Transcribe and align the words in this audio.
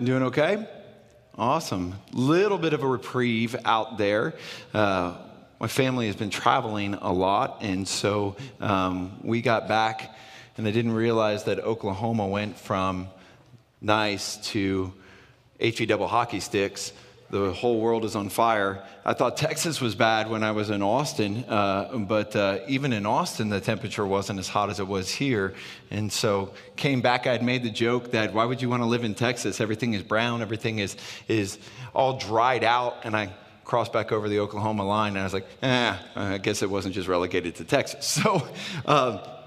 Doing 0.00 0.22
okay? 0.24 0.64
Awesome. 1.36 1.96
Little 2.12 2.56
bit 2.56 2.72
of 2.72 2.84
a 2.84 2.86
reprieve 2.86 3.56
out 3.64 3.98
there. 3.98 4.34
Uh, 4.72 5.16
my 5.58 5.66
family 5.66 6.06
has 6.06 6.14
been 6.14 6.30
traveling 6.30 6.94
a 6.94 7.12
lot, 7.12 7.62
and 7.62 7.86
so 7.88 8.36
um, 8.60 9.18
we 9.24 9.42
got 9.42 9.66
back, 9.66 10.16
and 10.56 10.68
I 10.68 10.70
didn't 10.70 10.92
realize 10.92 11.44
that 11.44 11.58
Oklahoma 11.58 12.28
went 12.28 12.56
from 12.56 13.08
nice 13.80 14.36
to 14.52 14.92
HE 15.58 15.86
double 15.86 16.06
hockey 16.06 16.38
sticks 16.38 16.92
the 17.30 17.52
whole 17.52 17.80
world 17.80 18.04
is 18.04 18.16
on 18.16 18.28
fire. 18.28 18.82
I 19.04 19.12
thought 19.12 19.36
Texas 19.36 19.80
was 19.80 19.94
bad 19.94 20.30
when 20.30 20.42
I 20.42 20.52
was 20.52 20.70
in 20.70 20.82
Austin, 20.82 21.44
uh, 21.48 21.96
but 21.98 22.34
uh, 22.34 22.60
even 22.68 22.92
in 22.92 23.04
Austin, 23.04 23.50
the 23.50 23.60
temperature 23.60 24.06
wasn't 24.06 24.38
as 24.38 24.48
hot 24.48 24.70
as 24.70 24.80
it 24.80 24.86
was 24.86 25.10
here. 25.10 25.54
And 25.90 26.10
so 26.10 26.52
came 26.76 27.00
back, 27.00 27.26
I'd 27.26 27.42
made 27.42 27.62
the 27.62 27.70
joke 27.70 28.12
that 28.12 28.32
why 28.32 28.44
would 28.44 28.62
you 28.62 28.70
want 28.70 28.82
to 28.82 28.86
live 28.86 29.04
in 29.04 29.14
Texas? 29.14 29.60
Everything 29.60 29.92
is 29.94 30.02
brown, 30.02 30.40
everything 30.40 30.78
is, 30.78 30.96
is 31.26 31.58
all 31.94 32.18
dried 32.18 32.64
out. 32.64 32.96
And 33.04 33.14
I 33.14 33.30
crossed 33.64 33.92
back 33.92 34.12
over 34.12 34.28
the 34.28 34.40
Oklahoma 34.40 34.84
line, 34.84 35.12
and 35.12 35.20
I 35.20 35.24
was 35.24 35.34
like, 35.34 35.46
eh, 35.62 35.94
I 36.16 36.38
guess 36.38 36.62
it 36.62 36.70
wasn't 36.70 36.94
just 36.94 37.08
relegated 37.08 37.56
to 37.56 37.64
Texas. 37.64 38.18
So, 38.22 38.48
uh, 38.86 39.37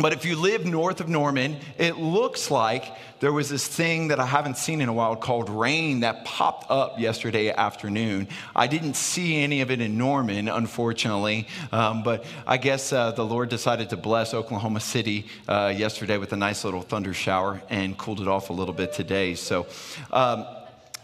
but 0.00 0.12
if 0.12 0.24
you 0.24 0.36
live 0.36 0.64
north 0.64 1.00
of 1.00 1.08
Norman, 1.08 1.56
it 1.78 1.96
looks 1.96 2.50
like 2.50 2.96
there 3.20 3.32
was 3.32 3.48
this 3.48 3.66
thing 3.66 4.08
that 4.08 4.20
I 4.20 4.26
haven't 4.26 4.56
seen 4.56 4.80
in 4.80 4.88
a 4.88 4.92
while 4.92 5.16
called 5.16 5.50
rain 5.50 6.00
that 6.00 6.24
popped 6.24 6.70
up 6.70 7.00
yesterday 7.00 7.50
afternoon. 7.50 8.28
I 8.54 8.66
didn't 8.66 8.94
see 8.94 9.42
any 9.42 9.60
of 9.60 9.70
it 9.70 9.80
in 9.80 9.98
Norman, 9.98 10.48
unfortunately, 10.48 11.48
um, 11.72 12.02
but 12.02 12.24
I 12.46 12.58
guess 12.58 12.92
uh, 12.92 13.10
the 13.12 13.24
Lord 13.24 13.48
decided 13.48 13.90
to 13.90 13.96
bless 13.96 14.34
Oklahoma 14.34 14.80
City 14.80 15.26
uh, 15.48 15.72
yesterday 15.76 16.18
with 16.18 16.32
a 16.32 16.36
nice 16.36 16.64
little 16.64 16.82
thunder 16.82 17.12
shower 17.12 17.60
and 17.68 17.98
cooled 17.98 18.20
it 18.20 18.28
off 18.28 18.50
a 18.50 18.52
little 18.52 18.74
bit 18.74 18.92
today. 18.92 19.34
So, 19.34 19.66
um, 20.12 20.46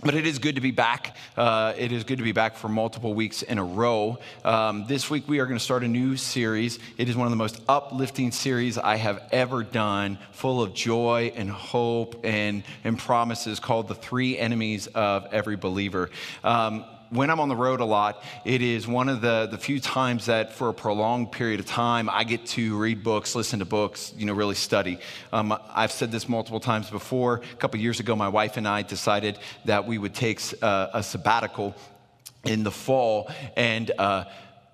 but 0.03 0.15
it 0.15 0.27
is 0.27 0.39
good 0.39 0.55
to 0.55 0.61
be 0.61 0.71
back. 0.71 1.17
Uh, 1.37 1.73
it 1.77 1.93
is 1.93 2.05
good 2.05 2.19
to 2.19 2.25
be 2.25 2.33
back 2.33 2.57
for 2.57 2.69
multiple 2.69 3.15
weeks 3.15 3.43
in 3.43 3.59
a 3.59 3.65
row. 3.65 4.19
Um, 4.45 4.87
this 4.87 5.11
week, 5.11 5.29
we 5.29 5.39
are 5.41 5.47
going 5.47 5.59
to 5.59 5.65
start 5.65 5.85
a 5.85 5.89
new 5.89 6.17
series. 6.17 6.79
It 6.99 7.09
is 7.09 7.17
one 7.17 7.27
of 7.27 7.31
the 7.31 7.37
most 7.37 7.61
uplifting 7.69 8.31
series 8.31 8.79
I 8.79 8.97
have 8.97 9.23
ever 9.33 9.63
done, 9.63 10.19
full 10.33 10.63
of 10.63 10.75
joy 10.75 11.33
and 11.35 11.51
hope 11.51 12.21
and, 12.25 12.63
and 12.85 12.99
promises 12.99 13.61
called 13.61 13.89
The 13.89 13.95
Three 13.95 14.39
Enemies 14.39 14.87
of 14.89 15.27
Every 15.33 15.57
Believer. 15.57 16.11
Um, 16.43 16.85
when 17.15 17.31
I'm 17.31 17.39
on 17.39 17.49
the 17.49 17.57
road 17.57 17.81
a 17.81 17.85
lot, 17.85 18.23
it 18.45 18.61
is 18.61 18.89
one 18.89 19.09
of 19.09 19.21
the, 19.21 19.47
the 19.51 19.57
few 19.57 19.79
times 19.79 20.27
that 20.27 20.53
for 20.53 20.69
a 20.69 20.75
prolonged 20.75 21.31
period 21.31 21.61
of 21.61 21.67
time, 21.67 22.11
I 22.11 22.25
get 22.25 22.45
to 22.47 22.77
read 22.77 23.05
books, 23.05 23.37
listen 23.37 23.61
to 23.61 23.65
books, 23.65 24.13
you 24.17 24.27
know, 24.27 24.33
really 24.33 24.57
study. 24.57 24.99
Um, 25.33 25.57
I've 25.73 25.93
said 25.93 26.11
this 26.11 26.29
multiple 26.29 26.59
times 26.59 26.91
before. 26.91 27.43
A 27.53 27.57
couple 27.57 27.79
years 27.79 28.01
ago, 28.01 28.17
my 28.17 28.29
wife 28.29 28.57
and 28.57 28.67
I 28.67 28.83
decided 28.83 29.39
that 29.65 29.87
we 29.87 29.97
would 29.97 30.15
take 30.15 30.41
uh, 30.61 30.89
a 30.93 31.03
sabbatical 31.03 31.77
in 32.45 32.65
the 32.65 32.73
fall. 32.73 33.31
And 33.57 33.93
uh, 33.97 34.25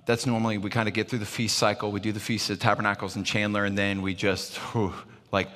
that's 0.06 0.24
normally 0.24 0.56
we 0.56 0.70
kind 0.70 0.88
of 0.88 0.94
get 0.94 1.10
through 1.10 1.18
the 1.18 1.26
feast 1.26 1.58
cycle. 1.58 1.92
We 1.92 2.00
do 2.00 2.12
the 2.12 2.20
Feast 2.20 2.48
of 2.48 2.58
Tabernacles 2.58 3.16
in 3.16 3.24
Chandler, 3.24 3.64
and 3.66 3.76
then 3.76 4.00
we 4.00 4.14
just, 4.14 4.56
whew, 4.56 4.94
like, 5.30 5.48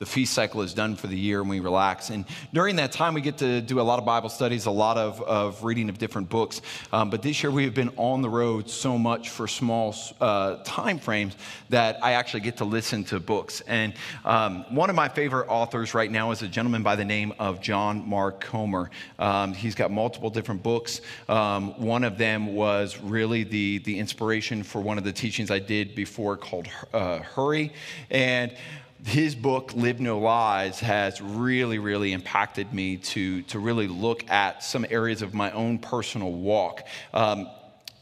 the 0.00 0.06
feast 0.06 0.32
cycle 0.32 0.62
is 0.62 0.72
done 0.72 0.96
for 0.96 1.08
the 1.08 1.16
year 1.16 1.42
and 1.42 1.50
we 1.50 1.60
relax. 1.60 2.08
And 2.08 2.24
during 2.54 2.76
that 2.76 2.90
time, 2.90 3.12
we 3.12 3.20
get 3.20 3.36
to 3.38 3.60
do 3.60 3.80
a 3.80 3.82
lot 3.82 3.98
of 3.98 4.06
Bible 4.06 4.30
studies, 4.30 4.64
a 4.64 4.70
lot 4.70 4.96
of, 4.96 5.20
of 5.20 5.62
reading 5.62 5.90
of 5.90 5.98
different 5.98 6.30
books. 6.30 6.62
Um, 6.90 7.10
but 7.10 7.20
this 7.20 7.42
year, 7.42 7.52
we 7.52 7.64
have 7.64 7.74
been 7.74 7.90
on 7.98 8.22
the 8.22 8.30
road 8.30 8.70
so 8.70 8.96
much 8.96 9.28
for 9.28 9.46
small 9.46 9.94
uh, 10.18 10.56
time 10.64 10.98
frames 10.98 11.36
that 11.68 12.02
I 12.02 12.12
actually 12.12 12.40
get 12.40 12.56
to 12.56 12.64
listen 12.64 13.04
to 13.04 13.20
books. 13.20 13.60
And 13.66 13.92
um, 14.24 14.64
one 14.74 14.88
of 14.88 14.96
my 14.96 15.10
favorite 15.10 15.48
authors 15.48 15.92
right 15.92 16.10
now 16.10 16.30
is 16.30 16.40
a 16.40 16.48
gentleman 16.48 16.82
by 16.82 16.96
the 16.96 17.04
name 17.04 17.34
of 17.38 17.60
John 17.60 18.08
Mark 18.08 18.40
Comer. 18.40 18.90
Um, 19.18 19.52
he's 19.52 19.74
got 19.74 19.90
multiple 19.90 20.30
different 20.30 20.62
books. 20.62 21.02
Um, 21.28 21.78
one 21.78 22.04
of 22.04 22.16
them 22.16 22.54
was 22.54 22.98
really 22.98 23.44
the, 23.44 23.80
the 23.80 23.98
inspiration 23.98 24.62
for 24.62 24.80
one 24.80 24.96
of 24.96 25.04
the 25.04 25.12
teachings 25.12 25.50
I 25.50 25.58
did 25.58 25.94
before 25.94 26.38
called 26.38 26.68
uh, 26.94 27.18
Hurry. 27.18 27.74
And 28.10 28.56
his 29.04 29.34
book 29.34 29.72
live 29.74 30.00
no 30.00 30.18
lies 30.18 30.80
has 30.80 31.20
really 31.20 31.78
really 31.78 32.12
impacted 32.12 32.72
me 32.72 32.96
to, 32.96 33.42
to 33.42 33.58
really 33.58 33.88
look 33.88 34.28
at 34.30 34.62
some 34.62 34.86
areas 34.90 35.22
of 35.22 35.34
my 35.34 35.50
own 35.52 35.78
personal 35.78 36.32
walk. 36.32 36.86
Um, 37.14 37.48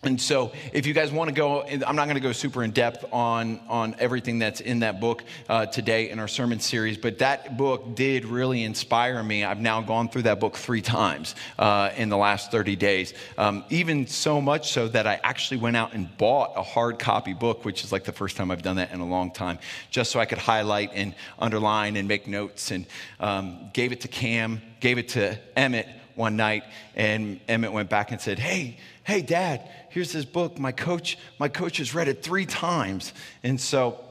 and 0.05 0.21
so, 0.21 0.53
if 0.73 0.87
you 0.87 0.95
guys 0.95 1.11
want 1.11 1.29
to 1.29 1.35
go, 1.35 1.63
I'm 1.63 1.97
not 1.97 2.05
going 2.05 2.15
to 2.15 2.21
go 2.21 2.31
super 2.31 2.63
in 2.63 2.71
depth 2.71 3.05
on, 3.13 3.61
on 3.69 3.97
everything 3.99 4.39
that's 4.39 4.61
in 4.61 4.79
that 4.81 5.01
book 5.01 5.25
uh, 5.49 5.67
today 5.67 6.11
in 6.11 6.21
our 6.21 6.29
sermon 6.29 6.61
series, 6.61 6.97
but 6.97 7.19
that 7.19 7.57
book 7.57 7.97
did 7.97 8.25
really 8.25 8.63
inspire 8.63 9.21
me. 9.25 9.43
I've 9.43 9.61
now 9.61 9.81
gone 9.81 10.09
through 10.09 10.23
that 10.23 10.39
book 10.39 10.55
three 10.57 10.83
times 10.83 11.35
uh, 11.59 11.91
in 11.97 12.11
the 12.11 12.17
last 12.17 12.53
30 12.53 12.77
days, 12.77 13.13
um, 13.39 13.65
even 13.71 14.07
so 14.07 14.41
much 14.41 14.71
so 14.71 14.87
that 14.87 15.09
I 15.09 15.19
actually 15.25 15.59
went 15.59 15.77
out 15.77 15.95
and 15.95 16.17
bought 16.17 16.53
a 16.55 16.63
hard 16.63 17.01
copy 17.01 17.35
book, 17.35 17.65
which 17.65 17.83
is 17.83 17.91
like 17.91 18.05
the 18.05 18.13
first 18.13 18.37
time 18.37 18.53
I've 18.53 18.63
done 18.63 18.77
that 18.77 18.93
in 18.93 19.01
a 19.01 19.07
long 19.07 19.33
time, 19.33 19.59
just 19.91 20.13
so 20.13 20.21
I 20.21 20.27
could 20.27 20.39
highlight 20.39 20.93
and 20.95 21.13
underline 21.41 21.97
and 21.97 22.07
make 22.07 22.29
notes, 22.29 22.71
and 22.71 22.87
um, 23.19 23.71
gave 23.73 23.91
it 23.91 24.03
to 24.03 24.09
Cam, 24.09 24.63
gave 24.79 24.99
it 24.99 25.09
to 25.09 25.37
Emmett 25.57 25.89
one 26.19 26.37
night, 26.37 26.65
and 26.97 27.41
Emmett 27.49 27.73
went 27.73 27.89
back 27.89 28.11
and 28.11 28.21
said, 28.21 28.39
Hey, 28.39 28.77
hey, 29.05 29.23
Dad, 29.23 29.69
here's 29.91 30.13
this 30.13 30.25
book. 30.25 30.59
My 30.59 30.73
coach, 30.73 31.17
my 31.39 31.49
coach 31.49 31.79
has 31.79 31.95
read 31.95 32.09
it 32.09 32.23
three 32.23 32.45
times. 32.45 33.15
And 33.43 33.61
so 33.61 34.05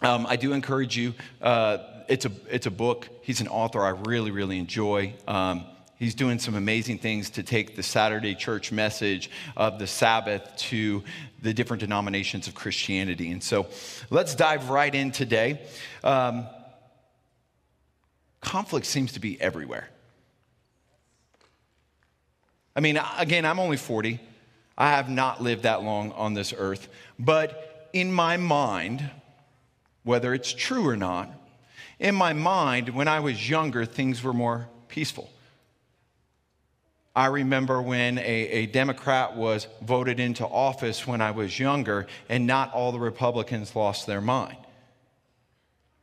um, 0.00 0.26
I 0.26 0.36
do 0.36 0.52
encourage 0.52 0.96
you. 0.96 1.14
Uh, 1.42 1.78
it's, 2.08 2.24
a, 2.24 2.32
it's 2.48 2.66
a 2.66 2.70
book. 2.70 3.08
He's 3.22 3.40
an 3.40 3.48
author 3.48 3.82
I 3.82 3.90
really, 3.90 4.30
really 4.30 4.58
enjoy. 4.58 5.14
Um, 5.26 5.66
he's 5.96 6.14
doing 6.14 6.38
some 6.38 6.54
amazing 6.54 6.98
things 6.98 7.30
to 7.30 7.42
take 7.42 7.74
the 7.74 7.82
Saturday 7.82 8.34
church 8.36 8.70
message 8.70 9.28
of 9.56 9.80
the 9.80 9.86
Sabbath 9.86 10.56
to 10.56 11.02
the 11.42 11.52
different 11.52 11.80
denominations 11.80 12.46
of 12.46 12.54
Christianity. 12.54 13.32
And 13.32 13.42
so 13.42 13.66
let's 14.10 14.34
dive 14.34 14.70
right 14.70 14.94
in 14.94 15.10
today. 15.10 15.60
Um, 16.04 16.46
conflict 18.40 18.86
seems 18.86 19.12
to 19.12 19.20
be 19.20 19.40
everywhere. 19.40 19.90
I 22.78 22.80
mean, 22.80 23.00
again, 23.18 23.44
I'm 23.44 23.58
only 23.58 23.76
40. 23.76 24.20
I 24.78 24.90
have 24.90 25.10
not 25.10 25.42
lived 25.42 25.64
that 25.64 25.82
long 25.82 26.12
on 26.12 26.34
this 26.34 26.54
earth. 26.56 26.88
But 27.18 27.90
in 27.92 28.12
my 28.12 28.36
mind, 28.36 29.10
whether 30.04 30.32
it's 30.32 30.52
true 30.52 30.86
or 30.86 30.96
not, 30.96 31.28
in 31.98 32.14
my 32.14 32.34
mind, 32.34 32.90
when 32.90 33.08
I 33.08 33.18
was 33.18 33.50
younger, 33.50 33.84
things 33.84 34.22
were 34.22 34.32
more 34.32 34.68
peaceful. 34.86 35.28
I 37.16 37.26
remember 37.26 37.82
when 37.82 38.16
a, 38.18 38.22
a, 38.22 38.66
Democrat 38.66 39.34
was 39.34 39.66
voted 39.82 40.20
into 40.20 40.46
office 40.46 41.04
when 41.04 41.20
I 41.20 41.32
was 41.32 41.58
younger, 41.58 42.06
and 42.28 42.46
not 42.46 42.72
all 42.72 42.92
the 42.92 43.00
Republicans 43.00 43.74
lost 43.74 44.06
their 44.06 44.20
mind. 44.20 44.58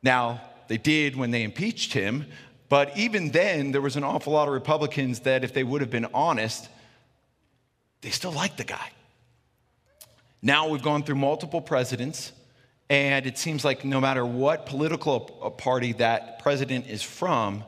Now, 0.03 0.41
they 0.67 0.77
did 0.77 1.15
when 1.15 1.31
they 1.31 1.43
impeached 1.43 1.93
him, 1.93 2.25
but 2.69 2.97
even 2.97 3.31
then, 3.31 3.71
there 3.71 3.81
was 3.81 3.95
an 3.95 4.03
awful 4.03 4.33
lot 4.33 4.47
of 4.47 4.53
Republicans 4.53 5.21
that, 5.21 5.43
if 5.43 5.53
they 5.53 5.63
would 5.63 5.81
have 5.81 5.91
been 5.91 6.07
honest, 6.13 6.67
they 8.01 8.09
still 8.09 8.31
liked 8.31 8.57
the 8.57 8.63
guy. 8.63 8.89
Now 10.41 10.67
we've 10.67 10.81
gone 10.81 11.03
through 11.03 11.15
multiple 11.15 11.61
presidents, 11.61 12.31
and 12.89 13.25
it 13.25 13.37
seems 13.37 13.65
like 13.65 13.83
no 13.83 13.99
matter 13.99 14.25
what 14.25 14.65
political 14.65 15.39
uh, 15.41 15.49
party 15.49 15.93
that 15.93 16.39
president 16.39 16.87
is 16.87 17.01
from, 17.01 17.63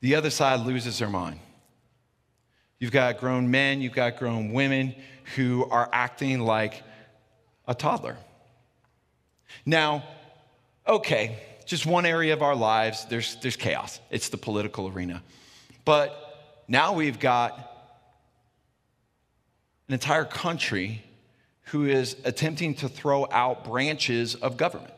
the 0.00 0.14
other 0.14 0.30
side 0.30 0.60
loses 0.60 0.98
their 0.98 1.08
mind. 1.10 1.40
You've 2.78 2.92
got 2.92 3.18
grown 3.18 3.50
men, 3.50 3.80
you've 3.80 3.94
got 3.94 4.18
grown 4.18 4.52
women 4.52 4.94
who 5.34 5.64
are 5.70 5.88
acting 5.92 6.40
like 6.40 6.82
a 7.66 7.74
toddler. 7.74 8.16
Now, 9.64 10.04
okay, 10.86 11.38
just 11.66 11.84
one 11.84 12.06
area 12.06 12.32
of 12.32 12.42
our 12.42 12.54
lives, 12.54 13.04
there's, 13.06 13.36
there's 13.36 13.56
chaos. 13.56 14.00
It's 14.10 14.28
the 14.28 14.36
political 14.36 14.88
arena. 14.88 15.22
But 15.84 16.62
now 16.68 16.94
we've 16.94 17.18
got 17.18 17.58
an 19.88 19.94
entire 19.94 20.24
country 20.24 21.02
who 21.66 21.84
is 21.84 22.16
attempting 22.24 22.74
to 22.76 22.88
throw 22.88 23.26
out 23.30 23.64
branches 23.64 24.36
of 24.36 24.56
government. 24.56 24.92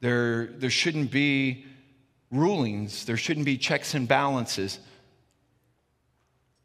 There, 0.00 0.46
there 0.46 0.70
shouldn't 0.70 1.10
be 1.10 1.66
rulings, 2.30 3.04
there 3.04 3.16
shouldn't 3.16 3.46
be 3.46 3.58
checks 3.58 3.94
and 3.94 4.06
balances. 4.06 4.78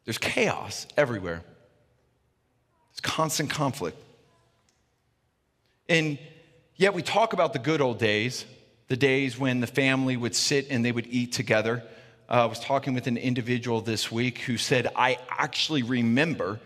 There's 0.04 0.18
chaos 0.18 0.86
everywhere, 0.96 1.42
there's 2.90 3.00
constant 3.02 3.50
conflict. 3.50 3.98
And 5.88 6.18
yet 6.76 6.94
we 6.94 7.02
talk 7.02 7.32
about 7.32 7.52
the 7.52 7.58
good 7.58 7.80
old 7.80 7.98
days, 7.98 8.44
the 8.88 8.96
days 8.96 9.38
when 9.38 9.60
the 9.60 9.66
family 9.66 10.16
would 10.16 10.34
sit 10.34 10.68
and 10.70 10.84
they 10.84 10.92
would 10.92 11.06
eat 11.08 11.32
together 11.32 11.82
uh, 12.32 12.44
I 12.44 12.46
was 12.46 12.60
talking 12.60 12.94
with 12.94 13.06
an 13.06 13.18
individual 13.18 13.82
this 13.82 14.10
week 14.10 14.38
who 14.38 14.56
said, 14.56 14.88
I 14.96 15.18
actually 15.28 15.82
remember 15.82 16.60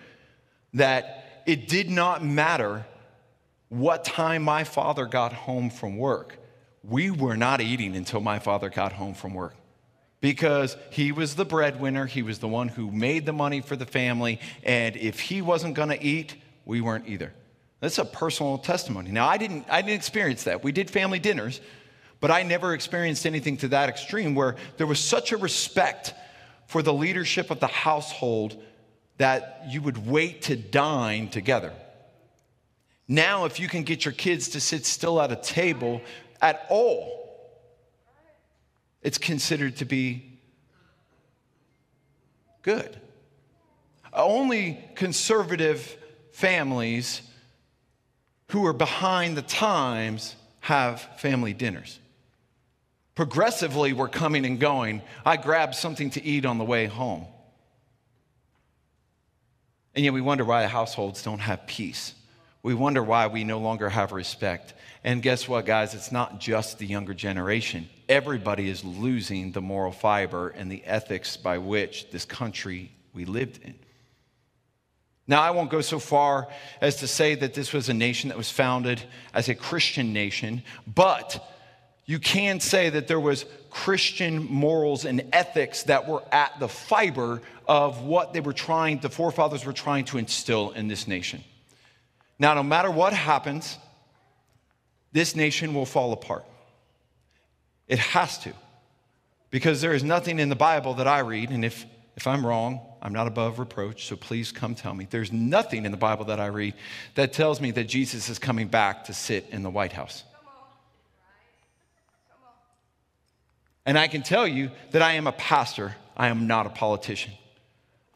that 0.75 1.43
it 1.44 1.67
did 1.67 1.91
not 1.91 2.25
matter 2.25 2.87
what 3.69 4.05
time 4.05 4.44
my 4.44 4.62
father 4.62 5.06
got 5.06 5.32
home 5.32 5.70
from 5.70 5.97
work. 5.97 6.38
we 6.85 7.11
were 7.11 7.37
not 7.37 7.61
eating 7.61 7.97
until 7.97 8.20
my 8.20 8.38
father 8.38 8.69
got 8.69 8.93
home 8.93 9.12
from 9.12 9.35
work 9.35 9.56
because 10.20 10.76
he 10.91 11.11
was 11.11 11.35
the 11.35 11.44
breadwinner. 11.44 12.06
He 12.06 12.23
was 12.23 12.38
the 12.38 12.47
one 12.47 12.69
who 12.69 12.93
made 12.93 13.26
the 13.26 13.32
money 13.32 13.61
for 13.61 13.75
the 13.75 13.87
family. 13.87 14.38
And 14.62 14.97
if 14.97 15.19
he 15.19 15.43
wasn't 15.43 15.75
going 15.75 15.88
to 15.88 16.00
eat, 16.00 16.37
we 16.64 16.81
weren't 16.81 17.08
either. 17.08 17.32
That's 17.81 17.99
a 17.99 18.05
personal 18.05 18.58
testimony. 18.58 19.11
Now, 19.11 19.28
I 19.28 19.37
didn't, 19.37 19.67
I 19.69 19.82
didn't 19.82 19.96
experience 19.96 20.44
that. 20.44 20.64
We 20.64 20.73
did 20.73 20.90
family 20.90 21.19
dinners, 21.19 21.61
but 22.20 22.31
I 22.31 22.43
never 22.43 22.73
experienced 22.73 23.26
anything 23.26 23.58
to 23.58 23.69
that 23.69 23.88
extreme 23.88 24.34
where 24.34 24.56
there 24.78 24.87
was 24.87 24.99
such 24.99 25.32
a 25.32 25.37
respect 25.37 26.14
for 26.67 26.82
the 26.82 26.93
leadership 26.93 27.50
of 27.50 27.61
the 27.61 27.67
household 27.67 28.62
that 29.19 29.62
you 29.69 29.82
would 29.82 30.06
wait 30.06 30.43
to 30.43 30.56
dine 30.56 31.28
together. 31.28 31.73
Now, 33.08 33.44
if 33.44 33.61
you 33.61 33.69
can 33.69 33.84
get 33.84 34.05
your 34.05 34.12
kids 34.12 34.49
to 34.50 34.61
sit 34.61 34.84
still 34.84 35.20
at 35.20 35.31
a 35.31 35.37
table 35.37 36.00
at 36.40 36.67
all, 36.69 37.12
it's 39.02 39.19
considered 39.19 39.76
to 39.76 39.84
be 39.84 40.40
good. 42.62 43.00
Only 44.12 44.84
conservative 44.96 45.96
families 46.32 47.22
who 48.48 48.66
are 48.66 48.72
behind 48.72 49.37
the 49.37 49.43
times 49.43 50.37
have 50.60 51.00
family 51.19 51.52
dinners. 51.52 51.98
Progressively, 53.14 53.93
we're 53.93 54.08
coming 54.08 54.44
and 54.44 54.60
going. 54.60 55.02
I 55.25 55.37
grabbed 55.37 55.75
something 55.75 56.10
to 56.10 56.25
eat 56.25 56.44
on 56.44 56.58
the 56.58 56.64
way 56.64 56.87
home. 56.87 57.26
And 59.94 60.04
yet, 60.04 60.12
we 60.12 60.20
wonder 60.20 60.44
why 60.44 60.66
households 60.66 61.22
don't 61.22 61.38
have 61.38 61.66
peace. 61.66 62.14
We 62.62 62.75
wonder 62.75 63.02
why 63.02 63.28
we 63.28 63.44
no 63.44 63.58
longer 63.58 63.88
have 63.88 64.12
respect. 64.12 64.75
And 65.02 65.22
guess 65.22 65.48
what, 65.48 65.64
guys? 65.64 65.94
It's 65.94 66.12
not 66.12 66.40
just 66.40 66.78
the 66.78 66.87
younger 66.87 67.14
generation. 67.14 67.88
Everybody 68.08 68.69
is 68.69 68.84
losing 68.84 69.52
the 69.52 69.62
moral 69.62 69.93
fiber 69.93 70.48
and 70.48 70.70
the 70.70 70.84
ethics 70.84 71.37
by 71.37 71.58
which 71.58 72.10
this 72.10 72.25
country 72.25 72.93
we 73.14 73.25
lived 73.25 73.60
in. 73.64 73.75
Now, 75.28 75.43
I 75.43 75.50
won't 75.50 75.70
go 75.70 75.81
so 75.81 75.99
far 75.99 76.49
as 76.81 76.96
to 76.96 77.08
say 77.08 77.34
that 77.34 77.55
this 77.55 77.73
was 77.73 77.88
a 77.88 77.94
nation 77.94 78.28
that 78.28 78.38
was 78.38 78.50
founded 78.50 79.02
as 79.34 79.49
a 79.49 79.55
Christian 79.55 80.12
nation, 80.12 80.62
but 80.87 81.44
you 82.05 82.20
can 82.20 82.61
say 82.61 82.90
that 82.90 83.08
there 83.08 83.19
was 83.19 83.44
Christian 83.69 84.44
morals 84.44 85.05
and 85.05 85.25
ethics 85.32 85.82
that 85.84 86.08
were 86.08 86.23
at 86.32 86.58
the 86.61 86.69
fiber 86.69 87.43
of 87.67 88.02
what 88.02 88.32
they 88.32 88.40
were 88.40 88.52
trying, 88.52 89.00
the 89.00 89.11
forefathers 89.11 89.64
were 89.64 89.73
trying 89.73 90.05
to 90.06 90.19
instill 90.19 90.70
in 90.70 90.87
this 90.87 91.08
nation. 91.08 91.43
Now, 92.38 92.55
no 92.55 92.62
matter 92.62 92.90
what 92.90 93.12
happens, 93.12 93.79
this 95.12 95.34
nation 95.34 95.75
will 95.75 95.87
fall 95.87 96.12
apart. 96.12 96.44
It 97.88 97.99
has 97.99 98.38
to, 98.40 98.52
because 99.50 99.81
there 99.81 99.93
is 99.93 100.05
nothing 100.05 100.38
in 100.38 100.49
the 100.49 100.56
Bible 100.56 100.94
that 100.94 101.08
I 101.08 101.20
read, 101.20 101.50
and 101.50 101.64
if, 101.64 101.84
if 102.17 102.26
I'm 102.26 102.46
wrong, 102.46 102.81
I'm 103.06 103.12
not 103.12 103.29
above 103.29 103.61
reproach, 103.61 104.06
so 104.06 104.17
please 104.17 104.50
come 104.50 104.75
tell 104.75 104.93
me. 104.93 105.06
There's 105.08 105.31
nothing 105.32 105.85
in 105.85 105.93
the 105.93 105.97
Bible 105.97 106.25
that 106.25 106.41
I 106.41 106.47
read 106.47 106.75
that 107.14 107.32
tells 107.32 107.61
me 107.61 107.70
that 107.70 107.85
Jesus 107.85 108.29
is 108.29 108.41
coming 108.41 108.67
back 108.67 109.05
to 109.05 109.14
sit 109.14 109.47
in 109.50 109.62
the 109.62 109.70
White 109.70 109.93
House. 109.93 110.25
And 113.87 113.97
I 113.97 114.08
can 114.08 114.25
tell 114.25 114.44
you 114.44 114.73
that 114.91 115.03
I 115.03 115.12
am 115.12 115.29
a 115.29 115.32
pastor, 115.32 115.94
I 116.17 116.26
am 116.26 116.49
not 116.49 116.67
a 116.67 116.70
politician. 116.70 117.32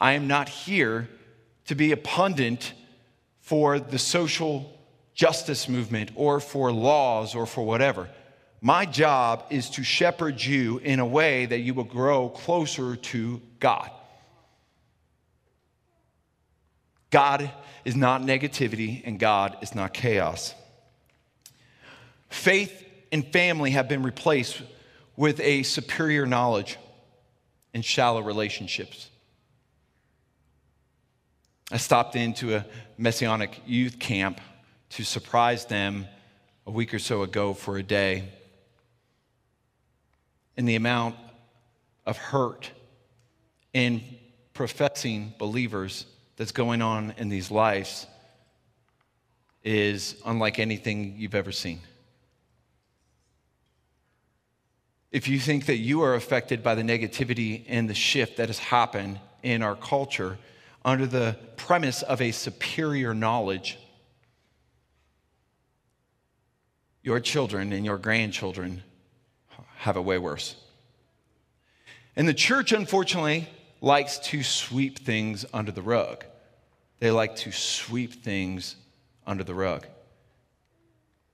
I 0.01 0.15
am 0.15 0.27
not 0.27 0.49
here 0.49 1.09
to 1.67 1.77
be 1.77 1.93
a 1.93 1.97
pundit 1.97 2.73
for 3.39 3.79
the 3.79 3.97
social 3.97 4.77
justice 5.15 5.69
movement 5.69 6.11
or 6.17 6.41
for 6.41 6.73
laws 6.73 7.37
or 7.37 7.47
for 7.47 7.65
whatever. 7.65 8.09
My 8.61 8.87
job 8.87 9.45
is 9.51 9.71
to 9.71 9.85
shepherd 9.85 10.43
you 10.43 10.79
in 10.79 10.99
a 10.99 11.07
way 11.07 11.47
that 11.47 11.61
you 11.61 11.75
will 11.75 11.85
grow 11.85 12.29
closer 12.29 12.97
to 12.97 13.41
God. 13.61 13.89
God 17.11 17.51
is 17.85 17.97
not 17.97 18.23
negativity 18.23 19.03
and 19.05 19.19
God 19.19 19.57
is 19.63 19.75
not 19.75 19.93
chaos. 19.93 20.55
Faith 22.29 22.85
and 23.11 23.27
family 23.27 23.73
have 23.73 23.89
been 23.89 24.03
replaced 24.03 24.63
with 25.17 25.41
a 25.41 25.63
superior 25.65 26.27
knowledge 26.27 26.79
and 27.75 27.85
shallow 27.85 28.23
relationships. 28.23 29.09
I 31.73 31.77
stopped 31.77 32.17
into 32.17 32.57
a 32.57 32.67
Messianic 32.99 33.61
youth 33.67 33.99
camp 33.99 34.41
to 34.91 35.05
surprise 35.05 35.67
them 35.67 36.07
a 36.67 36.71
week 36.71 36.93
or 36.93 36.99
so 36.99 37.23
ago 37.23 37.55
for 37.55 37.77
a 37.77 37.83
day. 37.83 38.29
And 40.57 40.69
the 40.69 40.75
amount 40.75 41.17
of 42.07 42.17
hurt 42.17 42.71
in 43.73 44.03
professing 44.53 45.35
believers 45.39 46.07
that's 46.41 46.53
going 46.53 46.81
on 46.81 47.13
in 47.19 47.29
these 47.29 47.51
lives 47.51 48.07
is 49.63 50.17
unlike 50.25 50.59
anything 50.59 51.15
you've 51.19 51.35
ever 51.35 51.53
seen. 51.53 51.79
If 55.13 55.29
you 55.29 55.39
think 55.39 55.67
that 55.67 55.77
you 55.77 56.01
are 56.01 56.15
affected 56.15 56.63
by 56.63 56.75
the 56.77 56.81
negativity 56.81 57.67
and 57.69 57.91
the 57.91 57.95
shift 57.95 58.39
that 58.39 58.49
has 58.49 58.59
happened 58.59 59.21
in 59.43 59.63
our 59.63 59.77
culture, 59.77 60.39
under 60.83 61.05
the 61.05 61.37
premise 61.59 62.01
of 62.01 62.23
a 62.23 62.31
superior 62.31 63.13
knowledge, 63.13 63.79
your 67.03 67.21
children 67.21 67.71
and 67.75 67.85
your 67.85 67.99
grandchildren 67.99 68.83
have 69.77 69.99
it 69.99 70.05
way 70.05 70.17
worse. 70.17 70.57
And 72.17 72.27
the 72.27 72.33
church, 72.33 72.73
unfortunately, 72.73 73.47
likes 73.83 74.19
to 74.21 74.43
sweep 74.43 75.01
things 75.01 75.45
under 75.53 75.71
the 75.71 75.83
rug. 75.83 76.25
They 77.01 77.11
like 77.11 77.35
to 77.37 77.51
sweep 77.51 78.23
things 78.23 78.77
under 79.27 79.43
the 79.43 79.55
rug. 79.55 79.87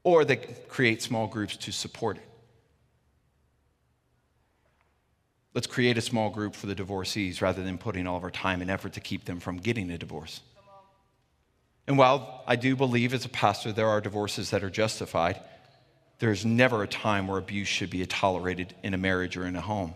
Or 0.05 0.25
they 0.25 0.37
create 0.37 1.03
small 1.03 1.27
groups 1.27 1.57
to 1.59 1.73
support 1.73 2.17
it. 2.17 2.23
Let's 5.53 5.67
create 5.67 5.99
a 5.99 6.03
small 6.03 6.31
group 6.31 6.55
for 6.55 6.67
the 6.67 6.75
divorcees 6.75 7.43
rather 7.43 7.63
than 7.63 7.79
putting 7.79 8.07
all 8.07 8.17
of 8.17 8.23
our 8.23 8.31
time 8.31 8.61
and 8.63 8.71
effort 8.71 8.93
to 8.93 9.01
keep 9.01 9.25
them 9.25 9.41
from 9.41 9.57
getting 9.57 9.91
a 9.91 9.99
divorce. 9.99 10.41
And 11.87 11.99
while 11.99 12.45
I 12.47 12.57
do 12.57 12.77
believe 12.77 13.15
as 13.15 13.25
a 13.25 13.29
pastor 13.29 13.73
there 13.73 13.89
are 13.89 14.01
divorces 14.01 14.51
that 14.51 14.63
are 14.63 14.71
justified, 14.71 15.41
there's 16.19 16.45
never 16.45 16.83
a 16.83 16.89
time 16.89 17.27
where 17.27 17.39
abuse 17.39 17.69
should 17.69 17.91
be 17.91 18.05
tolerated 18.07 18.75
in 18.83 18.95
a 18.95 18.99
marriage 18.99 19.37
or 19.37 19.47
in 19.47 19.57
a 19.57 19.61
home. 19.61 19.95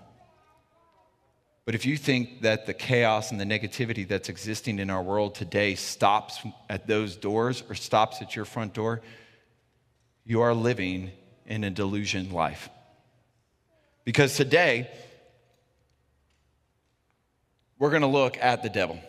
But 1.64 1.74
if 1.74 1.86
you 1.86 1.96
think 1.96 2.42
that 2.42 2.66
the 2.66 2.74
chaos 2.74 3.30
and 3.30 3.40
the 3.40 3.44
negativity 3.44 4.06
that's 4.06 4.28
existing 4.28 4.78
in 4.78 4.90
our 4.90 5.02
world 5.02 5.34
today 5.34 5.74
stops 5.74 6.40
at 6.68 6.86
those 6.86 7.16
doors 7.16 7.62
or 7.68 7.74
stops 7.74 8.22
at 8.22 8.34
your 8.34 8.44
front 8.44 8.74
door, 8.74 9.02
you 10.24 10.40
are 10.40 10.54
living 10.54 11.10
in 11.46 11.64
a 11.64 11.70
delusion 11.70 12.32
life. 12.32 12.68
Because 14.04 14.34
today, 14.36 14.90
we're 17.78 17.90
going 17.90 18.02
to 18.02 18.08
look 18.08 18.38
at 18.38 18.62
the 18.62 18.68
devil. 18.68 19.00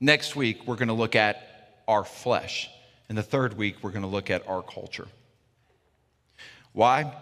Next 0.00 0.36
week, 0.36 0.66
we're 0.66 0.76
going 0.76 0.88
to 0.88 0.94
look 0.94 1.16
at 1.16 1.82
our 1.86 2.04
flesh. 2.04 2.70
And 3.08 3.18
the 3.18 3.22
third 3.22 3.56
week, 3.56 3.76
we're 3.82 3.90
going 3.90 4.02
to 4.02 4.08
look 4.08 4.30
at 4.30 4.46
our 4.48 4.62
culture. 4.62 5.08
Why? 6.72 7.12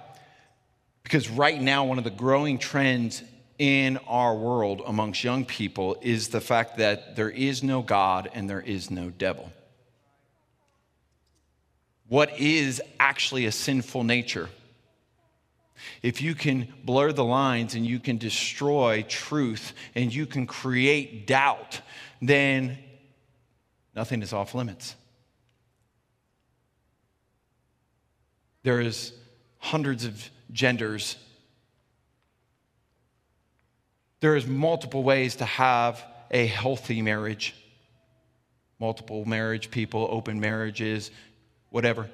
Because 1.02 1.30
right 1.30 1.60
now, 1.60 1.84
one 1.84 1.98
of 1.98 2.04
the 2.04 2.10
growing 2.10 2.58
trends 2.58 3.22
in 3.58 3.98
our 4.06 4.34
world 4.34 4.82
amongst 4.86 5.24
young 5.24 5.44
people 5.44 5.96
is 6.00 6.28
the 6.28 6.40
fact 6.40 6.78
that 6.78 7.16
there 7.16 7.30
is 7.30 7.62
no 7.62 7.82
God 7.82 8.30
and 8.32 8.48
there 8.48 8.60
is 8.60 8.90
no 8.90 9.10
devil. 9.10 9.52
What 12.08 12.38
is 12.38 12.80
actually 12.98 13.46
a 13.46 13.52
sinful 13.52 14.04
nature? 14.04 14.48
if 16.02 16.22
you 16.22 16.34
can 16.34 16.68
blur 16.84 17.12
the 17.12 17.24
lines 17.24 17.74
and 17.74 17.86
you 17.86 17.98
can 17.98 18.18
destroy 18.18 19.04
truth 19.08 19.72
and 19.94 20.12
you 20.12 20.26
can 20.26 20.46
create 20.46 21.26
doubt, 21.26 21.80
then 22.20 22.78
nothing 23.94 24.22
is 24.22 24.32
off 24.32 24.54
limits. 24.54 24.94
There 28.62 28.80
is 28.80 29.12
hundreds 29.58 30.04
of 30.04 30.30
genders. 30.52 31.16
There 34.20 34.37
is 34.37 34.46
multiple 34.46 35.02
ways 35.02 35.37
to 35.37 35.44
have 35.44 36.04
a 36.30 36.46
healthy 36.46 37.02
marriage. 37.02 37.54
Multiple 38.80 39.25
marriage 39.25 39.70
people, 39.70 40.08
open 40.10 40.40
marriages, 40.40 41.10
whatever. 41.70 42.08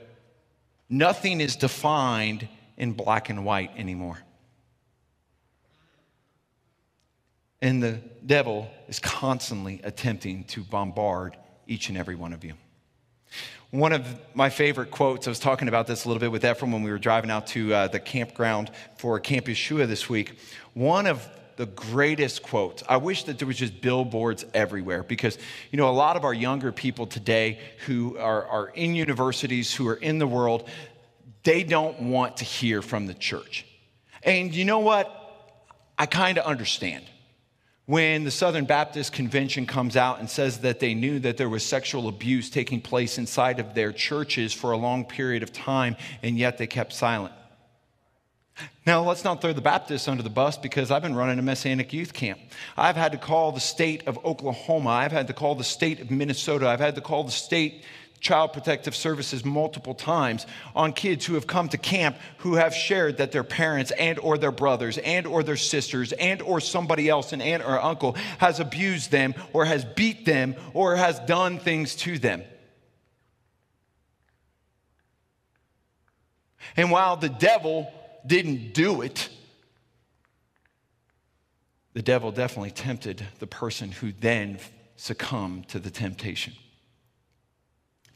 Nothing 0.88 1.40
is 1.40 1.56
defined 1.56 2.49
in 2.76 2.92
black 2.92 3.30
and 3.30 3.44
white 3.44 3.70
anymore. 3.76 4.18
And 7.62 7.82
the 7.82 8.00
devil 8.26 8.70
is 8.88 8.99
constantly 8.99 9.80
attempting 9.84 10.44
to 10.44 10.62
bombard 10.62 11.37
each 11.66 11.88
and 11.88 11.96
every 11.96 12.14
one 12.14 12.34
of 12.34 12.44
you. 12.44 12.52
One 13.70 13.92
of 13.92 14.06
my 14.34 14.50
favorite 14.50 14.90
quotes, 14.90 15.26
I 15.26 15.30
was 15.30 15.38
talking 15.38 15.66
about 15.66 15.87
this 15.87 16.04
a 16.04 16.08
little 16.08 16.20
bit 16.20 16.30
with 16.30 16.44
Ephraim 16.44 16.73
when 16.73 16.82
we 16.82 16.90
were 16.90 16.99
driving 16.99 17.30
out 17.30 17.49
to 17.49 17.75
uh, 17.75 17.88
the 17.88 17.99
campground 17.99 18.70
for 18.99 19.18
Camp 19.18 19.46
Yeshua 19.46 19.88
this 19.88 20.08
week. 20.08 20.38
One 20.75 21.06
of 21.06 21.26
the 21.56 21.66
greatest 21.66 22.42
quotes. 22.42 22.82
I 22.88 22.96
wish 22.96 23.25
that 23.25 23.38
there 23.38 23.46
was 23.46 23.56
just 23.56 23.80
billboards 23.80 24.44
everywhere 24.54 25.02
because, 25.02 25.38
you 25.70 25.76
know, 25.76 25.88
a 25.88 25.92
lot 25.92 26.16
of 26.16 26.25
our 26.25 26.34
younger 26.34 26.73
people 26.73 27.06
today 27.06 27.58
who 27.87 28.18
are, 28.18 28.44
are 28.46 28.68
in 28.68 28.94
universities, 28.94 29.75
who 29.75 29.88
are 29.88 29.96
in 29.96 30.18
the 30.18 30.26
world, 30.26 30.68
they 31.44 31.62
don't 31.62 32.00
want 32.00 32.38
to 32.38 32.44
hear 32.44 32.82
from 32.82 33.06
the 33.06 33.14
church. 33.14 33.66
And 34.23 34.54
you 34.54 34.64
know 34.64 34.80
what? 34.80 35.11
I 35.99 36.06
kind 36.06 36.38
of 36.38 36.44
understand. 36.44 37.04
When 37.87 38.25
the 38.25 38.30
Southern 38.30 38.64
Baptist 38.64 39.12
Convention 39.12 39.66
comes 39.66 39.94
out 39.94 40.18
and 40.18 40.28
says 40.28 40.61
that 40.61 40.80
they 40.80 40.94
knew 40.94 41.18
that 41.20 41.37
there 41.37 41.50
was 41.50 41.62
sexual 41.64 42.08
abuse 42.08 42.49
taking 42.49 42.80
place 42.80 43.18
inside 43.18 43.61
of 43.61 43.75
their 43.75 43.92
churches 43.92 44.54
for 44.54 44.73
a 44.73 44.76
long 44.78 45.04
period 45.04 45.42
of 45.42 45.52
time, 45.52 45.96
and 46.23 46.38
yet 46.38 46.56
they 46.56 46.66
kept 46.66 46.94
silent. 46.94 47.34
Now, 48.87 49.02
let's 49.02 49.25
not 49.25 49.40
throw 49.40 49.52
the 49.52 49.62
Baptists 49.62 50.08
under 50.08 50.23
the 50.23 50.30
bus 50.30 50.58
because 50.58 50.90
I've 50.90 51.02
been 51.02 51.14
running 51.14 51.38
a 51.38 51.42
Messianic 51.42 51.92
youth 51.92 52.12
camp. 52.12 52.38
I've 52.76 52.96
had 52.96 53.12
to 53.12 53.18
call 53.18 53.50
the 53.50 53.61
state 53.61 54.06
of 54.06 54.23
Oklahoma. 54.25 54.90
I've 54.90 55.12
had 55.12 55.26
to 55.28 55.32
call 55.32 55.54
the 55.54 55.64
state 55.64 56.00
of 56.00 56.11
Minnesota. 56.11 56.68
I've 56.68 56.80
had 56.80 56.94
to 56.96 57.00
call 57.00 57.25
the 57.25 57.32
state 57.32 57.82
child 58.20 58.54
protective 58.54 58.96
services 58.96 59.44
multiple 59.44 59.94
times 59.94 60.46
on 60.75 60.94
kids 60.94 61.26
who 61.26 61.34
have 61.34 61.46
come 61.46 61.68
to 61.68 61.76
camp 61.76 62.16
who 62.38 62.54
have 62.54 62.75
shared 62.75 63.18
that 63.18 63.32
their 63.32 63.44
parents 63.44 63.90
and 63.90 64.18
or 64.18 64.38
their 64.38 64.50
brothers 64.50 64.96
and 64.96 65.26
or 65.26 65.42
their 65.42 65.56
sisters 65.56 66.12
and 66.12 66.40
or 66.40 66.58
somebody 66.58 67.06
else 67.11 67.34
an 67.34 67.42
aunt 67.42 67.62
or 67.62 67.78
uncle 67.78 68.12
has 68.38 68.61
abused 68.61 69.11
them 69.11 69.34
or 69.52 69.66
has 69.66 69.84
beat 69.84 70.25
them 70.25 70.54
or 70.73 70.96
has 70.96 71.18
done 71.20 71.58
things 71.58 71.94
to 71.94 72.18
them 72.18 72.42
and 76.78 76.90
while 76.90 77.18
the 77.18 77.28
devil 77.28 77.92
didn't 78.26 78.75
do 78.75 79.02
it, 79.02 79.28
the 81.93 82.02
devil 82.02 82.33
definitely 82.33 82.71
tempted 82.71 83.25
the 83.38 83.47
person 83.47 83.93
who 83.93 84.12
then 84.12 84.59
succumbed 84.97 85.69
to 85.69 85.78
the 85.78 85.90
temptation. 85.90 86.52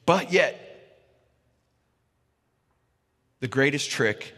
But 0.05 0.33
yet, 0.33 0.65
the 3.41 3.49
greatest 3.49 3.91
trick 3.91 4.35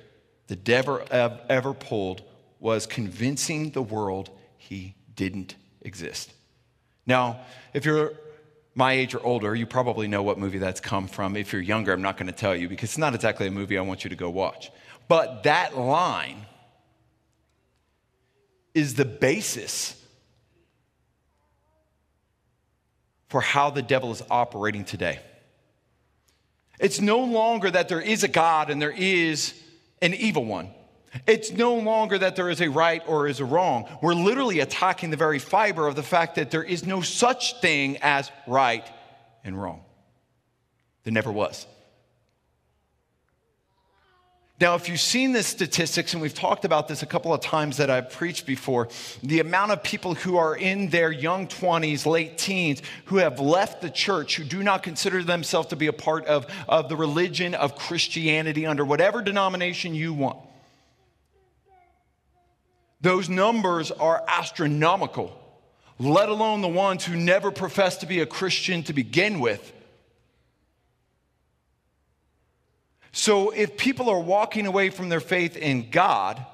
the 0.48 0.56
devil 0.56 1.00
ever 1.10 1.72
pulled 1.72 2.22
was 2.58 2.86
convincing 2.86 3.70
the 3.70 3.82
world 3.82 4.30
he 4.58 4.94
didn't 5.14 5.54
exist. 5.80 6.32
Now, 7.06 7.40
if 7.72 7.84
you're 7.84 8.12
my 8.74 8.92
age 8.92 9.14
or 9.14 9.24
older, 9.24 9.54
you 9.54 9.66
probably 9.66 10.06
know 10.06 10.22
what 10.22 10.38
movie 10.38 10.58
that's 10.58 10.80
come 10.80 11.08
from. 11.08 11.36
If 11.36 11.52
you're 11.52 11.62
younger, 11.62 11.92
I'm 11.92 12.02
not 12.02 12.16
going 12.16 12.26
to 12.26 12.32
tell 12.32 12.54
you 12.54 12.68
because 12.68 12.90
it's 12.90 12.98
not 12.98 13.14
exactly 13.14 13.46
a 13.46 13.50
movie 13.50 13.78
I 13.78 13.80
want 13.80 14.04
you 14.04 14.10
to 14.10 14.16
go 14.16 14.28
watch. 14.28 14.70
But 15.10 15.42
that 15.42 15.76
line 15.76 16.46
is 18.74 18.94
the 18.94 19.04
basis 19.04 20.00
for 23.28 23.40
how 23.40 23.70
the 23.70 23.82
devil 23.82 24.12
is 24.12 24.22
operating 24.30 24.84
today. 24.84 25.18
It's 26.78 27.00
no 27.00 27.24
longer 27.24 27.72
that 27.72 27.88
there 27.88 28.00
is 28.00 28.22
a 28.22 28.28
God 28.28 28.70
and 28.70 28.80
there 28.80 28.94
is 28.96 29.60
an 30.00 30.14
evil 30.14 30.44
one. 30.44 30.70
It's 31.26 31.50
no 31.50 31.74
longer 31.74 32.16
that 32.16 32.36
there 32.36 32.48
is 32.48 32.60
a 32.60 32.68
right 32.68 33.02
or 33.04 33.26
is 33.26 33.40
a 33.40 33.44
wrong. 33.44 33.88
We're 34.00 34.14
literally 34.14 34.60
attacking 34.60 35.10
the 35.10 35.16
very 35.16 35.40
fiber 35.40 35.88
of 35.88 35.96
the 35.96 36.04
fact 36.04 36.36
that 36.36 36.52
there 36.52 36.62
is 36.62 36.86
no 36.86 37.00
such 37.00 37.60
thing 37.60 37.98
as 38.00 38.30
right 38.46 38.88
and 39.42 39.60
wrong. 39.60 39.82
There 41.02 41.12
never 41.12 41.32
was. 41.32 41.66
Now, 44.60 44.74
if 44.74 44.90
you've 44.90 45.00
seen 45.00 45.32
the 45.32 45.42
statistics, 45.42 46.12
and 46.12 46.20
we've 46.20 46.34
talked 46.34 46.66
about 46.66 46.86
this 46.86 47.02
a 47.02 47.06
couple 47.06 47.32
of 47.32 47.40
times 47.40 47.78
that 47.78 47.88
I've 47.88 48.10
preached 48.10 48.44
before, 48.44 48.88
the 49.22 49.40
amount 49.40 49.72
of 49.72 49.82
people 49.82 50.14
who 50.14 50.36
are 50.36 50.54
in 50.54 50.90
their 50.90 51.10
young 51.10 51.46
20s, 51.46 52.04
late 52.04 52.36
teens, 52.36 52.82
who 53.06 53.16
have 53.16 53.40
left 53.40 53.80
the 53.80 53.88
church, 53.88 54.36
who 54.36 54.44
do 54.44 54.62
not 54.62 54.82
consider 54.82 55.24
themselves 55.24 55.68
to 55.68 55.76
be 55.76 55.86
a 55.86 55.94
part 55.94 56.26
of, 56.26 56.46
of 56.68 56.90
the 56.90 56.96
religion 56.96 57.54
of 57.54 57.74
Christianity 57.74 58.66
under 58.66 58.84
whatever 58.84 59.22
denomination 59.22 59.94
you 59.94 60.12
want. 60.12 60.36
Those 63.00 63.30
numbers 63.30 63.90
are 63.90 64.22
astronomical, 64.28 65.34
let 65.98 66.28
alone 66.28 66.60
the 66.60 66.68
ones 66.68 67.02
who 67.02 67.16
never 67.16 67.50
profess 67.50 67.96
to 67.98 68.06
be 68.06 68.20
a 68.20 68.26
Christian 68.26 68.82
to 68.82 68.92
begin 68.92 69.40
with. 69.40 69.72
So 73.12 73.50
if 73.50 73.76
people 73.76 74.08
are 74.08 74.20
walking 74.20 74.66
away 74.66 74.90
from 74.90 75.08
their 75.08 75.20
faith 75.20 75.56
in 75.56 75.90
God, 75.90 76.44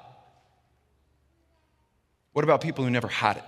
what 2.33 2.45
about 2.45 2.61
people 2.61 2.85
who 2.85 2.91
never 2.91 3.09
had 3.09 3.37
it? 3.37 3.45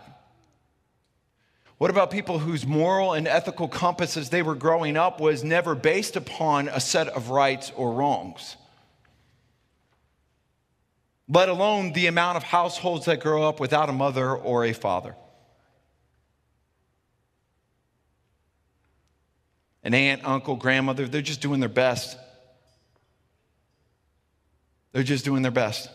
What 1.79 1.91
about 1.91 2.11
people 2.11 2.41
whose 2.41 2.67
moral 2.67 3.13
and 3.13 3.29
ethical 3.29 3.69
compass 3.69 4.17
as 4.17 4.31
they 4.31 4.43
were 4.43 4.57
growing 4.57 4.97
up 4.97 5.21
was 5.21 5.45
never 5.45 5.75
based 5.75 6.17
upon 6.17 6.69
a 6.69 6.81
set 6.81 7.09
of 7.09 7.31
rights 7.31 7.73
or 7.77 7.93
wrongs? 7.93 8.57
Let 11.29 11.49
alone 11.49 11.93
the 11.93 12.07
amount 12.07 12.37
of 12.37 12.43
households 12.43 13.05
that 13.07 13.21
grow 13.21 13.49
up 13.49 13.61
without 13.61 13.89
a 13.89 13.93
mother 13.93 14.35
or 14.35 14.65
a 14.65 14.73
father. 14.73 15.15
An 19.85 19.95
aunt, 19.95 20.23
uncle, 20.25 20.57
grandmother, 20.57 21.07
they're 21.07 21.23
just 21.23 21.41
doing 21.41 21.61
their 21.61 21.69
best 21.69 22.19
they're 24.93 25.03
just 25.03 25.25
doing 25.25 25.43
their 25.43 25.51
best. 25.53 25.91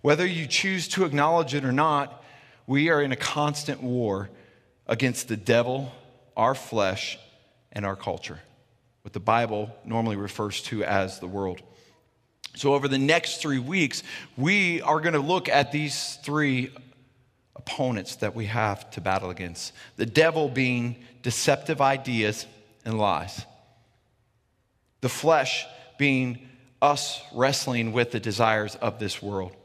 Whether 0.00 0.26
you 0.26 0.46
choose 0.46 0.88
to 0.88 1.04
acknowledge 1.04 1.54
it 1.54 1.64
or 1.64 1.72
not, 1.72 2.24
we 2.66 2.90
are 2.90 3.00
in 3.00 3.12
a 3.12 3.16
constant 3.16 3.82
war 3.82 4.30
against 4.86 5.28
the 5.28 5.36
devil, 5.36 5.92
our 6.36 6.54
flesh, 6.54 7.18
and 7.72 7.86
our 7.86 7.96
culture, 7.96 8.40
what 9.02 9.12
the 9.12 9.20
Bible 9.20 9.74
normally 9.84 10.16
refers 10.16 10.60
to 10.62 10.84
as 10.84 11.20
the 11.20 11.26
world. 11.26 11.62
So, 12.54 12.74
over 12.74 12.86
the 12.86 12.98
next 12.98 13.40
three 13.40 13.58
weeks, 13.58 14.02
we 14.36 14.82
are 14.82 15.00
going 15.00 15.14
to 15.14 15.20
look 15.20 15.48
at 15.48 15.72
these 15.72 16.18
three 16.22 16.70
opponents 17.56 18.16
that 18.16 18.34
we 18.34 18.46
have 18.46 18.90
to 18.90 19.00
battle 19.00 19.30
against 19.30 19.72
the 19.96 20.06
devil 20.06 20.48
being 20.48 20.96
deceptive 21.22 21.80
ideas 21.80 22.46
and 22.84 22.98
lies, 22.98 23.46
the 25.00 25.08
flesh 25.08 25.64
being 25.98 26.48
us 26.82 27.22
wrestling 27.32 27.92
with 27.92 28.10
the 28.10 28.20
desires 28.20 28.74
of 28.74 28.98
this 28.98 29.22
world. 29.22 29.56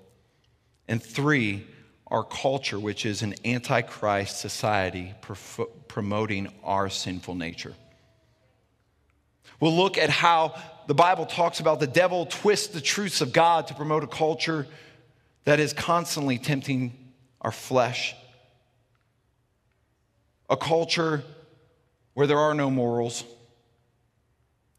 And 0.88 1.04
three, 1.04 1.68
our 2.06 2.24
culture, 2.24 2.80
which 2.80 3.06
is 3.06 3.24
an 3.24 3.36
antichrist 3.44 4.40
society 4.40 5.14
promoting 5.90 6.48
our 6.64 6.90
sinful 6.90 7.36
nature. 7.36 7.74
We'll 9.60 9.76
look 9.76 9.98
at 9.98 10.10
how 10.10 10.56
the 10.86 10.94
Bible 10.94 11.26
talks 11.26 11.60
about 11.60 11.80
the 11.80 11.88
devil 11.88 12.28
twists 12.28 12.68
the 12.68 12.80
truths 12.80 13.20
of 13.20 13.34
God 13.34 13.68
to 13.68 13.74
promote 13.74 14.04
a 14.04 14.08
culture 14.08 14.68
that 15.44 15.60
is 15.60 15.74
constantly 15.74 16.38
tempting 16.38 16.94
our 17.42 17.52
flesh. 17.52 18.16
A 20.50 20.56
culture 20.56 21.24
where 22.14 22.28
there 22.28 22.40
are 22.40 22.54
no 22.54 22.70
morals 22.70 23.24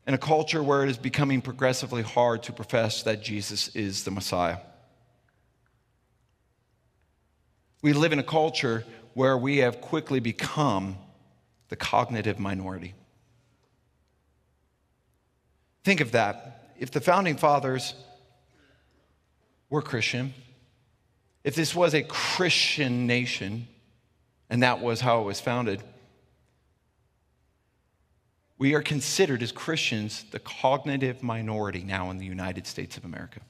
in 0.08 0.14
a 0.14 0.18
culture 0.18 0.62
where 0.62 0.82
it 0.82 0.88
is 0.88 0.96
becoming 0.96 1.42
progressively 1.42 2.00
hard 2.00 2.42
to 2.42 2.50
profess 2.50 3.02
that 3.02 3.22
Jesus 3.22 3.68
is 3.76 4.04
the 4.04 4.10
Messiah. 4.10 4.56
We 7.82 7.92
live 7.92 8.14
in 8.14 8.18
a 8.18 8.24
culture 8.24 8.84
where 9.12 9.36
we 9.36 9.58
have 9.58 9.82
quickly 9.82 10.18
become 10.18 10.96
the 11.68 11.76
cognitive 11.76 12.38
minority. 12.38 12.94
Think 15.84 16.00
of 16.00 16.12
that. 16.12 16.72
If 16.78 16.90
the 16.90 17.02
founding 17.02 17.36
fathers 17.36 17.92
were 19.68 19.82
Christian, 19.82 20.32
if 21.44 21.54
this 21.54 21.74
was 21.74 21.92
a 21.92 22.02
Christian 22.02 23.06
nation, 23.06 23.68
and 24.48 24.62
that 24.62 24.80
was 24.80 25.02
how 25.02 25.20
it 25.20 25.24
was 25.24 25.38
founded, 25.38 25.82
we 28.58 28.74
are 28.74 28.82
considered 28.82 29.42
as 29.42 29.52
Christians 29.52 30.24
the 30.30 30.40
cognitive 30.40 31.22
minority 31.22 31.84
now 31.84 32.10
in 32.10 32.18
the 32.18 32.26
United 32.26 32.66
States 32.66 32.96
of 32.96 33.04
America. 33.04 33.40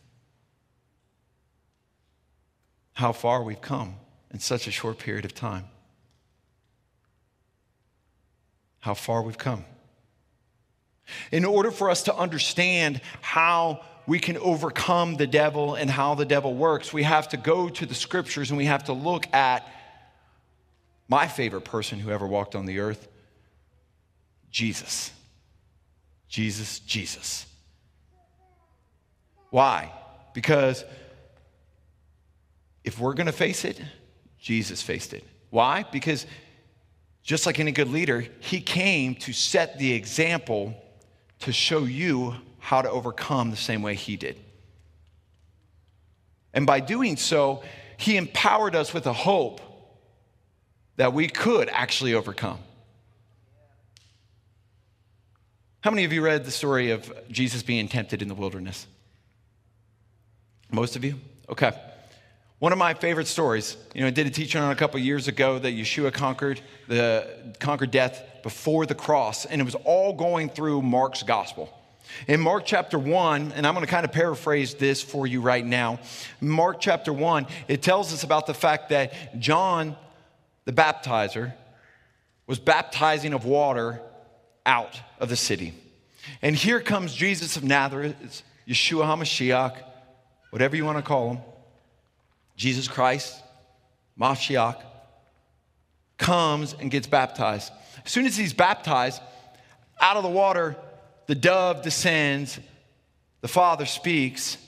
How 2.92 3.12
far 3.12 3.42
we've 3.42 3.60
come 3.60 3.94
in 4.30 4.38
such 4.38 4.66
a 4.66 4.70
short 4.70 4.98
period 4.98 5.24
of 5.24 5.34
time. 5.34 5.64
How 8.80 8.94
far 8.94 9.22
we've 9.22 9.38
come. 9.38 9.64
In 11.32 11.44
order 11.44 11.70
for 11.70 11.88
us 11.88 12.02
to 12.04 12.14
understand 12.14 13.00
how 13.22 13.80
we 14.06 14.18
can 14.18 14.36
overcome 14.38 15.16
the 15.16 15.26
devil 15.26 15.74
and 15.74 15.90
how 15.90 16.14
the 16.14 16.24
devil 16.26 16.54
works, 16.54 16.92
we 16.92 17.02
have 17.02 17.28
to 17.30 17.36
go 17.38 17.68
to 17.68 17.86
the 17.86 17.94
scriptures 17.94 18.50
and 18.50 18.58
we 18.58 18.66
have 18.66 18.84
to 18.84 18.92
look 18.92 19.32
at 19.34 19.66
my 21.08 21.26
favorite 21.26 21.64
person 21.64 21.98
who 21.98 22.10
ever 22.10 22.26
walked 22.26 22.54
on 22.54 22.66
the 22.66 22.80
earth, 22.80 23.08
Jesus. 24.50 25.10
Jesus, 26.28 26.80
Jesus. 26.80 27.46
Why? 29.50 29.92
Because 30.34 30.84
if 32.84 32.98
we're 32.98 33.14
going 33.14 33.26
to 33.26 33.32
face 33.32 33.64
it, 33.64 33.80
Jesus 34.38 34.82
faced 34.82 35.14
it. 35.14 35.24
Why? 35.50 35.84
Because 35.90 36.26
just 37.22 37.46
like 37.46 37.58
any 37.58 37.72
good 37.72 37.88
leader, 37.88 38.26
he 38.40 38.60
came 38.60 39.14
to 39.16 39.32
set 39.32 39.78
the 39.78 39.92
example 39.92 40.74
to 41.40 41.52
show 41.52 41.84
you 41.84 42.34
how 42.58 42.82
to 42.82 42.90
overcome 42.90 43.50
the 43.50 43.56
same 43.56 43.82
way 43.82 43.94
he 43.94 44.16
did. 44.16 44.38
And 46.52 46.66
by 46.66 46.80
doing 46.80 47.16
so, 47.16 47.62
he 47.96 48.16
empowered 48.16 48.74
us 48.74 48.94
with 48.94 49.06
a 49.06 49.12
hope 49.12 49.60
that 50.96 51.12
we 51.12 51.28
could 51.28 51.68
actually 51.68 52.14
overcome. 52.14 52.58
How 55.80 55.92
many 55.92 56.04
of 56.04 56.12
you 56.12 56.22
read 56.22 56.44
the 56.44 56.50
story 56.50 56.90
of 56.90 57.12
Jesus 57.30 57.62
being 57.62 57.86
tempted 57.86 58.20
in 58.20 58.26
the 58.26 58.34
wilderness? 58.34 58.88
Most 60.72 60.96
of 60.96 61.04
you? 61.04 61.20
Okay. 61.48 61.70
One 62.58 62.72
of 62.72 62.78
my 62.78 62.94
favorite 62.94 63.28
stories, 63.28 63.76
you 63.94 64.00
know, 64.00 64.08
I 64.08 64.10
did 64.10 64.26
a 64.26 64.30
teaching 64.30 64.60
on 64.60 64.72
a 64.72 64.74
couple 64.74 64.98
years 64.98 65.28
ago 65.28 65.60
that 65.60 65.74
Yeshua 65.74 66.12
conquered 66.12 66.60
the 66.88 67.54
conquered 67.60 67.92
death 67.92 68.24
before 68.42 68.86
the 68.86 68.96
cross, 68.96 69.44
and 69.44 69.60
it 69.60 69.64
was 69.64 69.76
all 69.84 70.12
going 70.12 70.48
through 70.48 70.82
Mark's 70.82 71.22
gospel. 71.22 71.72
In 72.26 72.40
Mark 72.40 72.64
chapter 72.66 72.98
1, 72.98 73.52
and 73.52 73.64
I'm 73.64 73.74
going 73.74 73.86
to 73.86 73.90
kind 73.90 74.04
of 74.04 74.10
paraphrase 74.10 74.74
this 74.74 75.00
for 75.00 75.28
you 75.28 75.40
right 75.40 75.64
now. 75.64 76.00
Mark 76.40 76.80
chapter 76.80 77.12
1, 77.12 77.46
it 77.68 77.82
tells 77.82 78.12
us 78.12 78.24
about 78.24 78.46
the 78.48 78.54
fact 78.54 78.88
that 78.88 79.38
John 79.38 79.94
the 80.64 80.72
baptizer 80.72 81.52
was 82.48 82.58
baptizing 82.58 83.32
of 83.32 83.44
water 83.44 84.00
out 84.68 85.00
of 85.18 85.30
the 85.30 85.36
city. 85.36 85.72
And 86.42 86.54
here 86.54 86.78
comes 86.78 87.14
Jesus 87.14 87.56
of 87.56 87.64
Nazareth, 87.64 88.42
Yeshua 88.68 89.04
HaMashiach, 89.06 89.82
whatever 90.50 90.76
you 90.76 90.84
want 90.84 90.98
to 90.98 91.02
call 91.02 91.30
him, 91.30 91.38
Jesus 92.54 92.86
Christ, 92.86 93.42
Mashiach, 94.20 94.76
comes 96.18 96.74
and 96.78 96.90
gets 96.90 97.06
baptized. 97.06 97.72
As 98.04 98.12
soon 98.12 98.26
as 98.26 98.36
he's 98.36 98.52
baptized, 98.52 99.22
out 100.00 100.16
of 100.16 100.22
the 100.22 100.28
water, 100.28 100.76
the 101.26 101.34
dove 101.34 101.82
descends, 101.82 102.60
the 103.40 103.48
Father 103.48 103.86
speaks, 103.86 104.58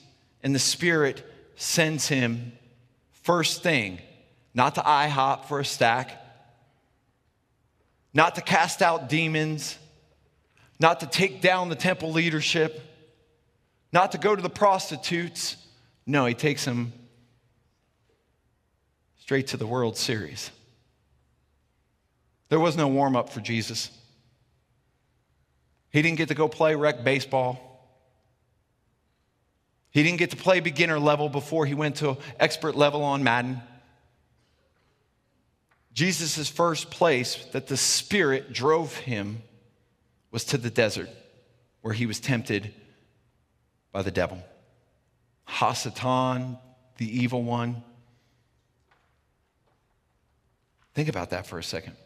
and 0.42 0.54
the 0.54 0.60
Spirit 0.60 1.24
sends 1.56 2.08
him 2.08 2.52
first 3.22 3.62
thing 3.62 3.98
not 4.54 4.76
to 4.76 4.80
IHOP 4.80 5.44
for 5.44 5.60
a 5.60 5.64
stack, 5.64 6.16
not 8.14 8.34
to 8.36 8.40
cast 8.40 8.82
out 8.82 9.08
demons, 9.08 9.78
not 10.80 11.00
to 11.00 11.06
take 11.06 11.42
down 11.42 11.68
the 11.68 11.76
temple 11.76 12.10
leadership, 12.10 12.80
not 13.92 14.12
to 14.12 14.18
go 14.18 14.34
to 14.34 14.42
the 14.42 14.50
prostitutes. 14.50 15.56
No, 16.06 16.24
he 16.24 16.34
takes 16.34 16.64
them 16.64 16.92
straight 19.18 19.48
to 19.48 19.58
the 19.58 19.66
World 19.66 19.96
Series. 19.98 20.50
There 22.48 22.58
was 22.58 22.76
no 22.76 22.88
warm 22.88 23.14
up 23.14 23.28
for 23.28 23.40
Jesus. 23.40 23.90
He 25.90 26.02
didn't 26.02 26.18
get 26.18 26.28
to 26.28 26.34
go 26.34 26.48
play 26.48 26.74
rec 26.74 27.04
baseball. 27.04 27.66
He 29.90 30.02
didn't 30.02 30.18
get 30.18 30.30
to 30.30 30.36
play 30.36 30.60
beginner 30.60 30.98
level 30.98 31.28
before 31.28 31.66
he 31.66 31.74
went 31.74 31.96
to 31.96 32.16
expert 32.38 32.74
level 32.74 33.02
on 33.02 33.22
Madden. 33.22 33.60
Jesus' 35.92 36.48
first 36.48 36.90
place 36.90 37.44
that 37.52 37.66
the 37.66 37.76
Spirit 37.76 38.52
drove 38.52 38.96
him 38.96 39.42
was 40.30 40.44
to 40.44 40.58
the 40.58 40.70
desert 40.70 41.08
where 41.82 41.94
he 41.94 42.06
was 42.06 42.20
tempted 42.20 42.72
by 43.92 44.02
the 44.02 44.10
devil. 44.10 44.42
Hasatan, 45.48 46.58
the 46.98 47.22
evil 47.22 47.42
one. 47.42 47.82
Think 50.94 51.08
about 51.08 51.30
that 51.30 51.46
for 51.46 51.58
a 51.58 51.62
second. 51.62 51.96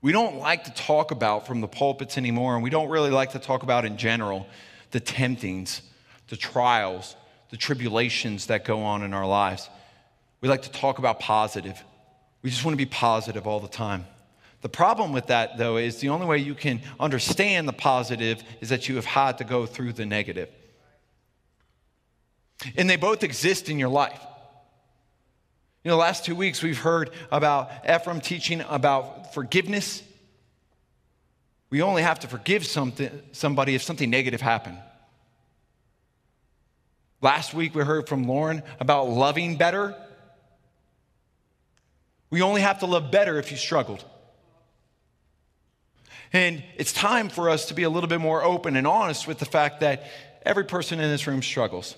We 0.00 0.10
don't 0.10 0.38
like 0.38 0.64
to 0.64 0.74
talk 0.74 1.12
about 1.12 1.46
from 1.46 1.60
the 1.60 1.68
pulpits 1.68 2.18
anymore, 2.18 2.54
and 2.54 2.62
we 2.62 2.70
don't 2.70 2.88
really 2.88 3.10
like 3.10 3.32
to 3.32 3.38
talk 3.38 3.62
about 3.62 3.84
in 3.84 3.96
general 3.96 4.48
the 4.90 5.00
temptings, 5.00 5.80
the 6.28 6.36
trials, 6.36 7.14
the 7.50 7.56
tribulations 7.56 8.46
that 8.46 8.64
go 8.64 8.82
on 8.82 9.02
in 9.02 9.14
our 9.14 9.26
lives. 9.26 9.70
We 10.40 10.48
like 10.48 10.62
to 10.62 10.72
talk 10.72 10.98
about 10.98 11.20
positive. 11.20 11.82
We 12.42 12.50
just 12.50 12.64
want 12.64 12.72
to 12.72 12.84
be 12.84 12.86
positive 12.86 13.46
all 13.46 13.60
the 13.60 13.68
time. 13.68 14.06
The 14.62 14.68
problem 14.68 15.12
with 15.12 15.26
that, 15.26 15.58
though, 15.58 15.76
is 15.76 15.98
the 15.98 16.08
only 16.08 16.24
way 16.24 16.38
you 16.38 16.54
can 16.54 16.80
understand 16.98 17.68
the 17.68 17.72
positive 17.72 18.42
is 18.60 18.68
that 18.70 18.88
you 18.88 18.94
have 18.94 19.04
had 19.04 19.38
to 19.38 19.44
go 19.44 19.66
through 19.66 19.92
the 19.92 20.06
negative. 20.06 20.48
And 22.76 22.88
they 22.88 22.96
both 22.96 23.24
exist 23.24 23.68
in 23.68 23.78
your 23.78 23.88
life. 23.88 24.20
You 25.82 25.88
know, 25.88 25.96
the 25.96 26.00
last 26.00 26.24
two 26.24 26.36
weeks 26.36 26.62
we've 26.62 26.78
heard 26.78 27.10
about 27.32 27.72
Ephraim 27.88 28.20
teaching 28.20 28.62
about 28.68 29.34
forgiveness. 29.34 30.00
We 31.70 31.82
only 31.82 32.02
have 32.02 32.20
to 32.20 32.28
forgive 32.28 32.64
something, 32.64 33.10
somebody 33.32 33.74
if 33.74 33.82
something 33.82 34.08
negative 34.08 34.40
happened. 34.40 34.78
Last 37.20 37.52
week 37.52 37.74
we 37.74 37.82
heard 37.82 38.08
from 38.08 38.28
Lauren 38.28 38.62
about 38.78 39.08
loving 39.08 39.56
better. 39.56 39.96
We 42.30 42.42
only 42.42 42.60
have 42.60 42.78
to 42.80 42.86
love 42.86 43.10
better 43.10 43.40
if 43.40 43.50
you 43.50 43.56
struggled. 43.56 44.04
And 46.32 46.62
it's 46.76 46.92
time 46.92 47.28
for 47.28 47.50
us 47.50 47.66
to 47.66 47.74
be 47.74 47.82
a 47.82 47.90
little 47.90 48.08
bit 48.08 48.20
more 48.20 48.42
open 48.42 48.76
and 48.76 48.86
honest 48.86 49.28
with 49.28 49.38
the 49.38 49.44
fact 49.44 49.80
that 49.80 50.04
every 50.44 50.64
person 50.64 50.98
in 50.98 51.10
this 51.10 51.26
room 51.26 51.42
struggles. 51.42 51.96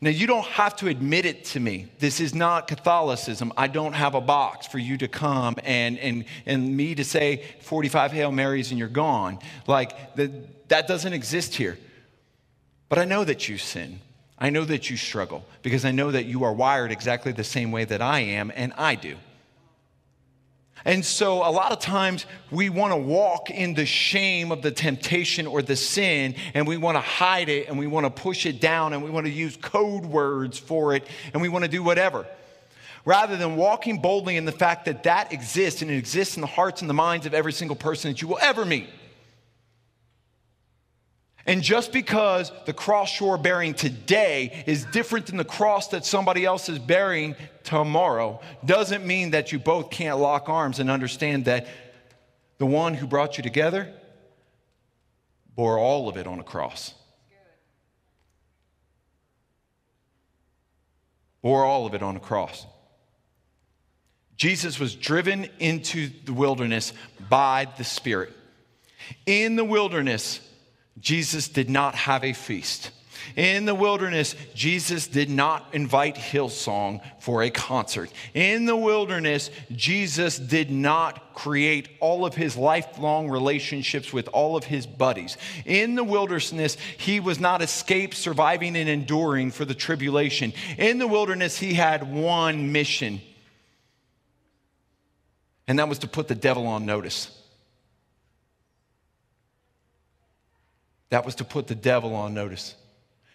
Now, 0.00 0.10
you 0.10 0.26
don't 0.26 0.46
have 0.46 0.74
to 0.76 0.88
admit 0.88 1.26
it 1.26 1.44
to 1.46 1.60
me. 1.60 1.86
This 2.00 2.18
is 2.18 2.34
not 2.34 2.66
Catholicism. 2.66 3.52
I 3.56 3.68
don't 3.68 3.92
have 3.92 4.16
a 4.16 4.20
box 4.20 4.66
for 4.66 4.78
you 4.78 4.96
to 4.98 5.06
come 5.06 5.54
and, 5.62 5.96
and, 5.98 6.24
and 6.44 6.76
me 6.76 6.96
to 6.96 7.04
say 7.04 7.44
45 7.60 8.10
Hail 8.10 8.32
Marys 8.32 8.70
and 8.70 8.80
you're 8.80 8.88
gone. 8.88 9.38
Like, 9.68 10.16
the, 10.16 10.32
that 10.68 10.88
doesn't 10.88 11.12
exist 11.12 11.54
here. 11.54 11.78
But 12.88 12.98
I 12.98 13.04
know 13.04 13.22
that 13.22 13.48
you 13.48 13.58
sin. 13.58 14.00
I 14.38 14.50
know 14.50 14.64
that 14.64 14.90
you 14.90 14.96
struggle 14.96 15.44
because 15.62 15.84
I 15.84 15.92
know 15.92 16.10
that 16.10 16.26
you 16.26 16.42
are 16.42 16.52
wired 16.52 16.90
exactly 16.90 17.30
the 17.30 17.44
same 17.44 17.70
way 17.70 17.84
that 17.84 18.02
I 18.02 18.20
am 18.20 18.50
and 18.56 18.72
I 18.76 18.96
do. 18.96 19.14
And 20.84 21.04
so, 21.04 21.46
a 21.46 21.50
lot 21.50 21.70
of 21.70 21.78
times, 21.78 22.26
we 22.50 22.68
want 22.68 22.92
to 22.92 22.96
walk 22.96 23.50
in 23.50 23.74
the 23.74 23.86
shame 23.86 24.50
of 24.50 24.62
the 24.62 24.72
temptation 24.72 25.46
or 25.46 25.62
the 25.62 25.76
sin, 25.76 26.34
and 26.54 26.66
we 26.66 26.76
want 26.76 26.96
to 26.96 27.00
hide 27.00 27.48
it, 27.48 27.68
and 27.68 27.78
we 27.78 27.86
want 27.86 28.04
to 28.04 28.10
push 28.10 28.46
it 28.46 28.60
down, 28.60 28.92
and 28.92 29.02
we 29.02 29.10
want 29.10 29.26
to 29.26 29.32
use 29.32 29.56
code 29.56 30.04
words 30.04 30.58
for 30.58 30.94
it, 30.94 31.06
and 31.32 31.40
we 31.40 31.48
want 31.48 31.64
to 31.64 31.70
do 31.70 31.82
whatever. 31.82 32.26
Rather 33.04 33.36
than 33.36 33.56
walking 33.56 34.00
boldly 34.00 34.36
in 34.36 34.44
the 34.44 34.52
fact 34.52 34.84
that 34.86 35.04
that 35.04 35.32
exists, 35.32 35.82
and 35.82 35.90
it 35.90 35.96
exists 35.96 36.36
in 36.36 36.40
the 36.40 36.46
hearts 36.46 36.80
and 36.80 36.90
the 36.90 36.94
minds 36.94 37.26
of 37.26 37.34
every 37.34 37.52
single 37.52 37.76
person 37.76 38.10
that 38.10 38.20
you 38.20 38.28
will 38.28 38.38
ever 38.40 38.64
meet. 38.64 38.88
And 41.46 41.62
just 41.62 41.92
because 41.92 42.52
the 42.66 42.72
cross 42.72 43.18
you're 43.18 43.36
bearing 43.36 43.74
today 43.74 44.64
is 44.66 44.84
different 44.86 45.26
than 45.26 45.36
the 45.36 45.44
cross 45.44 45.88
that 45.88 46.04
somebody 46.04 46.44
else 46.44 46.68
is 46.68 46.78
bearing 46.78 47.34
tomorrow 47.64 48.40
doesn't 48.64 49.04
mean 49.04 49.32
that 49.32 49.50
you 49.50 49.58
both 49.58 49.90
can't 49.90 50.18
lock 50.18 50.48
arms 50.48 50.78
and 50.78 50.88
understand 50.88 51.46
that 51.46 51.66
the 52.58 52.66
one 52.66 52.94
who 52.94 53.08
brought 53.08 53.36
you 53.38 53.42
together 53.42 53.92
bore 55.56 55.78
all 55.78 56.08
of 56.08 56.16
it 56.16 56.26
on 56.28 56.38
a 56.38 56.44
cross. 56.44 56.94
Bore 61.42 61.64
all 61.64 61.86
of 61.86 61.94
it 61.94 62.02
on 62.04 62.16
a 62.16 62.20
cross. 62.20 62.64
Jesus 64.36 64.78
was 64.78 64.94
driven 64.94 65.48
into 65.58 66.08
the 66.24 66.32
wilderness 66.32 66.92
by 67.28 67.66
the 67.78 67.84
Spirit. 67.84 68.32
In 69.26 69.56
the 69.56 69.64
wilderness, 69.64 70.40
Jesus 71.00 71.48
did 71.48 71.70
not 71.70 71.94
have 71.94 72.24
a 72.24 72.32
feast. 72.32 72.90
In 73.36 73.64
the 73.64 73.74
wilderness, 73.74 74.34
Jesus 74.54 75.06
did 75.06 75.30
not 75.30 75.66
invite 75.72 76.16
Hillsong 76.16 77.00
for 77.20 77.42
a 77.42 77.50
concert. 77.50 78.10
In 78.34 78.66
the 78.66 78.76
wilderness, 78.76 79.50
Jesus 79.70 80.38
did 80.38 80.70
not 80.70 81.34
create 81.34 81.88
all 82.00 82.26
of 82.26 82.34
his 82.34 82.56
lifelong 82.56 83.28
relationships 83.28 84.12
with 84.12 84.28
all 84.28 84.56
of 84.56 84.64
his 84.64 84.86
buddies. 84.86 85.36
In 85.64 85.94
the 85.94 86.04
wilderness, 86.04 86.76
he 86.98 87.20
was 87.20 87.40
not 87.40 87.62
escaped, 87.62 88.14
surviving, 88.14 88.76
and 88.76 88.88
enduring 88.88 89.50
for 89.50 89.64
the 89.64 89.74
tribulation. 89.74 90.52
In 90.76 90.98
the 90.98 91.08
wilderness, 91.08 91.58
he 91.58 91.74
had 91.74 92.12
one 92.12 92.72
mission, 92.72 93.20
and 95.66 95.78
that 95.78 95.88
was 95.88 96.00
to 96.00 96.08
put 96.08 96.28
the 96.28 96.34
devil 96.34 96.66
on 96.66 96.84
notice. 96.84 97.41
That 101.12 101.26
was 101.26 101.34
to 101.36 101.44
put 101.44 101.66
the 101.66 101.74
devil 101.74 102.14
on 102.14 102.32
notice. 102.32 102.74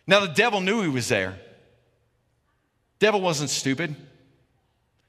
Now, 0.08 0.20
the 0.20 0.34
devil 0.34 0.62
knew 0.62 0.82
he 0.82 0.88
was 0.88 1.10
there. 1.10 1.38
Devil 2.98 3.22
wasn't 3.22 3.52
stupid. 3.52 3.96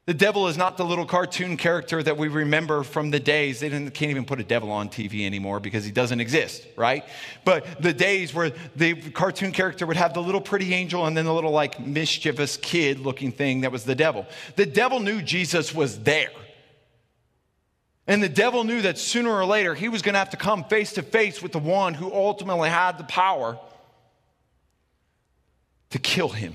The 0.05 0.13
devil 0.13 0.49
is 0.49 0.59
not 0.59 0.77
the 0.77 0.85
little 0.85 1.07
cartoon 1.07 1.57
character 1.57 2.03
that 2.03 2.19
we 2.19 2.29
remember 2.29 2.83
from 2.83 3.11
the 3.11 3.21
days. 3.21 3.61
They 3.61 3.71
can't 3.71 4.11
even 4.11 4.27
put 4.27 4.39
a 4.39 4.45
devil 4.45 4.71
on 4.71 4.91
TV 4.91 5.25
anymore 5.25 5.61
because 5.61 5.83
he 5.83 5.91
doesn't 5.91 6.21
exist, 6.21 6.67
right? 6.77 7.07
But 7.43 7.81
the 7.81 7.95
days 7.95 8.35
where 8.35 8.53
the 8.77 8.97
cartoon 9.13 9.53
character 9.53 9.87
would 9.87 9.97
have 9.97 10.13
the 10.13 10.21
little 10.21 10.43
pretty 10.43 10.75
angel 10.75 11.07
and 11.07 11.17
then 11.17 11.25
the 11.25 11.33
little 11.33 11.53
like 11.53 11.81
mischievous 11.81 12.59
kid 12.59 13.01
looking 13.01 13.33
thing 13.33 13.63
that 13.63 13.73
was 13.73 13.85
the 13.85 13.95
devil. 13.95 14.27
The 14.57 14.67
devil 14.67 15.01
knew 15.01 15.23
Jesus 15.23 15.75
was 15.75 16.01
there. 16.01 16.33
And 18.09 18.23
the 18.23 18.29
devil 18.29 18.65
knew 18.65 18.81
that 18.83 18.97
sooner 18.97 19.31
or 19.31 19.45
later 19.45 19.75
he 19.75 19.91
was 19.91 20.01
going 20.01 20.15
to 20.15 20.19
have 20.19 20.31
to 20.31 20.39
come 20.39 20.65
face 20.65 20.95
to 20.95 21.03
face 21.03 21.43
with 21.43 21.53
the 21.53 21.59
one 21.59 21.93
who 21.93 22.11
ultimately 22.11 22.71
had 22.71 22.97
the 22.97 23.05
power 23.05 23.59
to 25.91 25.99
kill 25.99 26.31
him. 26.31 26.55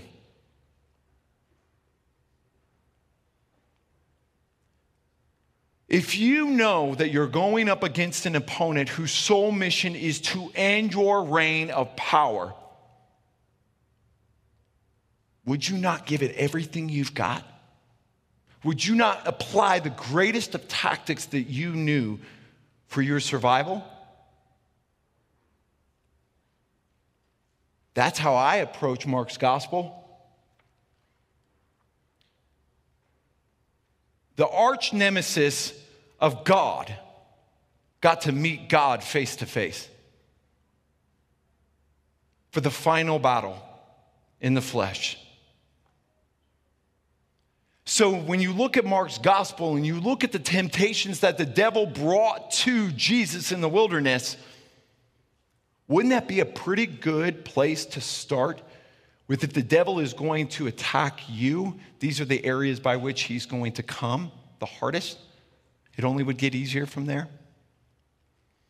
If 5.87 6.17
you 6.17 6.47
know 6.47 6.95
that 6.95 7.11
you're 7.11 7.27
going 7.27 7.69
up 7.69 7.83
against 7.83 8.25
an 8.25 8.35
opponent 8.35 8.89
whose 8.89 9.11
sole 9.11 9.51
mission 9.51 9.95
is 9.95 10.21
to 10.21 10.51
end 10.55 10.91
your 10.91 11.23
reign 11.23 11.69
of 11.69 11.95
power, 11.95 12.55
would 15.45 15.69
you 15.69 15.77
not 15.77 16.07
give 16.07 16.23
it 16.23 16.35
everything 16.35 16.89
you've 16.89 17.13
got? 17.13 17.45
Would 18.63 18.85
you 18.85 18.95
not 18.95 19.27
apply 19.27 19.79
the 19.79 19.89
greatest 19.89 20.55
of 20.55 20.67
tactics 20.67 21.25
that 21.27 21.43
you 21.43 21.73
knew 21.73 22.19
for 22.87 23.01
your 23.01 23.19
survival? 23.19 23.83
That's 27.93 28.17
how 28.17 28.35
I 28.35 28.57
approach 28.57 29.05
Mark's 29.05 29.37
gospel. 29.37 29.99
The 34.35 34.47
arch 34.47 34.93
nemesis 34.93 35.73
of 36.19 36.43
God 36.43 36.93
got 38.01 38.21
to 38.21 38.31
meet 38.31 38.69
God 38.69 39.03
face 39.03 39.35
to 39.37 39.45
face 39.45 39.87
for 42.51 42.61
the 42.61 42.71
final 42.71 43.19
battle 43.19 43.57
in 44.41 44.53
the 44.53 44.61
flesh. 44.61 45.17
So, 47.85 48.15
when 48.15 48.39
you 48.39 48.53
look 48.53 48.77
at 48.77 48.85
Mark's 48.85 49.17
gospel 49.17 49.75
and 49.75 49.85
you 49.85 49.99
look 49.99 50.23
at 50.23 50.31
the 50.31 50.39
temptations 50.39 51.19
that 51.19 51.37
the 51.37 51.45
devil 51.45 51.85
brought 51.85 52.51
to 52.51 52.91
Jesus 52.91 53.51
in 53.51 53.59
the 53.59 53.67
wilderness, 53.67 54.37
wouldn't 55.89 56.11
that 56.11 56.27
be 56.27 56.39
a 56.39 56.45
pretty 56.45 56.85
good 56.85 57.43
place 57.43 57.85
to 57.87 58.01
start 58.01 58.61
with 59.27 59.43
if 59.43 59.51
the 59.51 59.61
devil 59.61 59.99
is 59.99 60.13
going 60.13 60.47
to 60.49 60.67
attack 60.67 61.19
you? 61.27 61.77
These 61.99 62.21
are 62.21 62.25
the 62.25 62.43
areas 62.45 62.79
by 62.79 62.95
which 62.95 63.23
he's 63.23 63.45
going 63.45 63.73
to 63.73 63.83
come 63.83 64.31
the 64.59 64.65
hardest. 64.65 65.19
It 65.97 66.05
only 66.05 66.23
would 66.23 66.37
get 66.37 66.55
easier 66.55 66.85
from 66.85 67.05
there. 67.05 67.27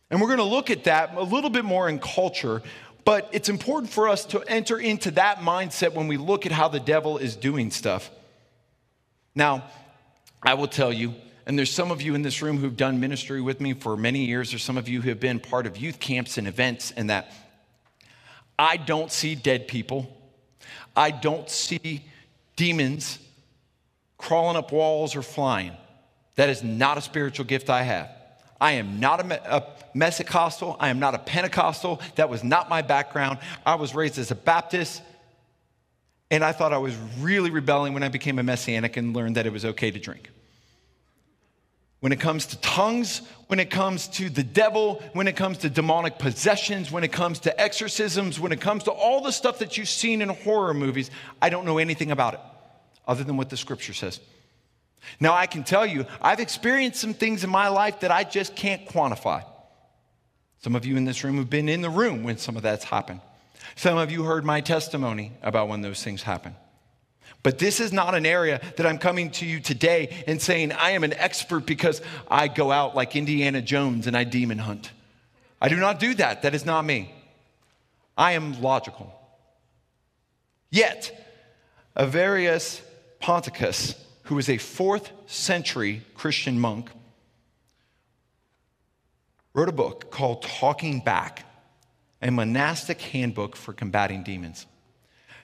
And 0.09 0.19
we're 0.19 0.27
going 0.27 0.39
to 0.39 0.43
look 0.43 0.71
at 0.71 0.85
that 0.85 1.15
a 1.15 1.23
little 1.23 1.51
bit 1.51 1.65
more 1.65 1.87
in 1.87 1.99
culture, 1.99 2.63
but 3.05 3.29
it's 3.31 3.47
important 3.47 3.91
for 3.91 4.07
us 4.07 4.25
to 4.25 4.41
enter 4.47 4.79
into 4.79 5.11
that 5.11 5.37
mindset 5.37 5.93
when 5.93 6.07
we 6.07 6.17
look 6.17 6.47
at 6.47 6.51
how 6.51 6.67
the 6.67 6.79
devil 6.79 7.19
is 7.19 7.35
doing 7.35 7.69
stuff. 7.69 8.09
Now, 9.35 9.65
I 10.41 10.53
will 10.53 10.67
tell 10.67 10.93
you, 10.93 11.13
and 11.45 11.57
there's 11.57 11.71
some 11.71 11.91
of 11.91 12.01
you 12.01 12.15
in 12.15 12.21
this 12.21 12.41
room 12.41 12.57
who've 12.57 12.77
done 12.77 12.99
ministry 12.99 13.41
with 13.41 13.59
me 13.59 13.73
for 13.73 13.97
many 13.97 14.25
years, 14.25 14.51
There's 14.51 14.63
some 14.63 14.77
of 14.77 14.87
you 14.87 15.01
who 15.01 15.09
have 15.09 15.19
been 15.19 15.39
part 15.39 15.65
of 15.65 15.77
youth 15.77 15.99
camps 15.99 16.37
and 16.37 16.47
events, 16.47 16.91
and 16.91 17.09
that 17.09 17.31
I 18.57 18.77
don't 18.77 19.11
see 19.11 19.35
dead 19.35 19.67
people. 19.67 20.15
I 20.95 21.11
don't 21.11 21.49
see 21.49 22.05
demons 22.55 23.19
crawling 24.17 24.55
up 24.55 24.71
walls 24.71 25.15
or 25.15 25.21
flying. 25.21 25.73
That 26.35 26.49
is 26.49 26.63
not 26.63 26.97
a 26.97 27.01
spiritual 27.01 27.45
gift 27.45 27.69
I 27.69 27.83
have. 27.83 28.09
I 28.61 28.73
am 28.73 28.99
not 28.99 29.19
a, 29.19 29.55
a. 29.55 29.73
I 29.95 30.89
am 30.89 30.99
not 30.99 31.13
a 31.13 31.19
Pentecostal. 31.19 32.01
That 32.15 32.29
was 32.29 32.43
not 32.43 32.69
my 32.69 32.81
background. 32.81 33.39
I 33.65 33.75
was 33.75 33.93
raised 33.93 34.17
as 34.17 34.31
a 34.31 34.35
Baptist. 34.35 35.01
And 36.33 36.43
I 36.43 36.51
thought 36.51 36.73
I 36.73 36.79
was 36.79 36.95
really 37.19 37.51
rebelling 37.51 37.93
when 37.93 38.01
I 38.01 38.07
became 38.09 38.39
a 38.39 38.43
Messianic 38.43 38.97
and 38.97 39.15
learned 39.15 39.35
that 39.35 39.45
it 39.45 39.53
was 39.53 39.65
okay 39.65 39.91
to 39.91 39.99
drink. 39.99 40.31
When 41.99 42.11
it 42.11 42.19
comes 42.19 42.47
to 42.47 42.59
tongues, 42.59 43.21
when 43.45 43.59
it 43.59 43.69
comes 43.69 44.07
to 44.07 44.31
the 44.31 44.41
devil, 44.41 45.03
when 45.13 45.27
it 45.27 45.35
comes 45.35 45.59
to 45.59 45.69
demonic 45.69 46.17
possessions, 46.17 46.89
when 46.89 47.03
it 47.03 47.11
comes 47.11 47.41
to 47.41 47.61
exorcisms, 47.61 48.39
when 48.39 48.51
it 48.51 48.59
comes 48.59 48.85
to 48.85 48.91
all 48.91 49.21
the 49.21 49.29
stuff 49.29 49.59
that 49.59 49.77
you've 49.77 49.87
seen 49.87 50.23
in 50.23 50.29
horror 50.29 50.73
movies, 50.73 51.11
I 51.39 51.51
don't 51.51 51.65
know 51.65 51.77
anything 51.77 52.09
about 52.09 52.33
it 52.33 52.39
other 53.07 53.23
than 53.23 53.37
what 53.37 53.51
the 53.51 53.57
scripture 53.57 53.93
says. 53.93 54.19
Now, 55.19 55.35
I 55.35 55.45
can 55.45 55.63
tell 55.63 55.85
you, 55.85 56.07
I've 56.19 56.39
experienced 56.39 56.99
some 56.99 57.13
things 57.13 57.43
in 57.43 57.51
my 57.51 57.67
life 57.67 57.99
that 57.99 58.09
I 58.09 58.23
just 58.23 58.55
can't 58.55 58.87
quantify. 58.87 59.45
Some 60.63 60.75
of 60.75 60.83
you 60.83 60.97
in 60.97 61.05
this 61.05 61.23
room 61.23 61.37
have 61.37 61.51
been 61.51 61.69
in 61.69 61.81
the 61.81 61.91
room 61.91 62.23
when 62.23 62.39
some 62.39 62.57
of 62.57 62.63
that's 62.63 62.85
happened. 62.85 63.21
Some 63.75 63.97
of 63.97 64.11
you 64.11 64.23
heard 64.23 64.45
my 64.45 64.61
testimony 64.61 65.31
about 65.41 65.67
when 65.67 65.81
those 65.81 66.03
things 66.03 66.23
happen. 66.23 66.55
But 67.41 67.59
this 67.59 67.79
is 67.79 67.91
not 67.91 68.15
an 68.15 68.25
area 68.25 68.61
that 68.77 68.85
I'm 68.85 68.97
coming 68.97 69.31
to 69.31 69.45
you 69.45 69.59
today 69.59 70.23
and 70.27 70.41
saying 70.41 70.71
I 70.71 70.91
am 70.91 71.03
an 71.03 71.13
expert 71.13 71.65
because 71.65 72.01
I 72.29 72.47
go 72.47 72.71
out 72.71 72.95
like 72.95 73.15
Indiana 73.15 73.61
Jones 73.61 74.07
and 74.07 74.15
I 74.15 74.23
demon 74.23 74.59
hunt. 74.59 74.91
I 75.61 75.69
do 75.69 75.75
not 75.75 75.99
do 75.99 76.13
that. 76.15 76.43
That 76.43 76.55
is 76.55 76.65
not 76.65 76.85
me. 76.85 77.13
I 78.17 78.33
am 78.33 78.61
logical. 78.61 79.13
Yet, 80.69 81.11
Evagrius 81.97 82.81
Ponticus 83.19 83.95
who 84.23 84.35
was 84.35 84.49
a 84.49 84.57
fourth 84.57 85.11
century 85.27 86.01
Christian 86.15 86.59
monk, 86.59 86.89
wrote 89.53 89.69
a 89.69 89.73
book 89.73 90.11
called 90.11 90.41
Talking 90.41 91.01
Back, 91.01 91.45
a 92.23 92.31
monastic 92.31 93.01
handbook 93.01 93.55
for 93.55 93.73
combating 93.73 94.23
demons. 94.23 94.65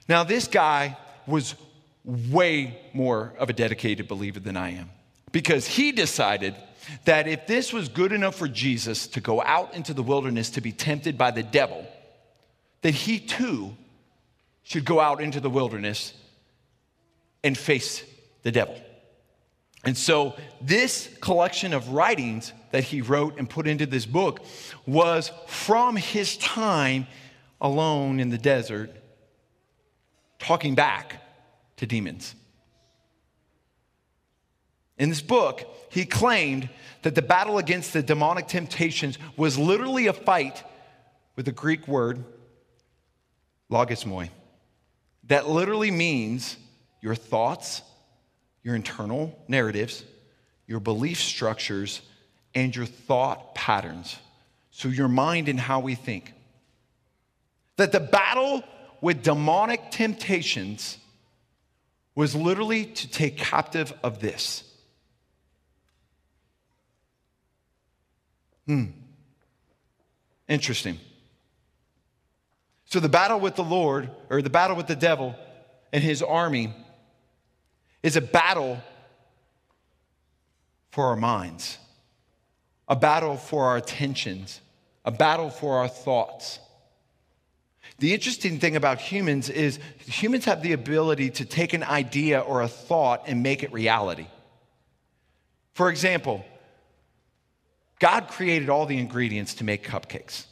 Now, 0.08 0.24
this 0.24 0.48
guy 0.48 0.96
was 1.26 1.54
way 2.04 2.80
more 2.94 3.34
of 3.38 3.50
a 3.50 3.52
dedicated 3.52 4.08
believer 4.08 4.40
than 4.40 4.56
I 4.56 4.70
am 4.70 4.90
because 5.30 5.66
he 5.66 5.92
decided 5.92 6.56
that 7.04 7.28
if 7.28 7.46
this 7.46 7.72
was 7.72 7.88
good 7.88 8.12
enough 8.12 8.34
for 8.34 8.48
Jesus 8.48 9.06
to 9.08 9.20
go 9.20 9.42
out 9.42 9.74
into 9.74 9.92
the 9.92 10.02
wilderness 10.02 10.50
to 10.50 10.62
be 10.62 10.72
tempted 10.72 11.18
by 11.18 11.30
the 11.30 11.42
devil, 11.42 11.86
that 12.80 12.94
he 12.94 13.20
too 13.20 13.76
should 14.62 14.86
go 14.86 14.98
out 14.98 15.20
into 15.20 15.38
the 15.38 15.50
wilderness 15.50 16.14
and 17.44 17.56
face 17.56 18.02
the 18.42 18.50
devil. 18.50 18.80
And 19.84 19.96
so, 19.96 20.34
this 20.60 21.14
collection 21.20 21.72
of 21.74 21.90
writings 21.90 22.52
that 22.70 22.84
he 22.84 23.00
wrote 23.00 23.38
and 23.38 23.48
put 23.48 23.66
into 23.66 23.86
this 23.86 24.06
book 24.06 24.40
was 24.86 25.32
from 25.46 25.96
his 25.96 26.36
time 26.36 27.06
alone 27.60 28.20
in 28.20 28.30
the 28.30 28.38
desert, 28.38 28.90
talking 30.38 30.74
back 30.74 31.22
to 31.76 31.86
demons. 31.86 32.34
In 34.98 35.08
this 35.08 35.22
book, 35.22 35.62
he 35.90 36.04
claimed 36.04 36.68
that 37.02 37.14
the 37.14 37.22
battle 37.22 37.58
against 37.58 37.92
the 37.92 38.02
demonic 38.02 38.46
temptations 38.46 39.18
was 39.36 39.58
literally 39.58 40.06
a 40.06 40.12
fight 40.12 40.62
with 41.36 41.46
the 41.46 41.52
Greek 41.52 41.88
word 41.88 42.22
logismoi, 43.70 44.28
that 45.24 45.48
literally 45.48 45.90
means 45.90 46.56
your 47.00 47.14
thoughts 47.14 47.82
your 48.62 48.74
internal 48.74 49.38
narratives, 49.48 50.04
your 50.66 50.80
belief 50.80 51.18
structures, 51.20 52.02
and 52.54 52.74
your 52.74 52.86
thought 52.86 53.54
patterns. 53.54 54.16
So, 54.70 54.88
your 54.88 55.08
mind 55.08 55.48
and 55.48 55.58
how 55.58 55.80
we 55.80 55.94
think. 55.94 56.32
That 57.76 57.92
the 57.92 58.00
battle 58.00 58.62
with 59.00 59.22
demonic 59.22 59.90
temptations 59.90 60.98
was 62.14 62.34
literally 62.34 62.86
to 62.86 63.08
take 63.08 63.36
captive 63.36 63.92
of 64.02 64.20
this. 64.20 64.64
Hmm. 68.66 68.86
Interesting. 70.48 70.98
So, 72.84 73.00
the 73.00 73.08
battle 73.08 73.38
with 73.38 73.54
the 73.54 73.64
Lord, 73.64 74.10
or 74.28 74.42
the 74.42 74.50
battle 74.50 74.76
with 74.76 74.86
the 74.86 74.96
devil 74.96 75.34
and 75.92 76.02
his 76.02 76.22
army, 76.22 76.74
is 78.02 78.16
a 78.16 78.20
battle 78.20 78.82
for 80.90 81.06
our 81.06 81.16
minds, 81.16 81.78
a 82.90 82.96
battle 82.96 83.36
for 83.36 83.66
our 83.66 83.76
attentions, 83.76 84.60
a 85.04 85.12
battle 85.12 85.48
for 85.48 85.78
our 85.78 85.88
thoughts. 85.88 86.58
The 88.00 88.12
interesting 88.12 88.58
thing 88.58 88.74
about 88.74 89.00
humans 89.00 89.48
is 89.48 89.78
humans 90.00 90.44
have 90.46 90.60
the 90.60 90.72
ability 90.72 91.30
to 91.30 91.44
take 91.44 91.72
an 91.72 91.84
idea 91.84 92.40
or 92.40 92.62
a 92.62 92.68
thought 92.68 93.22
and 93.26 93.42
make 93.42 93.62
it 93.62 93.72
reality. 93.72 94.26
For 95.74 95.88
example, 95.88 96.44
God 98.00 98.26
created 98.28 98.68
all 98.68 98.86
the 98.86 98.98
ingredients 98.98 99.54
to 99.54 99.64
make 99.64 99.86
cupcakes. 99.86 100.46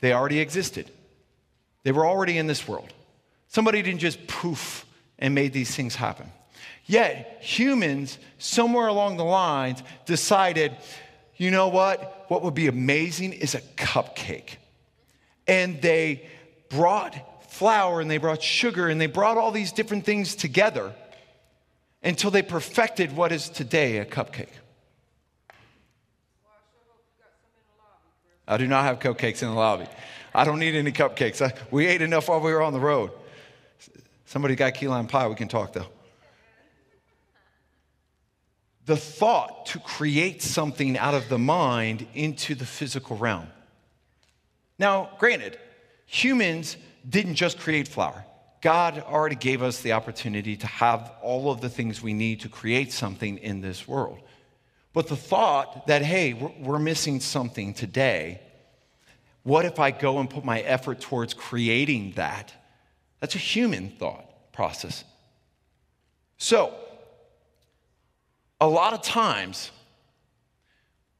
They 0.00 0.12
already 0.12 0.40
existed. 0.40 0.90
They 1.82 1.92
were 1.92 2.06
already 2.06 2.36
in 2.36 2.46
this 2.46 2.68
world. 2.68 2.92
Somebody 3.48 3.80
didn't 3.80 4.00
just 4.00 4.26
poof 4.26 4.84
and 5.18 5.34
made 5.34 5.52
these 5.54 5.74
things 5.74 5.94
happen. 5.94 6.30
Yet 6.86 7.38
humans, 7.40 8.18
somewhere 8.38 8.88
along 8.88 9.16
the 9.16 9.24
lines, 9.24 9.82
decided, 10.04 10.76
you 11.36 11.50
know 11.50 11.68
what? 11.68 12.26
What 12.28 12.42
would 12.42 12.54
be 12.54 12.66
amazing 12.66 13.32
is 13.32 13.54
a 13.54 13.60
cupcake. 13.60 14.56
And 15.46 15.80
they 15.82 16.28
brought 16.68 17.52
flour 17.52 18.00
and 18.00 18.10
they 18.10 18.18
brought 18.18 18.42
sugar 18.42 18.88
and 18.88 19.00
they 19.00 19.06
brought 19.06 19.36
all 19.36 19.50
these 19.50 19.72
different 19.72 20.04
things 20.04 20.34
together 20.34 20.92
until 22.02 22.30
they 22.30 22.42
perfected 22.42 23.16
what 23.16 23.32
is 23.32 23.48
today 23.48 23.98
a 23.98 24.04
cupcake. 24.04 24.48
I 28.46 28.56
do 28.58 28.66
not 28.66 28.84
have 28.84 28.98
cupcakes 28.98 29.42
in 29.42 29.48
the 29.48 29.54
lobby. 29.54 29.86
I 30.34 30.44
don't 30.44 30.58
need 30.58 30.74
any 30.74 30.92
cupcakes. 30.92 31.40
I, 31.40 31.54
we 31.70 31.86
ate 31.86 32.02
enough 32.02 32.28
while 32.28 32.40
we 32.40 32.52
were 32.52 32.62
on 32.62 32.72
the 32.72 32.80
road. 32.80 33.10
Somebody 34.26 34.54
got 34.54 34.74
key 34.74 34.88
lime 34.88 35.06
pie. 35.06 35.26
We 35.28 35.34
can 35.34 35.48
talk 35.48 35.72
though. 35.72 35.86
The 38.86 38.96
thought 38.96 39.66
to 39.66 39.78
create 39.78 40.42
something 40.42 40.98
out 40.98 41.14
of 41.14 41.28
the 41.28 41.38
mind 41.38 42.06
into 42.14 42.54
the 42.54 42.66
physical 42.66 43.16
realm. 43.16 43.46
Now, 44.78 45.10
granted, 45.18 45.58
humans 46.06 46.76
didn't 47.08 47.36
just 47.36 47.58
create 47.58 47.88
flour. 47.88 48.24
God 48.60 48.98
already 48.98 49.36
gave 49.36 49.62
us 49.62 49.80
the 49.80 49.92
opportunity 49.92 50.56
to 50.56 50.66
have 50.66 51.12
all 51.22 51.50
of 51.50 51.60
the 51.60 51.68
things 51.68 52.02
we 52.02 52.14
need 52.14 52.40
to 52.40 52.48
create 52.48 52.92
something 52.92 53.38
in 53.38 53.60
this 53.60 53.86
world. 53.86 54.18
But 54.92 55.08
the 55.08 55.16
thought 55.16 55.86
that, 55.86 56.02
hey, 56.02 56.32
we're 56.32 56.78
missing 56.78 57.20
something 57.20 57.74
today, 57.74 58.40
what 59.42 59.64
if 59.66 59.78
I 59.78 59.90
go 59.90 60.18
and 60.18 60.30
put 60.30 60.44
my 60.44 60.60
effort 60.60 61.00
towards 61.00 61.34
creating 61.34 62.12
that? 62.16 62.54
That's 63.20 63.34
a 63.34 63.38
human 63.38 63.90
thought 63.90 64.52
process. 64.52 65.04
So, 66.38 66.74
a 68.64 68.66
lot 68.66 68.94
of 68.94 69.02
times, 69.02 69.70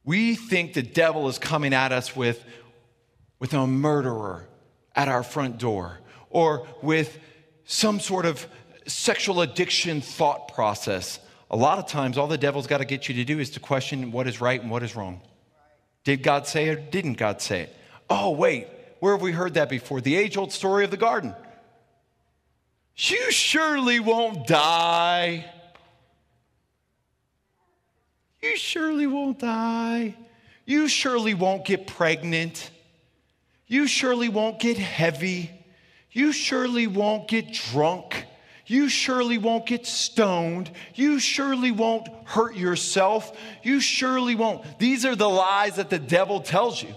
we 0.02 0.34
think 0.34 0.72
the 0.72 0.82
devil 0.82 1.28
is 1.28 1.38
coming 1.38 1.74
at 1.74 1.92
us 1.92 2.16
with, 2.16 2.42
with 3.38 3.52
a 3.52 3.66
murderer 3.66 4.48
at 4.96 5.08
our 5.08 5.22
front 5.22 5.58
door 5.58 6.00
or 6.30 6.66
with 6.80 7.18
some 7.66 8.00
sort 8.00 8.24
of 8.24 8.46
sexual 8.86 9.42
addiction 9.42 10.00
thought 10.00 10.54
process, 10.54 11.20
a 11.50 11.56
lot 11.56 11.78
of 11.78 11.86
times 11.86 12.16
all 12.16 12.28
the 12.28 12.38
devil's 12.38 12.66
got 12.66 12.78
to 12.78 12.86
get 12.86 13.10
you 13.10 13.14
to 13.16 13.24
do 13.24 13.38
is 13.38 13.50
to 13.50 13.60
question 13.60 14.10
what 14.10 14.26
is 14.26 14.40
right 14.40 14.62
and 14.62 14.70
what 14.70 14.82
is 14.82 14.96
wrong. 14.96 15.20
Did 16.02 16.22
God 16.22 16.46
say 16.46 16.68
it 16.68 16.78
or 16.78 16.80
didn't 16.80 17.18
God 17.18 17.42
say 17.42 17.62
it? 17.64 17.76
Oh, 18.08 18.30
wait, 18.30 18.68
where 19.00 19.12
have 19.12 19.20
we 19.20 19.32
heard 19.32 19.52
that 19.54 19.68
before? 19.68 20.00
The 20.00 20.16
age 20.16 20.38
old 20.38 20.50
story 20.50 20.82
of 20.84 20.90
the 20.90 20.96
garden. 20.96 21.34
You 22.96 23.30
surely 23.30 24.00
won't 24.00 24.46
die. 24.46 25.50
You 28.44 28.56
surely 28.58 29.06
won't 29.06 29.38
die. 29.38 30.14
You 30.66 30.86
surely 30.86 31.32
won't 31.32 31.64
get 31.64 31.86
pregnant. 31.86 32.70
You 33.66 33.86
surely 33.86 34.28
won't 34.28 34.60
get 34.60 34.76
heavy. 34.76 35.50
You 36.12 36.30
surely 36.30 36.86
won't 36.86 37.26
get 37.26 37.54
drunk. 37.54 38.26
You 38.66 38.90
surely 38.90 39.38
won't 39.38 39.64
get 39.64 39.86
stoned. 39.86 40.70
You 40.94 41.18
surely 41.20 41.70
won't 41.70 42.06
hurt 42.26 42.54
yourself. 42.54 43.34
You 43.62 43.80
surely 43.80 44.34
won't. 44.34 44.78
These 44.78 45.06
are 45.06 45.16
the 45.16 45.28
lies 45.28 45.76
that 45.76 45.88
the 45.88 45.98
devil 45.98 46.40
tells 46.40 46.82
you 46.82 46.94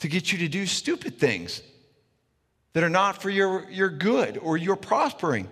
to 0.00 0.08
get 0.08 0.32
you 0.32 0.38
to 0.38 0.48
do 0.48 0.66
stupid 0.66 1.20
things 1.20 1.62
that 2.72 2.82
are 2.82 2.90
not 2.90 3.22
for 3.22 3.30
your, 3.30 3.70
your 3.70 3.90
good 3.90 4.38
or 4.38 4.56
your 4.56 4.76
prospering. 4.76 5.48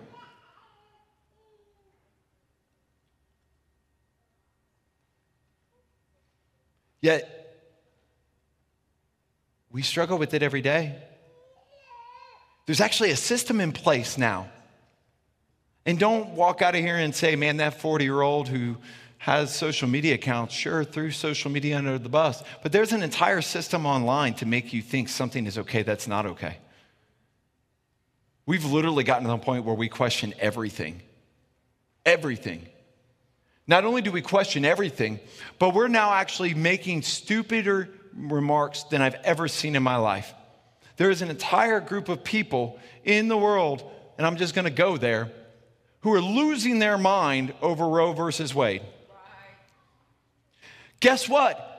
Yet, 7.01 7.31
we 9.71 9.81
struggle 9.81 10.17
with 10.17 10.33
it 10.33 10.41
every 10.41 10.61
day. 10.61 10.95
There's 12.65 12.81
actually 12.81 13.11
a 13.11 13.15
system 13.15 13.59
in 13.59 13.71
place 13.71 14.17
now. 14.17 14.49
And 15.85 15.99
don't 15.99 16.29
walk 16.31 16.61
out 16.61 16.75
of 16.75 16.81
here 16.81 16.97
and 16.97 17.13
say, 17.13 17.35
man, 17.35 17.57
that 17.57 17.79
40 17.79 18.05
year 18.05 18.21
old 18.21 18.47
who 18.47 18.77
has 19.17 19.55
social 19.55 19.87
media 19.87 20.15
accounts, 20.15 20.53
sure, 20.53 20.83
threw 20.83 21.11
social 21.11 21.51
media 21.51 21.77
under 21.77 21.97
the 21.97 22.09
bus. 22.09 22.43
But 22.63 22.71
there's 22.71 22.91
an 22.91 23.03
entire 23.03 23.41
system 23.41 23.85
online 23.85 24.33
to 24.35 24.45
make 24.45 24.73
you 24.73 24.81
think 24.81 25.09
something 25.09 25.45
is 25.45 25.57
okay 25.57 25.83
that's 25.83 26.07
not 26.07 26.25
okay. 26.25 26.57
We've 28.45 28.65
literally 28.65 29.03
gotten 29.03 29.23
to 29.23 29.31
the 29.31 29.37
point 29.37 29.65
where 29.65 29.75
we 29.75 29.89
question 29.89 30.33
everything. 30.39 31.01
Everything. 32.05 32.67
Not 33.67 33.85
only 33.85 34.01
do 34.01 34.11
we 34.11 34.21
question 34.21 34.63
everything, 34.63 35.19
but 35.57 35.73
we're 35.73 35.87
now 35.87 36.13
actually 36.13 36.53
making 36.53 37.01
stupider 37.01 37.89
remarks 38.13 38.83
than 38.83 39.01
I've 39.01 39.15
ever 39.23 39.47
seen 39.47 39.75
in 39.75 39.83
my 39.83 39.97
life. 39.97 40.33
There 40.97 41.09
is 41.09 41.21
an 41.21 41.29
entire 41.29 41.79
group 41.79 42.07
of 42.07 42.23
people 42.23 42.79
in 43.03 43.27
the 43.27 43.37
world, 43.37 43.83
and 44.17 44.25
I'm 44.25 44.37
just 44.37 44.53
going 44.53 44.65
to 44.65 44.71
go 44.71 44.97
there, 44.97 45.31
who 46.01 46.13
are 46.13 46.21
losing 46.21 46.79
their 46.79 46.97
mind 46.97 47.53
over 47.61 47.87
Roe 47.87 48.13
versus 48.13 48.53
Wade. 48.53 48.83
Guess 50.99 51.27
what? 51.27 51.71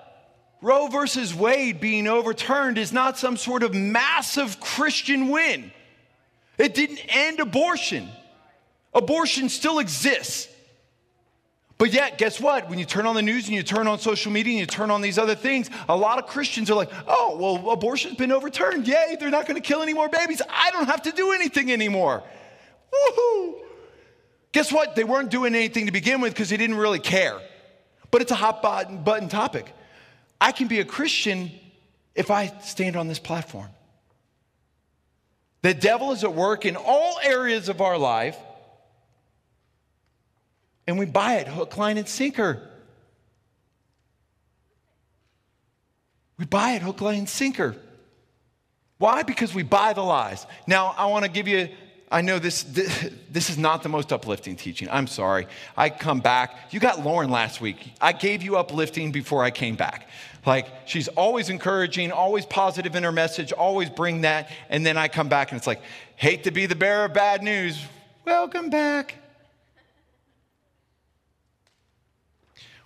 Roe 0.61 0.89
versus 0.89 1.35
Wade 1.35 1.81
being 1.81 2.09
overturned 2.09 2.79
is 2.79 2.93
not 2.93 3.19
some 3.19 3.37
sort 3.37 3.63
of 3.63 3.75
massive 3.75 4.59
Christian 4.59 5.29
win. 5.29 5.71
It 6.59 6.75
didn't 6.75 7.01
end 7.09 7.41
abortion. 7.41 8.09
Abortion 8.93 9.49
still 9.49 9.79
exists. 9.79 10.49
But 11.79 11.93
yet, 11.93 12.17
guess 12.17 12.41
what? 12.41 12.71
When 12.71 12.79
you 12.79 12.87
turn 12.87 13.05
on 13.07 13.15
the 13.15 13.23
news 13.23 13.47
and 13.47 13.55
you 13.55 13.63
turn 13.63 13.87
on 13.87 13.99
social 13.99 14.33
media 14.33 14.53
and 14.53 14.61
you 14.61 14.67
turn 14.67 14.91
on 14.91 15.03
these 15.03 15.19
other 15.19 15.35
things, 15.35 15.69
a 15.89 15.97
lot 15.97 16.19
of 16.19 16.27
Christians 16.27 16.71
are 16.71 16.75
like, 16.75 16.91
oh, 17.07 17.37
well, 17.39 17.71
abortion's 17.71 18.17
been 18.17 18.33
overturned. 18.33 18.89
Yay, 18.89 19.17
they're 19.21 19.31
not 19.31 19.47
going 19.47 19.61
to 19.61 19.67
kill 19.67 19.83
any 19.83 19.93
more 19.93 20.09
babies. 20.09 20.41
I 20.49 20.71
don't 20.71 20.87
have 20.87 21.03
to 21.03 21.13
do 21.13 21.33
anything 21.33 21.71
anymore. 21.71 22.23
Woohoo! 22.93 23.57
Guess 24.53 24.73
what? 24.73 24.97
They 24.97 25.05
weren't 25.05 25.31
doing 25.31 25.55
anything 25.55 25.85
to 25.85 25.93
begin 25.93 26.23
with 26.23 26.33
because 26.33 26.49
they 26.49 26.57
didn't 26.57 26.77
really 26.77 26.99
care. 26.99 27.39
But 28.11 28.23
it's 28.23 28.33
a 28.33 28.37
hot 28.37 28.63
button 28.63 29.29
topic. 29.29 29.71
I 30.41 30.53
can 30.53 30.69
be 30.69 30.81
a 30.81 30.85
Christian 30.85 31.51
if 32.15 32.31
I 32.31 32.47
stand 32.63 32.97
on 32.97 33.07
this 33.07 33.19
platform. 33.19 33.69
The 35.61 35.75
devil 35.75 36.13
is 36.13 36.25
at 36.25 36.33
work 36.33 36.65
in 36.65 36.77
all 36.77 37.19
areas 37.23 37.69
of 37.69 37.83
our 37.83 37.99
life 37.99 38.39
and 40.87 40.99
we 40.99 41.07
buy 41.07 41.35
it 41.35 41.49
hook, 41.49 41.77
line, 41.77 41.99
and 41.99 42.09
sinker. 42.09 42.63
We 46.39 46.45
buy 46.45 46.73
it 46.73 46.83
hook, 46.83 47.01
line, 47.01 47.19
and 47.19 47.29
sinker. 47.29 47.77
Why? 48.99 49.23
Because 49.23 49.55
we 49.55 49.63
buy 49.63 49.93
the 49.93 50.03
lies. 50.03 50.47
Now, 50.67 50.95
I 50.97 51.07
want 51.07 51.25
to 51.25 51.31
give 51.31 51.49
you, 51.49 51.69
I 52.11 52.21
know 52.21 52.39
this, 52.39 52.63
this, 52.63 53.11
this, 53.31 53.51
is 53.51 53.59
not 53.59 53.83
the 53.83 53.89
most 53.89 54.13
uplifting 54.13 54.57
teaching. 54.57 54.89
I'm 54.91 55.07
sorry. 55.07 55.47
I 55.77 55.91
come 55.91 56.21
back. 56.21 56.73
You 56.73 56.81
got 56.81 57.05
Lauren 57.05 57.31
last 57.31 57.61
week. 57.61 57.93
I 58.01 58.13
gave 58.13 58.43
you 58.43 58.57
uplifting 58.57 59.13
before 59.13 59.43
I 59.43 59.51
came 59.51 59.77
back. 59.77 60.09
Like, 60.47 60.69
she's 60.87 61.09
always 61.09 61.49
encouraging, 61.51 62.13
always 62.13 62.47
positive 62.47 62.95
in 62.95 63.03
her 63.03 63.13
message, 63.13 63.53
always 63.53 63.91
bring 63.91 64.21
that. 64.21 64.51
And 64.69 64.87
then 64.87 64.97
I 64.97 65.09
come 65.09 65.29
back 65.29 65.51
and 65.51 65.59
it's 65.59 65.67
like, 65.67 65.83
hate 66.15 66.45
to 66.45 66.53
be 66.53 66.67
the 66.67 66.77
bearer 66.77 67.07
of 67.07 67.15
bad 67.15 67.43
news. 67.43 67.83
Welcome 68.25 68.71
back. 68.71 69.17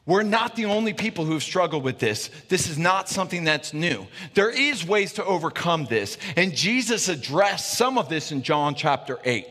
We're 0.07 0.23
not 0.23 0.57
the 0.57 0.65
only 0.65 0.93
people 0.93 1.25
who 1.25 1.35
have 1.35 1.43
struggled 1.43 1.85
with 1.85 1.99
this. 1.99 2.31
This 2.49 2.69
is 2.69 2.79
not 2.79 3.09
something 3.09 3.45
that's 3.45 3.75
new. 3.75 4.07
There 4.35 4.51
is 4.51 4.85
ways 4.85 5.13
to 5.15 5.25
overcome 5.25 5.87
this, 5.87 6.19
and 6.37 6.55
Jesus 6.55 7.09
addressed 7.09 7.75
some 7.77 7.99
of 7.99 8.09
this 8.09 8.33
in 8.33 8.43
John 8.43 8.75
chapter 8.75 9.19
8. 9.25 9.47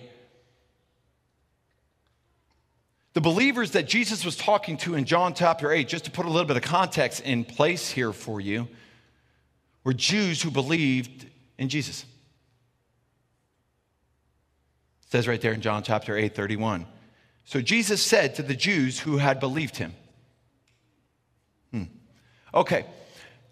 The 3.13 3.21
believers 3.21 3.71
that 3.71 3.87
Jesus 3.87 4.23
was 4.23 4.35
talking 4.35 4.77
to 4.77 4.95
in 4.95 5.05
John 5.05 5.33
chapter 5.33 5.71
8, 5.71 5.87
just 5.87 6.05
to 6.05 6.11
put 6.11 6.25
a 6.25 6.29
little 6.29 6.47
bit 6.47 6.57
of 6.57 6.63
context 6.63 7.21
in 7.21 7.43
place 7.43 7.89
here 7.89 8.13
for 8.13 8.39
you, 8.39 8.67
were 9.83 9.93
Jews 9.93 10.41
who 10.41 10.51
believed 10.51 11.25
in 11.57 11.69
Jesus. 11.69 12.03
It 15.03 15.11
says 15.11 15.27
right 15.27 15.41
there 15.41 15.53
in 15.53 15.61
John 15.61 15.83
chapter 15.83 16.15
8, 16.15 16.35
31. 16.35 16.85
So 17.45 17.61
Jesus 17.61 18.01
said 18.01 18.35
to 18.35 18.43
the 18.43 18.55
Jews 18.55 18.99
who 18.99 19.17
had 19.17 19.39
believed 19.39 19.77
him. 19.77 19.93
Okay, 22.53 22.85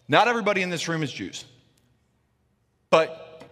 not 0.07 0.27
everybody 0.27 0.61
in 0.61 0.69
this 0.69 0.87
room 0.87 1.03
is 1.03 1.11
Jews, 1.11 1.45
but 2.89 3.43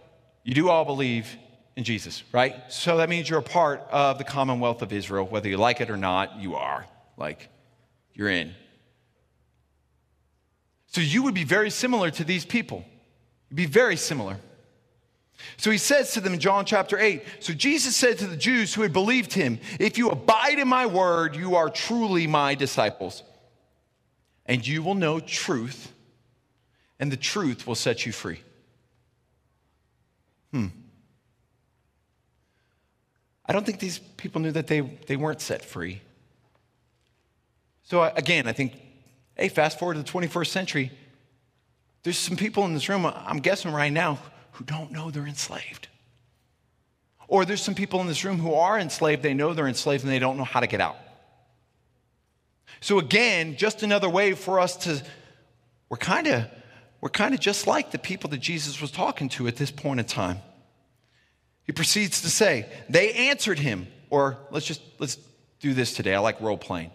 you 0.42 0.54
do 0.54 0.68
all 0.68 0.84
believe 0.84 1.36
in 1.76 1.84
Jesus, 1.84 2.24
right? 2.32 2.54
So 2.68 2.96
that 2.96 3.08
means 3.08 3.28
you're 3.28 3.40
a 3.40 3.42
part 3.42 3.80
of 3.90 4.18
the 4.18 4.24
commonwealth 4.24 4.82
of 4.82 4.92
Israel. 4.92 5.26
Whether 5.26 5.48
you 5.48 5.58
like 5.58 5.80
it 5.80 5.90
or 5.90 5.96
not, 5.96 6.40
you 6.40 6.54
are. 6.56 6.86
Like, 7.16 7.48
you're 8.14 8.30
in. 8.30 8.54
So 10.88 11.00
you 11.00 11.22
would 11.24 11.34
be 11.34 11.44
very 11.44 11.70
similar 11.70 12.10
to 12.12 12.24
these 12.24 12.44
people. 12.44 12.84
You'd 13.50 13.56
be 13.56 13.66
very 13.66 13.96
similar. 13.96 14.38
So 15.58 15.70
he 15.70 15.76
says 15.76 16.12
to 16.14 16.20
them 16.20 16.32
in 16.32 16.40
John 16.40 16.64
chapter 16.64 16.98
8 16.98 17.22
So 17.40 17.52
Jesus 17.52 17.94
said 17.94 18.18
to 18.18 18.26
the 18.26 18.36
Jews 18.36 18.72
who 18.72 18.82
had 18.82 18.94
believed 18.94 19.34
him, 19.34 19.58
If 19.78 19.98
you 19.98 20.08
abide 20.08 20.58
in 20.58 20.68
my 20.68 20.86
word, 20.86 21.36
you 21.36 21.56
are 21.56 21.68
truly 21.68 22.26
my 22.26 22.54
disciples. 22.54 23.22
And 24.46 24.66
you 24.66 24.82
will 24.82 24.94
know 24.94 25.20
truth, 25.20 25.92
and 26.98 27.10
the 27.10 27.16
truth 27.16 27.66
will 27.66 27.74
set 27.74 28.06
you 28.06 28.12
free. 28.12 28.40
Hmm. 30.52 30.66
I 33.44 33.52
don't 33.52 33.64
think 33.64 33.78
these 33.78 33.98
people 33.98 34.40
knew 34.40 34.52
that 34.52 34.66
they, 34.66 34.80
they 34.80 35.16
weren't 35.16 35.40
set 35.40 35.64
free. 35.64 36.00
So, 37.84 38.02
again, 38.02 38.48
I 38.48 38.52
think, 38.52 38.72
hey, 39.36 39.48
fast 39.48 39.78
forward 39.78 39.94
to 39.94 40.02
the 40.02 40.08
21st 40.08 40.48
century, 40.48 40.90
there's 42.02 42.18
some 42.18 42.36
people 42.36 42.64
in 42.64 42.74
this 42.74 42.88
room, 42.88 43.06
I'm 43.06 43.38
guessing 43.38 43.72
right 43.72 43.92
now, 43.92 44.18
who 44.52 44.64
don't 44.64 44.90
know 44.90 45.10
they're 45.10 45.26
enslaved. 45.26 45.88
Or 47.28 47.44
there's 47.44 47.62
some 47.62 47.74
people 47.74 48.00
in 48.00 48.06
this 48.06 48.24
room 48.24 48.38
who 48.38 48.54
are 48.54 48.78
enslaved, 48.78 49.22
they 49.22 49.34
know 49.34 49.54
they're 49.54 49.68
enslaved, 49.68 50.04
and 50.04 50.12
they 50.12 50.18
don't 50.18 50.36
know 50.36 50.44
how 50.44 50.60
to 50.60 50.66
get 50.66 50.80
out. 50.80 50.96
So, 52.80 52.98
again, 52.98 53.56
just 53.56 53.82
another 53.82 54.08
way 54.08 54.32
for 54.34 54.60
us 54.60 54.76
to, 54.78 55.02
we're 55.88 55.96
kind 55.96 56.26
of 56.26 56.46
we're 57.00 57.10
kind 57.10 57.34
of 57.34 57.40
just 57.40 57.66
like 57.66 57.90
the 57.90 57.98
people 57.98 58.30
that 58.30 58.38
Jesus 58.38 58.80
was 58.80 58.90
talking 58.90 59.28
to 59.30 59.46
at 59.46 59.56
this 59.56 59.70
point 59.70 60.00
in 60.00 60.06
time. 60.06 60.38
He 61.64 61.72
proceeds 61.72 62.22
to 62.22 62.30
say, 62.30 62.66
They 62.88 63.12
answered 63.30 63.58
him, 63.58 63.86
or 64.10 64.38
let's 64.50 64.66
just 64.66 64.80
let's 64.98 65.16
do 65.60 65.74
this 65.74 65.94
today. 65.94 66.14
I 66.14 66.18
like 66.18 66.40
role 66.40 66.58
playing. 66.58 66.90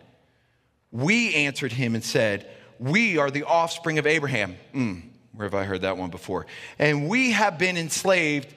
We 0.91 1.33
answered 1.35 1.71
him 1.71 1.95
and 1.95 2.03
said, 2.03 2.49
We 2.79 3.17
are 3.17 3.31
the 3.31 3.43
offspring 3.43 3.99
of 3.99 4.07
Abraham. 4.07 4.57
Mm, 4.73 5.03
where 5.33 5.45
have 5.45 5.53
I 5.53 5.63
heard 5.63 5.81
that 5.81 5.97
one 5.97 6.09
before? 6.09 6.45
And 6.79 7.07
we 7.07 7.31
have 7.31 7.57
been 7.57 7.77
enslaved 7.77 8.53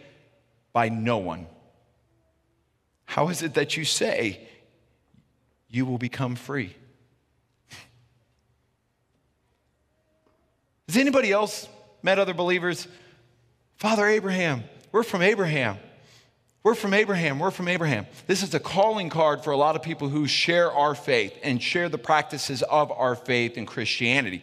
by 0.73 0.89
no 0.89 1.19
one. 1.19 1.47
How 3.05 3.29
is 3.29 3.43
it 3.43 3.55
that 3.55 3.77
you 3.77 3.85
say 3.85 4.49
you 5.69 5.87
will 5.87 5.99
become 5.99 6.35
free? 6.37 6.75
Has 10.89 10.97
anybody 10.97 11.33
else 11.33 11.69
met 12.03 12.19
other 12.19 12.35
believers? 12.35 12.87
Father 13.77 14.07
Abraham, 14.07 14.65
we're 14.93 15.03
from 15.03 15.23
Abraham. 15.23 15.79
We're 16.63 16.75
from 16.75 16.95
Abraham. 16.95 17.39
We're 17.39 17.51
from 17.51 17.69
Abraham. 17.69 18.07
This 18.27 18.43
is 18.43 18.55
a 18.55 18.61
calling 18.61 19.11
card 19.11 19.45
for 19.45 19.51
a 19.51 19.57
lot 19.57 19.77
of 19.77 19.83
people 19.83 20.09
who 20.09 20.27
share 20.27 20.73
our 20.73 20.95
faith 20.95 21.37
and 21.43 21.63
share 21.63 21.91
the 21.91 21.99
practices 21.99 22.63
of 22.63 22.91
our 22.91 23.15
faith 23.15 23.59
in 23.59 23.67
Christianity. 23.67 24.43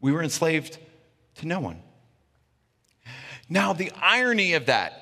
We 0.00 0.12
were 0.12 0.22
enslaved 0.22 0.78
to 1.36 1.46
no 1.46 1.58
one. 1.58 1.82
Now, 3.48 3.72
the 3.72 3.90
irony 4.00 4.54
of 4.54 4.66
that, 4.66 4.92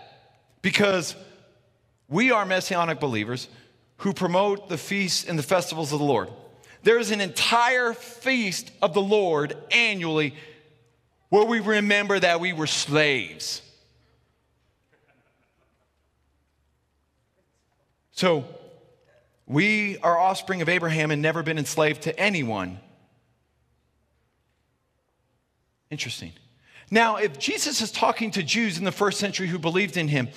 because 0.63 1.15
we 2.09 2.31
are 2.31 2.47
messianic 2.47 3.01
believers 3.01 3.49
who 3.99 4.13
promote 4.13 4.69
the 4.69 4.79
feasts 4.79 5.25
and 5.25 5.39
the 5.39 5.43
festivals 5.43 5.93
of 5.93 5.99
the 5.99 6.05
Lord. 6.05 6.31
There 6.85 6.99
is 6.99 7.11
an 7.11 7.23
entire 7.23 7.95
feast 7.95 8.71
of 8.83 8.93
the 8.93 9.01
Lord 9.01 9.57
annually 9.71 10.35
where 11.31 11.45
we 11.45 11.59
remember 11.61 12.21
that 12.21 12.41
we 12.41 12.53
were 12.53 12.67
slaves. 12.67 13.63
So, 18.13 18.45
we 19.47 19.99
are 19.99 20.17
offspring 20.17 20.63
of 20.63 20.69
Abraham 20.69 21.11
and 21.11 21.21
never 21.21 21.43
been 21.43 21.59
enslaved 21.59 22.03
to 22.03 22.19
anyone. 22.21 22.79
Interesting. 25.91 26.33
Now, 26.91 27.17
if 27.17 27.39
Jesus 27.39 27.81
is 27.81 27.91
talking 27.91 28.31
to 28.33 28.43
Jews 28.43 28.79
in 28.79 28.85
the 28.85 28.93
first 28.93 29.19
century 29.19 29.49
who 29.49 29.59
believed 29.59 29.97
in 29.97 30.09
him, 30.09 30.29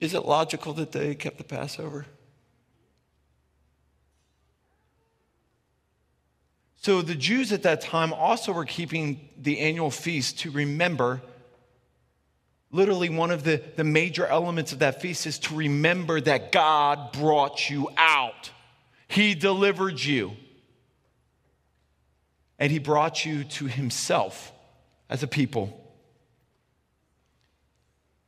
is 0.00 0.14
it 0.14 0.24
logical 0.24 0.72
that 0.74 0.92
they 0.92 1.14
kept 1.14 1.36
the 1.38 1.44
Passover? 1.44 2.06
So 6.82 7.00
the 7.00 7.14
Jews 7.14 7.52
at 7.52 7.62
that 7.62 7.80
time 7.80 8.12
also 8.12 8.52
were 8.52 8.64
keeping 8.64 9.28
the 9.38 9.60
annual 9.60 9.90
feast 9.90 10.40
to 10.40 10.50
remember 10.50 11.22
Literally, 12.74 13.10
one 13.10 13.30
of 13.30 13.44
the, 13.44 13.62
the 13.76 13.84
major 13.84 14.26
elements 14.26 14.72
of 14.72 14.78
that 14.78 15.02
feast 15.02 15.26
is 15.26 15.38
to 15.40 15.54
remember 15.54 16.20
that 16.22 16.50
God 16.52 17.12
brought 17.12 17.68
you 17.68 17.90
out. 17.98 18.50
He 19.08 19.34
delivered 19.34 20.02
you. 20.02 20.32
And 22.58 22.72
He 22.72 22.78
brought 22.78 23.26
you 23.26 23.44
to 23.44 23.66
Himself 23.66 24.52
as 25.10 25.22
a 25.22 25.26
people. 25.26 25.78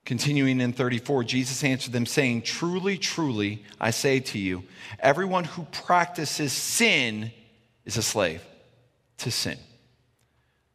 Continuing 0.04 0.60
in 0.60 0.74
34, 0.74 1.24
Jesus 1.24 1.64
answered 1.64 1.94
them, 1.94 2.04
saying, 2.04 2.42
Truly, 2.42 2.98
truly, 2.98 3.64
I 3.80 3.92
say 3.92 4.20
to 4.20 4.38
you, 4.38 4.64
everyone 5.00 5.44
who 5.44 5.62
practices 5.72 6.52
sin 6.52 7.32
is 7.84 7.96
a 7.96 8.02
slave 8.02 8.42
to 9.18 9.30
sin. 9.30 9.58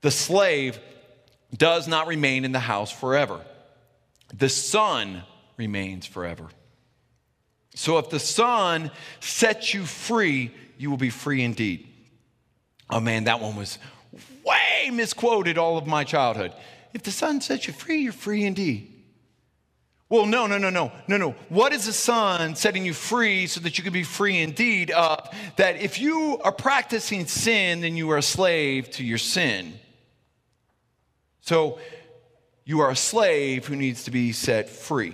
The 0.02 0.12
slave 0.12 0.80
does 1.56 1.88
not 1.88 2.08
remain 2.08 2.46
in 2.46 2.52
the 2.52 2.60
house 2.60 2.92
forever 2.92 3.42
the 4.34 4.50
Son 4.50 5.24
remains 5.58 6.06
forever. 6.06 6.48
So 7.76 7.98
if 7.98 8.10
the 8.10 8.20
Son 8.20 8.92
sets 9.20 9.74
you 9.74 9.86
free, 9.86 10.52
you 10.78 10.90
will 10.90 10.98
be 10.98 11.10
free 11.10 11.44
indeed. 11.44 11.88
Oh 12.90 13.00
man, 13.00 13.26
that 13.26 13.40
one 13.40 13.56
was 13.56 13.78
way 14.46 14.90
misquoted 14.92 15.58
all 15.58 15.78
of 15.78 15.88
my 15.88 16.04
childhood. 16.04 16.54
If 16.94 17.04
the 17.04 17.12
Son 17.12 17.42
sets 17.42 17.68
you 17.68 17.74
free, 17.74 18.00
you're 18.00 18.12
free 18.12 18.46
indeed. 18.46 18.99
Well, 20.10 20.26
no, 20.26 20.48
no, 20.48 20.58
no, 20.58 20.72
no, 20.72 20.92
no, 21.08 21.18
no. 21.18 21.36
What 21.50 21.72
is 21.72 21.86
the 21.86 21.94
Son 21.94 22.56
setting 22.56 22.84
you 22.84 22.94
free 22.94 23.46
so 23.46 23.62
that 23.62 23.78
you 23.78 23.84
can 23.84 23.94
be 23.94 24.04
free 24.04 24.40
indeed? 24.40 24.90
Uh, 24.90 25.18
that 25.58 25.78
if 25.78 26.00
you 26.00 26.40
are 26.44 26.52
practicing 26.52 27.28
sin, 27.28 27.82
then 27.82 27.96
you 27.96 28.10
are 28.10 28.18
a 28.18 28.24
slave 28.24 28.90
to 28.92 29.04
your 29.04 29.20
sin. 29.20 29.80
So 31.42 31.80
you 32.66 32.80
are 32.80 32.90
a 32.90 32.96
slave 32.96 33.68
who 33.68 33.76
needs 33.76 34.06
to 34.06 34.12
be 34.12 34.32
set 34.32 34.70
free. 34.70 35.14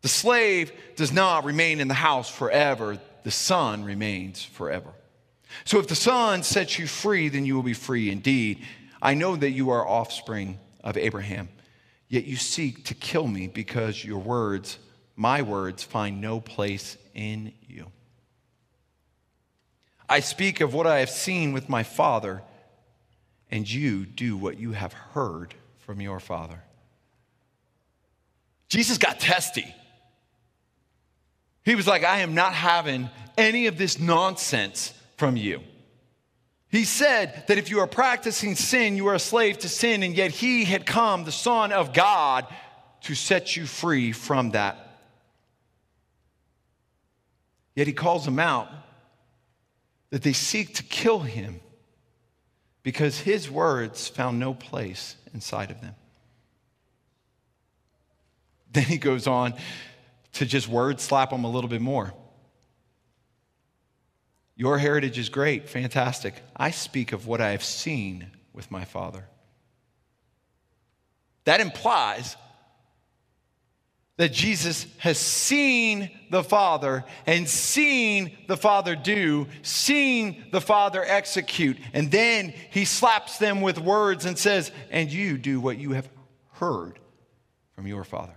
The 0.00 0.08
slave 0.08 0.72
does 0.96 1.12
not 1.12 1.44
remain 1.44 1.80
in 1.80 1.88
the 1.88 1.94
house 1.94 2.30
forever, 2.30 2.98
the 3.24 3.30
son 3.30 3.84
remains 3.84 4.42
forever. 4.42 4.90
So 5.64 5.78
if 5.80 5.88
the 5.88 5.94
son 5.94 6.42
sets 6.42 6.78
you 6.78 6.86
free, 6.86 7.28
then 7.28 7.44
you 7.44 7.56
will 7.56 7.62
be 7.62 7.72
free 7.72 8.10
indeed. 8.10 8.62
I 9.02 9.14
know 9.14 9.36
that 9.36 9.50
you 9.50 9.70
are 9.70 9.86
offspring 9.86 10.58
of 10.84 10.96
Abraham, 10.96 11.48
yet 12.08 12.24
you 12.24 12.36
seek 12.36 12.84
to 12.84 12.94
kill 12.94 13.26
me 13.26 13.48
because 13.48 14.04
your 14.04 14.18
words, 14.18 14.78
my 15.16 15.42
words, 15.42 15.82
find 15.82 16.20
no 16.20 16.40
place 16.40 16.96
in 17.14 17.52
you. 17.66 17.86
I 20.08 20.20
speak 20.20 20.60
of 20.60 20.72
what 20.72 20.86
I 20.86 21.00
have 21.00 21.10
seen 21.10 21.52
with 21.52 21.68
my 21.68 21.82
father, 21.82 22.42
and 23.50 23.68
you 23.70 24.06
do 24.06 24.36
what 24.36 24.58
you 24.58 24.72
have 24.72 24.92
heard 24.92 25.54
from 25.78 26.00
your 26.00 26.20
Father. 26.20 26.62
Jesus 28.68 28.98
got 28.98 29.20
testy. 29.20 29.74
He 31.64 31.74
was 31.74 31.86
like, 31.86 32.04
I 32.04 32.20
am 32.20 32.34
not 32.34 32.54
having 32.54 33.10
any 33.36 33.66
of 33.66 33.78
this 33.78 33.98
nonsense 33.98 34.92
from 35.16 35.36
you. 35.36 35.60
He 36.68 36.84
said 36.84 37.44
that 37.46 37.58
if 37.58 37.70
you 37.70 37.80
are 37.80 37.86
practicing 37.86 38.54
sin, 38.54 38.96
you 38.96 39.06
are 39.06 39.14
a 39.14 39.20
slave 39.20 39.58
to 39.58 39.68
sin, 39.68 40.02
and 40.02 40.16
yet 40.16 40.32
he 40.32 40.64
had 40.64 40.84
come, 40.84 41.24
the 41.24 41.32
Son 41.32 41.72
of 41.72 41.92
God, 41.92 42.46
to 43.02 43.14
set 43.14 43.56
you 43.56 43.66
free 43.66 44.12
from 44.12 44.50
that. 44.50 44.98
Yet 47.74 47.86
he 47.86 47.92
calls 47.92 48.24
them 48.24 48.38
out 48.38 48.68
that 50.10 50.22
they 50.22 50.32
seek 50.32 50.74
to 50.74 50.82
kill 50.82 51.20
him 51.20 51.60
because 52.82 53.18
his 53.20 53.50
words 53.50 54.08
found 54.08 54.38
no 54.38 54.54
place 54.54 55.16
inside 55.34 55.70
of 55.70 55.80
them. 55.80 55.94
Then 58.72 58.84
he 58.84 58.98
goes 58.98 59.26
on 59.26 59.54
to 60.34 60.46
just 60.46 60.68
word 60.68 61.00
slap 61.00 61.30
them 61.30 61.44
a 61.44 61.50
little 61.50 61.68
bit 61.68 61.80
more. 61.80 62.12
Your 64.56 64.78
heritage 64.78 65.18
is 65.18 65.28
great, 65.28 65.68
fantastic. 65.68 66.34
I 66.56 66.70
speak 66.70 67.12
of 67.12 67.26
what 67.26 67.40
I 67.40 67.50
have 67.50 67.62
seen 67.62 68.30
with 68.54 68.70
my 68.70 68.84
father. 68.84 69.26
That 71.44 71.60
implies 71.60 72.36
that 74.16 74.32
Jesus 74.32 74.86
has 74.98 75.18
seen 75.18 76.10
the 76.30 76.42
Father 76.42 77.04
and 77.26 77.46
seen 77.46 78.36
the 78.48 78.56
Father 78.56 78.96
do, 78.96 79.46
seen 79.62 80.44
the 80.52 80.60
Father 80.60 81.04
execute. 81.04 81.76
And 81.92 82.10
then 82.10 82.54
he 82.70 82.86
slaps 82.86 83.38
them 83.38 83.60
with 83.60 83.78
words 83.78 84.24
and 84.24 84.38
says, 84.38 84.72
And 84.90 85.12
you 85.12 85.36
do 85.36 85.60
what 85.60 85.76
you 85.76 85.92
have 85.92 86.08
heard 86.52 86.98
from 87.74 87.86
your 87.86 88.04
Father. 88.04 88.35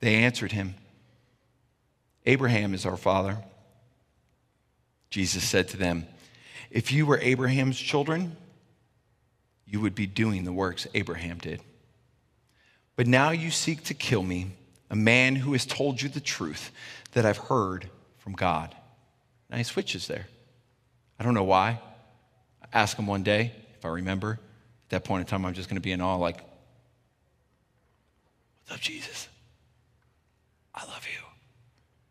They 0.00 0.16
answered 0.16 0.52
him, 0.52 0.74
Abraham 2.26 2.74
is 2.74 2.84
our 2.84 2.96
father. 2.96 3.38
Jesus 5.10 5.44
said 5.44 5.68
to 5.68 5.76
them, 5.76 6.06
If 6.70 6.92
you 6.92 7.06
were 7.06 7.18
Abraham's 7.18 7.78
children, 7.78 8.36
you 9.66 9.80
would 9.80 9.94
be 9.94 10.06
doing 10.06 10.44
the 10.44 10.52
works 10.52 10.86
Abraham 10.94 11.38
did. 11.38 11.62
But 12.96 13.06
now 13.06 13.30
you 13.30 13.50
seek 13.50 13.84
to 13.84 13.94
kill 13.94 14.22
me, 14.22 14.52
a 14.90 14.96
man 14.96 15.36
who 15.36 15.52
has 15.52 15.66
told 15.66 16.00
you 16.00 16.08
the 16.08 16.20
truth 16.20 16.70
that 17.12 17.26
I've 17.26 17.38
heard 17.38 17.88
from 18.18 18.32
God. 18.32 18.74
Now 19.50 19.58
he 19.58 19.62
switches 19.62 20.06
there. 20.06 20.26
I 21.18 21.24
don't 21.24 21.34
know 21.34 21.44
why. 21.44 21.80
I 22.62 22.66
ask 22.72 22.96
him 22.96 23.06
one 23.06 23.22
day 23.22 23.52
if 23.76 23.84
I 23.84 23.88
remember. 23.88 24.40
At 24.86 24.90
that 24.90 25.04
point 25.04 25.20
in 25.20 25.26
time, 25.26 25.44
I'm 25.44 25.54
just 25.54 25.68
going 25.68 25.76
to 25.76 25.82
be 25.82 25.92
in 25.92 26.00
awe, 26.00 26.16
like, 26.16 26.42
What's 28.68 28.78
up, 28.78 28.80
Jesus? 28.80 29.28
I 30.76 30.84
love 30.84 31.06
you. 31.06 31.24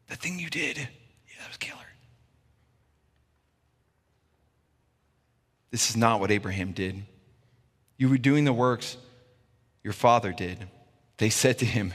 The 0.07 0.15
thing 0.15 0.39
you 0.39 0.49
did, 0.49 0.77
yeah, 0.77 1.39
that 1.39 1.47
was 1.47 1.57
killer. 1.57 1.79
This 5.71 5.89
is 5.89 5.97
not 5.97 6.19
what 6.19 6.31
Abraham 6.31 6.71
did. 6.71 7.03
You 7.97 8.09
were 8.09 8.17
doing 8.17 8.43
the 8.45 8.53
works 8.53 8.97
your 9.83 9.93
father 9.93 10.33
did. 10.33 10.67
They 11.17 11.29
said 11.29 11.59
to 11.59 11.65
him, 11.65 11.93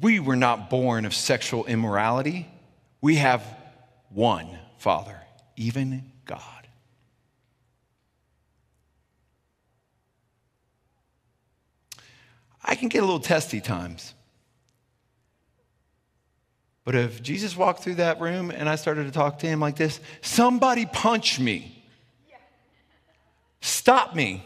We 0.00 0.18
were 0.18 0.36
not 0.36 0.70
born 0.70 1.04
of 1.04 1.14
sexual 1.14 1.64
immorality. 1.66 2.48
We 3.00 3.16
have 3.16 3.42
one 4.10 4.48
Father, 4.78 5.20
even 5.56 6.10
God. 6.24 6.42
I 12.62 12.74
can 12.74 12.88
get 12.88 12.98
a 12.98 13.06
little 13.06 13.20
testy 13.20 13.60
times. 13.60 14.14
But 16.86 16.94
if 16.94 17.20
Jesus 17.20 17.56
walked 17.56 17.82
through 17.82 17.96
that 17.96 18.20
room 18.20 18.52
and 18.52 18.68
I 18.68 18.76
started 18.76 19.06
to 19.06 19.10
talk 19.10 19.40
to 19.40 19.46
him 19.48 19.58
like 19.58 19.74
this, 19.74 19.98
somebody 20.22 20.86
punch 20.86 21.40
me, 21.40 21.84
stop 23.60 24.14
me, 24.14 24.44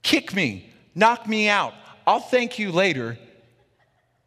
kick 0.00 0.32
me, 0.32 0.72
knock 0.94 1.28
me 1.28 1.48
out. 1.48 1.74
I'll 2.06 2.20
thank 2.20 2.60
you 2.60 2.70
later. 2.70 3.18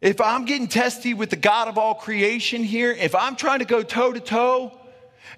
If 0.02 0.20
I'm 0.20 0.44
getting 0.44 0.68
testy 0.68 1.14
with 1.14 1.30
the 1.30 1.36
God 1.36 1.68
of 1.68 1.78
all 1.78 1.94
creation 1.94 2.62
here, 2.62 2.92
if 2.92 3.14
I'm 3.14 3.36
trying 3.36 3.60
to 3.60 3.64
go 3.64 3.82
toe 3.82 4.12
to 4.12 4.20
toe, 4.20 4.78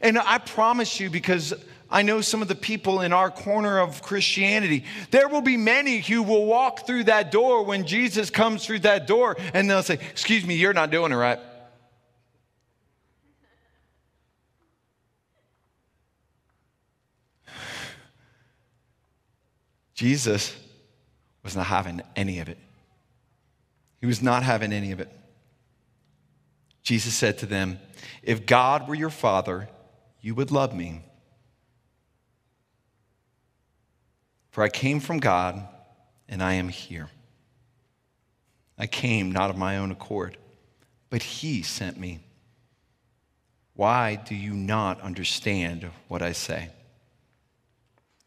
and 0.00 0.18
I 0.18 0.38
promise 0.38 0.98
you, 0.98 1.08
because 1.08 1.54
I 1.88 2.02
know 2.02 2.20
some 2.20 2.42
of 2.42 2.48
the 2.48 2.56
people 2.56 3.02
in 3.02 3.12
our 3.12 3.30
corner 3.30 3.78
of 3.78 4.02
Christianity, 4.02 4.86
there 5.12 5.28
will 5.28 5.40
be 5.40 5.56
many 5.56 6.00
who 6.00 6.24
will 6.24 6.46
walk 6.46 6.84
through 6.84 7.04
that 7.04 7.30
door 7.30 7.64
when 7.64 7.86
Jesus 7.86 8.28
comes 8.28 8.66
through 8.66 8.80
that 8.80 9.06
door 9.06 9.36
and 9.54 9.70
they'll 9.70 9.84
say, 9.84 10.00
Excuse 10.10 10.44
me, 10.44 10.56
you're 10.56 10.72
not 10.72 10.90
doing 10.90 11.12
it 11.12 11.16
right. 11.16 11.38
Jesus 20.02 20.52
was 21.44 21.54
not 21.54 21.66
having 21.66 22.02
any 22.16 22.40
of 22.40 22.48
it. 22.48 22.58
He 24.00 24.06
was 24.08 24.20
not 24.20 24.42
having 24.42 24.72
any 24.72 24.90
of 24.90 24.98
it. 24.98 25.08
Jesus 26.82 27.14
said 27.14 27.38
to 27.38 27.46
them, 27.46 27.78
If 28.20 28.44
God 28.44 28.88
were 28.88 28.96
your 28.96 29.10
father, 29.10 29.68
you 30.20 30.34
would 30.34 30.50
love 30.50 30.74
me. 30.74 31.02
For 34.50 34.64
I 34.64 34.68
came 34.70 34.98
from 34.98 35.20
God 35.20 35.68
and 36.28 36.42
I 36.42 36.54
am 36.54 36.68
here. 36.68 37.08
I 38.76 38.88
came 38.88 39.30
not 39.30 39.50
of 39.50 39.56
my 39.56 39.76
own 39.76 39.92
accord, 39.92 40.36
but 41.10 41.22
He 41.22 41.62
sent 41.62 41.96
me. 41.96 42.18
Why 43.74 44.16
do 44.16 44.34
you 44.34 44.52
not 44.52 45.00
understand 45.00 45.88
what 46.08 46.22
I 46.22 46.32
say? 46.32 46.70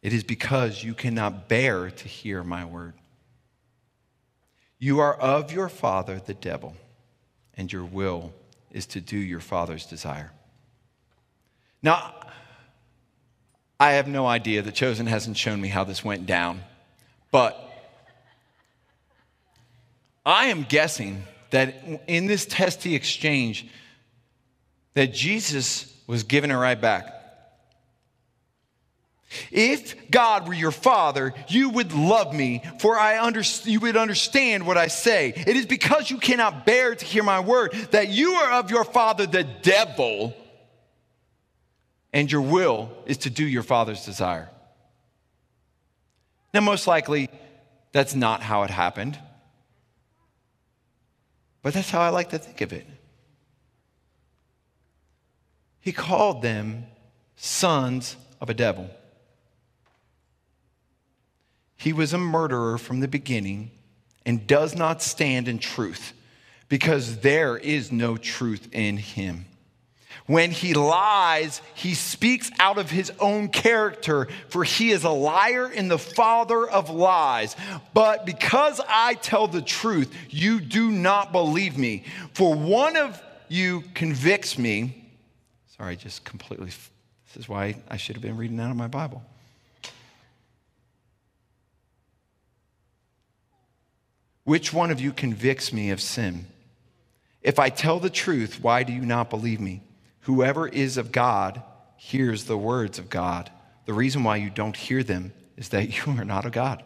It 0.05 0.13
is 0.13 0.23
because 0.23 0.83
you 0.83 0.93
cannot 0.93 1.49
bear 1.49 1.89
to 1.89 2.07
hear 2.07 2.43
my 2.43 2.63
word. 2.63 2.93
You 4.77 4.99
are 4.99 5.15
of 5.15 5.51
your 5.51 5.67
father, 5.67 6.21
the 6.23 6.35
devil, 6.35 6.75
and 7.55 7.73
your 7.73 7.83
will 7.83 8.31
is 8.69 8.85
to 8.85 9.01
do 9.01 9.17
your 9.17 9.39
father's 9.39 9.87
desire. 9.87 10.31
Now, 11.81 12.13
I 13.79 13.93
have 13.93 14.07
no 14.07 14.27
idea. 14.27 14.61
The 14.61 14.71
Chosen 14.71 15.07
hasn't 15.07 15.37
shown 15.37 15.59
me 15.59 15.69
how 15.69 15.83
this 15.83 16.05
went 16.05 16.27
down. 16.27 16.61
But 17.31 17.59
I 20.23 20.49
am 20.49 20.67
guessing 20.69 21.23
that 21.49 22.03
in 22.05 22.27
this 22.27 22.45
testy 22.45 22.93
exchange, 22.93 23.65
that 24.93 25.15
Jesus 25.15 25.91
was 26.05 26.21
giving 26.21 26.51
it 26.51 26.55
right 26.55 26.79
back. 26.79 27.14
If 29.51 30.09
God 30.11 30.47
were 30.47 30.53
your 30.53 30.71
father, 30.71 31.33
you 31.47 31.69
would 31.69 31.93
love 31.93 32.33
me, 32.33 32.63
for 32.79 32.97
I 32.97 33.19
under, 33.19 33.41
you 33.63 33.79
would 33.81 33.97
understand 33.97 34.65
what 34.65 34.77
I 34.77 34.87
say. 34.87 35.33
It 35.35 35.55
is 35.55 35.65
because 35.65 36.09
you 36.09 36.17
cannot 36.17 36.65
bear 36.65 36.95
to 36.95 37.05
hear 37.05 37.23
my 37.23 37.39
word 37.39 37.73
that 37.91 38.09
you 38.09 38.33
are 38.33 38.59
of 38.59 38.71
your 38.71 38.83
father, 38.83 39.25
the 39.25 39.43
devil, 39.43 40.35
and 42.13 42.31
your 42.31 42.41
will 42.41 42.89
is 43.05 43.17
to 43.19 43.29
do 43.29 43.45
your 43.45 43.63
father's 43.63 44.05
desire. 44.05 44.49
Now, 46.53 46.61
most 46.61 46.87
likely, 46.87 47.29
that's 47.91 48.15
not 48.15 48.41
how 48.41 48.63
it 48.63 48.69
happened, 48.69 49.19
but 51.61 51.73
that's 51.73 51.89
how 51.89 52.01
I 52.01 52.09
like 52.09 52.29
to 52.29 52.37
think 52.37 52.61
of 52.61 52.71
it. 52.71 52.87
He 55.81 55.91
called 55.91 56.41
them 56.41 56.85
sons 57.35 58.15
of 58.41 58.49
a 58.49 58.53
devil. 58.53 58.89
He 61.77 61.93
was 61.93 62.13
a 62.13 62.17
murderer 62.17 62.77
from 62.77 62.99
the 62.99 63.07
beginning 63.07 63.71
and 64.25 64.47
does 64.47 64.75
not 64.75 65.01
stand 65.01 65.47
in 65.47 65.59
truth 65.59 66.13
because 66.69 67.19
there 67.19 67.57
is 67.57 67.91
no 67.91 68.17
truth 68.17 68.67
in 68.71 68.97
him. 68.97 69.45
When 70.27 70.49
he 70.49 70.73
lies, 70.73 71.61
he 71.75 71.93
speaks 71.93 72.49
out 72.59 72.79
of 72.79 72.89
his 72.89 73.11
own 73.19 73.49
character, 73.49 74.27
for 74.49 74.63
he 74.63 74.89
is 74.89 75.03
a 75.03 75.09
liar 75.09 75.67
and 75.67 75.91
the 75.91 75.99
father 75.99 76.67
of 76.67 76.89
lies. 76.89 77.55
But 77.93 78.25
because 78.25 78.81
I 78.87 79.15
tell 79.15 79.47
the 79.47 79.61
truth, 79.61 80.11
you 80.29 80.59
do 80.59 80.89
not 80.89 81.31
believe 81.31 81.77
me. 81.77 82.05
For 82.33 82.55
one 82.55 82.97
of 82.97 83.21
you 83.49 83.83
convicts 83.93 84.57
me. 84.57 85.11
Sorry, 85.77 85.95
just 85.95 86.23
completely. 86.23 86.67
This 86.67 87.43
is 87.43 87.47
why 87.47 87.75
I 87.87 87.97
should 87.97 88.15
have 88.15 88.23
been 88.23 88.37
reading 88.37 88.59
out 88.59 88.71
of 88.71 88.77
my 88.77 88.87
Bible. 88.87 89.21
Which 94.45 94.71
one 94.71 94.91
of 94.91 95.01
you 95.01 95.11
convicts 95.11 95.73
me 95.73 95.89
of 95.89 95.99
sin? 95.99 96.45
If 97.41 97.59
I 97.59 97.69
tell 97.69 97.99
the 97.99 98.09
truth, 98.09 98.59
why 98.61 98.83
do 98.83 98.93
you 98.93 99.01
not 99.01 99.29
believe 99.29 99.59
me? 99.59 99.81
Whoever 100.21 100.67
is 100.67 100.97
of 100.97 101.11
God 101.11 101.61
hears 101.97 102.45
the 102.45 102.57
words 102.57 102.97
of 102.97 103.09
God. 103.09 103.51
The 103.85 103.93
reason 103.93 104.23
why 104.23 104.37
you 104.37 104.49
don't 104.49 104.75
hear 104.75 105.03
them 105.03 105.33
is 105.57 105.69
that 105.69 105.95
you 106.05 106.13
are 106.13 106.25
not 106.25 106.45
of 106.45 106.51
God. 106.51 106.83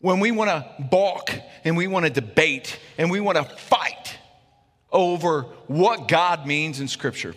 When 0.00 0.20
we 0.20 0.32
want 0.32 0.50
to 0.50 0.84
balk 0.84 1.30
and 1.64 1.76
we 1.76 1.86
want 1.86 2.06
to 2.06 2.10
debate 2.10 2.78
and 2.98 3.10
we 3.10 3.20
want 3.20 3.38
to 3.38 3.44
fight 3.44 4.18
over 4.90 5.42
what 5.68 6.08
God 6.08 6.46
means 6.46 6.80
in 6.80 6.88
Scripture, 6.88 7.34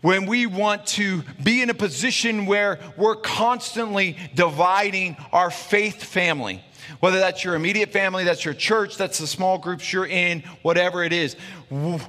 when 0.00 0.26
we 0.26 0.46
want 0.46 0.86
to 0.86 1.22
be 1.42 1.60
in 1.60 1.70
a 1.70 1.74
position 1.74 2.46
where 2.46 2.78
we're 2.96 3.16
constantly 3.16 4.16
dividing 4.34 5.16
our 5.32 5.50
faith 5.50 6.04
family, 6.04 6.62
whether 7.00 7.18
that's 7.18 7.42
your 7.42 7.54
immediate 7.54 7.92
family, 7.92 8.24
that's 8.24 8.44
your 8.44 8.54
church, 8.54 8.96
that's 8.96 9.18
the 9.18 9.26
small 9.26 9.58
groups 9.58 9.92
you're 9.92 10.06
in, 10.06 10.42
whatever 10.62 11.02
it 11.02 11.12
is. 11.12 11.36
The 11.70 12.00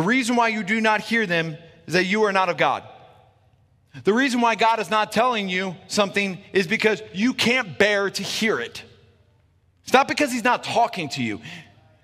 reason 0.00 0.36
why 0.36 0.48
you 0.48 0.62
do 0.62 0.80
not 0.80 1.00
hear 1.00 1.26
them 1.26 1.56
is 1.86 1.94
that 1.94 2.04
you 2.04 2.22
are 2.24 2.32
not 2.32 2.48
of 2.48 2.56
God. 2.56 2.84
The 4.04 4.12
reason 4.12 4.40
why 4.40 4.54
God 4.54 4.78
is 4.78 4.90
not 4.90 5.10
telling 5.10 5.48
you 5.48 5.74
something 5.88 6.38
is 6.52 6.66
because 6.68 7.02
you 7.12 7.34
can't 7.34 7.78
bear 7.78 8.08
to 8.10 8.22
hear 8.22 8.60
it. 8.60 8.84
It's 9.82 9.92
not 9.92 10.06
because 10.06 10.30
He's 10.30 10.44
not 10.44 10.62
talking 10.62 11.08
to 11.10 11.22
you. 11.22 11.40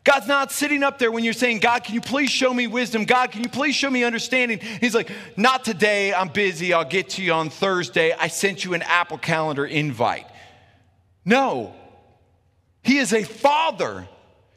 God's 0.05 0.26
not 0.26 0.52
sitting 0.52 0.82
up 0.82 0.98
there 0.98 1.11
when 1.11 1.24
you're 1.24 1.32
saying, 1.32 1.61
God, 1.61 1.82
can 1.82 1.94
you 1.94 2.02
please 2.02 2.30
show 2.30 2.52
me 2.52 2.66
wisdom? 2.66 3.07
God, 3.07 3.32
can 3.32 3.42
you 3.42 3.48
please 3.48 3.74
show 3.74 3.88
me 3.88 4.05
understanding? 4.05 4.61
He's 4.80 4.94
like, 4.94 5.11
Not 5.36 5.64
today. 5.64 6.12
I'm 6.12 6.28
busy. 6.28 6.74
I'll 6.74 6.84
get 6.84 7.11
to 7.11 7.22
you 7.22 7.32
on 7.32 7.48
Thursday. 7.48 8.12
I 8.12 8.28
sent 8.28 8.64
you 8.64 8.74
an 8.74 8.82
Apple 8.82 9.16
Calendar 9.16 9.64
invite. 9.64 10.26
No. 11.24 11.74
He 12.82 12.98
is 12.98 13.14
a 13.14 13.24
father. 13.24 14.07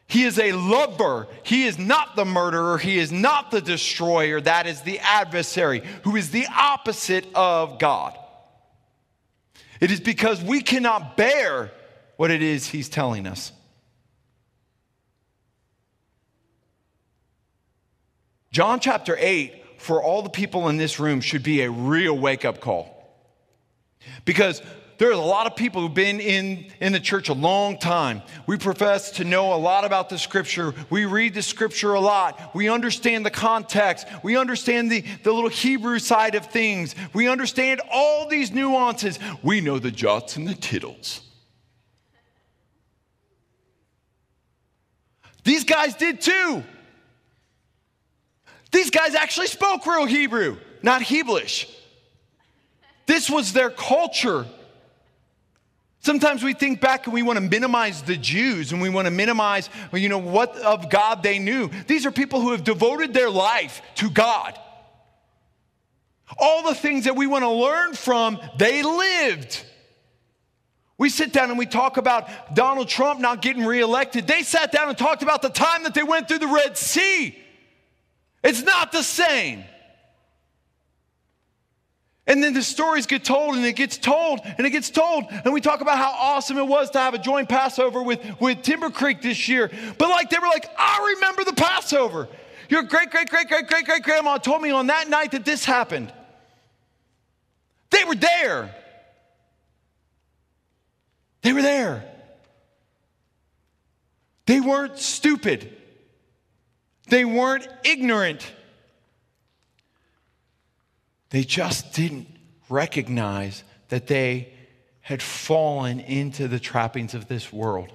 He 0.08 0.24
is 0.24 0.38
a 0.38 0.52
lover. 0.52 1.28
He 1.44 1.64
is 1.64 1.80
not 1.80 2.18
the 2.18 2.26
murderer. 2.26 2.78
He 2.78 2.98
is 2.98 3.12
not 3.12 3.50
the 3.50 3.62
destroyer. 3.62 4.42
That 4.42 4.68
is 4.68 4.82
the 4.82 5.00
adversary, 5.00 5.82
who 6.04 6.18
is 6.18 6.32
the 6.32 6.48
opposite 6.54 7.26
of 7.34 7.80
God. 7.80 8.18
It 9.80 9.92
is 9.92 10.02
because 10.02 10.44
we 10.44 10.62
cannot 10.62 11.16
bear 11.16 11.72
what 12.18 12.32
it 12.32 12.42
is 12.42 12.68
he's 12.68 12.90
telling 12.90 13.28
us. 13.28 13.54
John 18.52 18.80
chapter 18.80 19.16
8, 19.20 19.80
for 19.80 20.02
all 20.02 20.22
the 20.22 20.30
people 20.30 20.70
in 20.70 20.78
this 20.78 21.00
room, 21.00 21.22
should 21.22 21.44
be 21.44 21.62
a 21.62 21.70
real 21.70 22.18
wake 22.18 22.46
up 22.46 22.60
call. 22.60 22.94
Because 24.26 24.62
there's 24.98 25.16
a 25.16 25.22
lot 25.22 25.46
of 25.46 25.56
people 25.56 25.82
who've 25.82 25.94
been 25.94 26.20
in, 26.20 26.66
in 26.82 26.92
the 26.92 27.00
church 27.00 27.30
a 27.30 27.34
long 27.34 27.78
time. 27.78 28.24
We 28.48 28.58
profess 28.58 29.12
to 29.12 29.24
know 29.24 29.54
a 29.54 29.58
lot 29.58 29.86
about 29.86 30.10
the 30.10 30.18
scripture. 30.18 30.74
We 30.90 31.06
read 31.06 31.36
the 31.36 31.44
scripture 31.44 31.94
a 31.94 32.00
lot. 32.00 32.56
We 32.56 32.68
understand 32.68 33.26
the 33.26 33.32
context. 33.32 34.08
We 34.24 34.38
understand 34.38 34.92
the, 34.92 35.02
the 35.24 35.32
little 35.32 35.50
Hebrew 35.50 36.00
side 36.00 36.34
of 36.34 36.48
things. 36.48 36.96
We 37.14 37.28
understand 37.28 37.82
all 37.92 38.28
these 38.28 38.52
nuances. 38.52 39.20
We 39.44 39.62
know 39.62 39.78
the 39.78 39.92
jots 39.92 40.36
and 40.36 40.48
the 40.48 40.56
tittles. 40.56 41.22
These 45.44 45.64
guys 45.64 45.96
did 45.96 46.22
too. 46.22 46.64
These 48.78 48.92
guys 48.92 49.16
actually 49.16 49.48
spoke 49.48 49.88
real 49.88 50.06
Hebrew, 50.06 50.56
not 50.84 51.02
Heblish. 51.02 51.68
This 53.08 53.28
was 53.28 53.52
their 53.52 53.72
culture. 53.72 54.46
Sometimes 56.02 56.44
we 56.44 56.54
think 56.54 56.80
back 56.80 57.08
and 57.08 57.14
we 57.16 57.24
want 57.24 57.38
to 57.38 57.42
minimize 57.42 58.04
the 58.04 58.16
Jews 58.16 58.72
and 58.72 58.80
we 58.80 58.90
want 58.90 59.08
to 59.08 59.12
minimize, 59.12 59.72
you 59.92 60.10
know, 60.10 60.20
what 60.20 60.56
of 60.58 60.92
God 60.92 61.24
they 61.24 61.40
knew. 61.40 61.72
These 61.88 62.06
are 62.06 62.12
people 62.12 62.40
who 62.40 62.52
have 62.52 62.64
devoted 62.64 63.16
their 63.16 63.32
life 63.32 63.82
to 63.96 64.12
God. 64.12 64.60
All 66.38 66.62
the 66.62 66.76
things 66.76 67.06
that 67.06 67.16
we 67.16 67.26
want 67.26 67.46
to 67.46 67.50
learn 67.50 67.96
from, 67.96 68.40
they 68.60 68.84
lived. 68.84 69.66
We 71.00 71.10
sit 71.10 71.34
down 71.34 71.50
and 71.50 71.58
we 71.58 71.66
talk 71.66 71.98
about 71.98 72.54
Donald 72.54 72.90
Trump 72.90 73.22
not 73.22 73.42
getting 73.42 73.66
reelected. 73.66 74.28
They 74.28 74.44
sat 74.44 74.72
down 74.72 74.88
and 74.88 74.96
talked 74.96 75.24
about 75.24 75.42
the 75.42 75.50
time 75.50 75.82
that 75.82 75.96
they 75.96 76.04
went 76.04 76.28
through 76.28 76.40
the 76.40 76.48
Red 76.48 76.78
Sea. 76.78 77.36
It's 78.48 78.64
not 78.64 78.94
the 78.94 79.04
same. 79.04 79.66
And 82.26 82.42
then 82.42 82.54
the 82.54 82.64
stories 82.64 83.06
get 83.06 83.26
told 83.26 83.56
and 83.58 83.66
it 83.66 83.76
gets 83.76 83.98
told 83.98 84.40
and 84.44 84.66
it 84.66 84.70
gets 84.70 84.90
told. 84.90 85.26
And 85.30 85.54
we 85.54 85.60
talk 85.60 85.82
about 85.82 85.98
how 85.98 86.12
awesome 86.12 86.58
it 86.58 86.66
was 86.66 86.90
to 86.92 87.00
have 87.00 87.14
a 87.14 87.18
joint 87.18 87.50
Passover 87.50 88.02
with, 88.02 88.22
with 88.40 88.62
Timber 88.62 88.90
Creek 88.90 89.22
this 89.22 89.50
year. 89.50 89.70
But 89.98 90.10
like 90.10 90.30
they 90.30 90.40
were 90.40 90.48
like, 90.48 90.66
I 90.78 91.14
remember 91.16 91.44
the 91.44 91.54
Passover. 91.54 92.30
Your 92.70 92.84
great, 92.84 93.12
great, 93.12 93.30
great, 93.30 93.50
great, 93.50 93.68
great, 93.68 93.86
great 93.86 94.04
grandma 94.04 94.38
told 94.38 94.62
me 94.62 94.72
on 94.72 94.88
that 94.88 95.10
night 95.10 95.32
that 95.32 95.44
this 95.44 95.66
happened. 95.66 96.14
They 97.90 98.06
were 98.06 98.16
there. 98.16 98.74
They 101.42 101.52
were 101.52 101.62
there. 101.62 102.10
They 104.46 104.62
weren't 104.62 104.98
stupid. 105.00 105.77
They 107.08 107.26
weren't 107.26 107.68
ignorant. 107.84 108.52
They 111.30 111.44
just 111.44 111.94
didn't 111.94 112.28
recognize 112.70 113.64
that 113.90 114.08
they 114.08 114.54
had 115.02 115.22
fallen 115.22 116.00
into 116.02 116.48
the 116.48 116.60
trappings 116.60 117.14
of 117.14 117.28
this 117.28 117.52
world. 117.52 117.92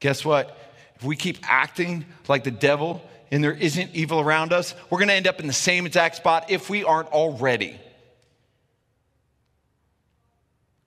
Guess 0.00 0.24
what? 0.24 0.58
If 0.96 1.04
we 1.04 1.14
keep 1.14 1.38
acting 1.42 2.04
like 2.28 2.44
the 2.44 2.50
devil 2.50 3.02
and 3.30 3.42
there 3.42 3.52
isn't 3.52 3.94
evil 3.94 4.20
around 4.20 4.52
us, 4.52 4.74
we're 4.90 4.98
going 4.98 5.08
to 5.08 5.14
end 5.14 5.28
up 5.28 5.38
in 5.38 5.46
the 5.46 5.52
same 5.52 5.86
exact 5.86 6.16
spot 6.16 6.50
if 6.50 6.68
we 6.68 6.82
aren't 6.82 7.08
already. 7.08 7.80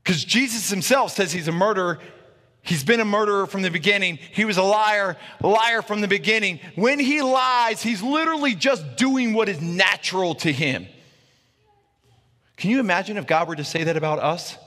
Because 0.03 0.23
Jesus 0.23 0.69
himself 0.69 1.13
says 1.13 1.31
he's 1.31 1.47
a 1.47 1.53
murderer. 1.53 1.99
He's 2.65 2.83
been 2.83 2.99
a 2.99 3.05
murderer 3.05 3.45
from 3.45 3.61
the 3.61 3.69
beginning. 3.69 4.17
He 4.33 4.43
was 4.43 4.57
a 4.57 4.63
liar, 4.63 5.17
liar 5.39 5.83
from 5.83 6.01
the 6.01 6.07
beginning. 6.07 6.59
When 6.73 6.99
he 6.99 7.21
lies, 7.21 7.83
he's 7.83 8.01
literally 8.01 8.55
just 8.55 8.97
doing 8.97 9.33
what 9.33 9.47
is 9.47 9.61
natural 9.61 10.33
to 10.35 10.51
him. 10.51 10.87
Can 12.57 12.71
you 12.71 12.79
imagine 12.79 13.17
if 13.17 13.27
God 13.27 13.47
were 13.47 13.55
to 13.55 13.63
say 13.63 13.83
that 13.83 13.97
about 13.97 14.17
us? 14.17 14.57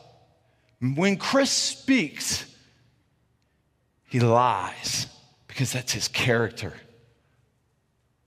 When 0.80 1.16
Chris 1.16 1.50
speaks, 1.50 2.46
he 4.04 4.20
lies 4.20 5.08
because 5.48 5.72
that's 5.72 5.92
his 5.92 6.06
character. 6.06 6.74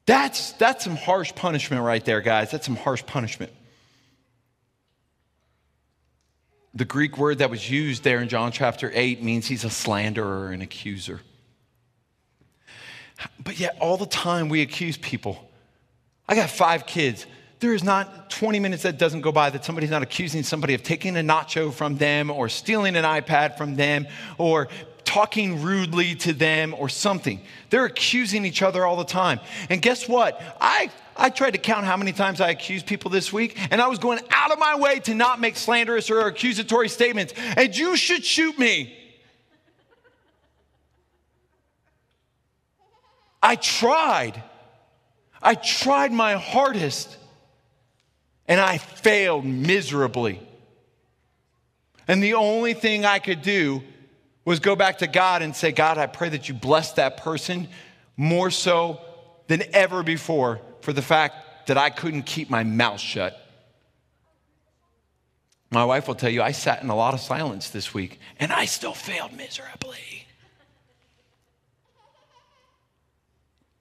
That's, 0.06 0.52
that's 0.54 0.84
some 0.84 0.98
harsh 0.98 1.34
punishment 1.34 1.82
right 1.82 2.04
there, 2.04 2.20
guys. 2.20 2.52
That's 2.52 2.66
some 2.66 2.76
harsh 2.76 3.06
punishment. 3.06 3.54
The 6.74 6.86
Greek 6.86 7.18
word 7.18 7.40
that 7.40 7.50
was 7.50 7.70
used 7.70 8.04
there 8.04 8.22
in 8.22 8.30
John 8.30 8.52
chapter 8.52 8.92
8 8.94 9.22
means 9.22 9.48
he's 9.48 9.66
a 9.66 9.70
slanderer, 9.70 10.52
an 10.52 10.62
accuser. 10.62 11.22
But 13.44 13.60
yet, 13.60 13.78
all 13.80 13.98
the 13.98 14.06
time 14.06 14.50
we 14.50 14.62
accuse 14.62 14.98
people. 14.98 15.50
I 16.28 16.36
got 16.36 16.50
five 16.50 16.86
kids. 16.86 17.26
There 17.60 17.74
is 17.74 17.84
not 17.84 18.32
20 18.32 18.60
minutes 18.60 18.84
that 18.84 18.98
doesn't 18.98 19.22
go 19.22 19.32
by 19.32 19.50
that 19.52 19.64
somebody's 19.64 19.92
not 19.92 20.02
accusing 20.02 20.42
somebody 20.42 20.74
of 20.74 20.82
taking 20.82 21.16
a 21.18 21.20
nacho 21.20 21.72
from 21.72 21.98
them 21.98 22.32
or 22.32 22.50
stealing 22.50 22.96
an 22.96 23.04
iPad 23.04 23.58
from 23.58 23.76
them 23.76 24.08
or 24.40 24.70
talking 25.12 25.62
rudely 25.62 26.16
to 26.16 26.32
them 26.32 26.74
or 26.78 26.88
something. 26.88 27.42
They're 27.70 27.84
accusing 27.84 28.46
each 28.46 28.62
other 28.62 28.86
all 28.86 28.96
the 28.96 29.04
time. 29.04 29.42
And 29.70 29.82
guess 29.82 30.08
what? 30.08 30.42
I 30.62 30.90
I 31.18 31.30
tried 31.30 31.52
to 31.52 31.58
count 31.58 31.86
how 31.86 31.98
many 31.98 32.14
times 32.14 32.40
I 32.40 32.50
accused 32.50 32.86
people 32.86 33.12
this 33.12 33.34
week, 33.34 33.58
and 33.72 33.82
I 33.82 33.88
was 33.90 34.00
going 34.00 34.20
out 34.30 34.52
of 34.52 34.60
my 34.60 34.78
way 34.78 35.00
to 35.02 35.14
not 35.14 35.42
make 35.42 35.58
slanderous 35.58 36.10
or 36.10 36.28
accusatory 36.28 36.88
statements. 36.88 37.34
And 37.58 37.76
you 37.76 37.98
should 37.98 38.24
shoot 38.24 38.58
me. 38.58 38.98
I 43.44 43.58
tried. 43.58 44.42
I 45.42 45.56
tried 45.56 46.14
my 46.14 46.36
hardest, 46.36 47.18
and 48.48 48.62
I 48.62 48.78
failed 48.78 49.44
miserably. 49.44 50.40
And 52.08 52.24
the 52.24 52.36
only 52.36 52.74
thing 52.74 53.04
I 53.04 53.20
could 53.20 53.42
do 53.42 53.84
was 54.46 54.60
go 54.60 54.76
back 54.76 55.00
to 55.00 55.08
God 55.08 55.42
and 55.42 55.56
say, 55.56 55.72
God, 55.72 55.98
I 55.98 56.08
pray 56.08 56.30
that 56.30 56.50
you 56.50 56.56
bless 56.56 56.94
that 56.94 57.18
person 57.18 57.68
more 58.18 58.50
so 58.52 59.00
than 59.48 59.64
ever 59.74 60.04
before 60.04 60.62
for 60.82 60.94
the 60.94 61.02
fact 61.02 61.68
that 61.68 61.78
I 61.78 61.90
couldn't 61.90 62.24
keep 62.24 62.50
my 62.50 62.64
mouth 62.64 63.00
shut. 63.00 63.38
My 65.70 65.86
wife 65.86 66.08
will 66.08 66.16
tell 66.16 66.30
you 66.30 66.42
I 66.42 66.52
sat 66.52 66.84
in 66.84 66.90
a 66.90 66.96
lot 66.96 67.14
of 67.14 67.22
silence 67.22 67.70
this 67.70 67.94
week 67.94 68.20
and 68.40 68.52
I 68.52 68.66
still 68.66 68.94
failed 68.94 69.34
miserably. 69.34 70.26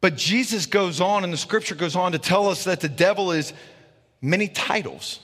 But 0.00 0.16
Jesus 0.16 0.66
goes 0.66 1.00
on, 1.00 1.24
and 1.24 1.32
the 1.32 1.36
scripture 1.36 1.74
goes 1.74 1.94
on 1.94 2.12
to 2.12 2.18
tell 2.18 2.48
us 2.48 2.64
that 2.64 2.80
the 2.80 2.88
devil 2.88 3.32
is 3.32 3.52
many 4.22 4.48
titles. 4.48 5.20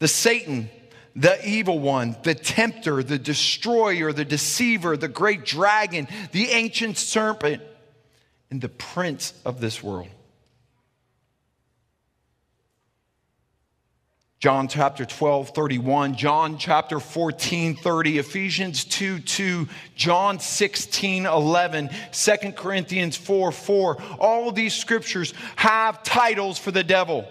The 0.00 0.08
Satan, 0.08 0.68
the 1.16 1.46
evil 1.48 1.78
one, 1.78 2.16
the 2.22 2.34
tempter, 2.34 3.02
the 3.02 3.18
destroyer, 3.18 4.12
the 4.12 4.24
deceiver, 4.24 4.96
the 4.96 5.08
great 5.08 5.44
dragon, 5.44 6.08
the 6.32 6.50
ancient 6.50 6.98
serpent, 6.98 7.62
and 8.50 8.60
the 8.60 8.68
prince 8.68 9.32
of 9.44 9.60
this 9.60 9.82
world. 9.82 10.08
John 14.44 14.68
chapter 14.68 15.06
12, 15.06 15.50
31, 15.54 16.16
John 16.16 16.58
chapter 16.58 17.00
14, 17.00 17.76
30, 17.76 18.18
Ephesians 18.18 18.84
2, 18.84 19.20
2, 19.20 19.68
John 19.96 20.38
16, 20.38 21.24
11, 21.24 21.90
2 22.12 22.36
Corinthians 22.52 23.16
4, 23.16 23.52
4. 23.52 24.02
All 24.18 24.52
these 24.52 24.74
scriptures 24.74 25.32
have 25.56 26.02
titles 26.02 26.58
for 26.58 26.72
the 26.72 26.84
devil. 26.84 27.26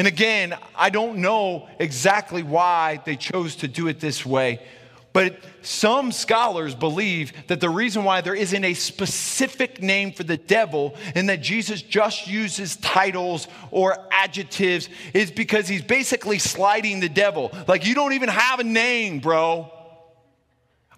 And 0.00 0.06
again, 0.06 0.56
I 0.74 0.88
don't 0.88 1.18
know 1.18 1.68
exactly 1.78 2.42
why 2.42 3.02
they 3.04 3.16
chose 3.16 3.56
to 3.56 3.68
do 3.68 3.86
it 3.86 4.00
this 4.00 4.24
way, 4.24 4.62
but 5.12 5.38
some 5.60 6.10
scholars 6.10 6.74
believe 6.74 7.34
that 7.48 7.60
the 7.60 7.68
reason 7.68 8.04
why 8.04 8.22
there 8.22 8.34
isn't 8.34 8.64
a 8.64 8.72
specific 8.72 9.82
name 9.82 10.12
for 10.12 10.22
the 10.22 10.38
devil 10.38 10.94
and 11.14 11.28
that 11.28 11.42
Jesus 11.42 11.82
just 11.82 12.26
uses 12.26 12.76
titles 12.76 13.46
or 13.70 13.94
adjectives 14.10 14.88
is 15.12 15.30
because 15.30 15.68
he's 15.68 15.82
basically 15.82 16.38
sliding 16.38 17.00
the 17.00 17.10
devil. 17.10 17.52
Like, 17.68 17.84
you 17.84 17.94
don't 17.94 18.14
even 18.14 18.30
have 18.30 18.58
a 18.58 18.64
name, 18.64 19.20
bro. 19.20 19.70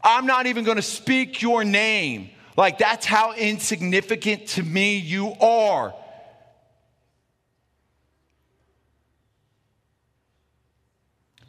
I'm 0.00 0.26
not 0.26 0.46
even 0.46 0.64
to 0.76 0.80
speak 0.80 1.42
your 1.42 1.64
name. 1.64 2.30
Like, 2.57 2.78
that's 2.78 3.05
how 3.05 3.32
insignificant 3.32 4.46
to 4.50 4.62
me 4.62 4.98
you 4.98 5.34
are. 5.40 5.92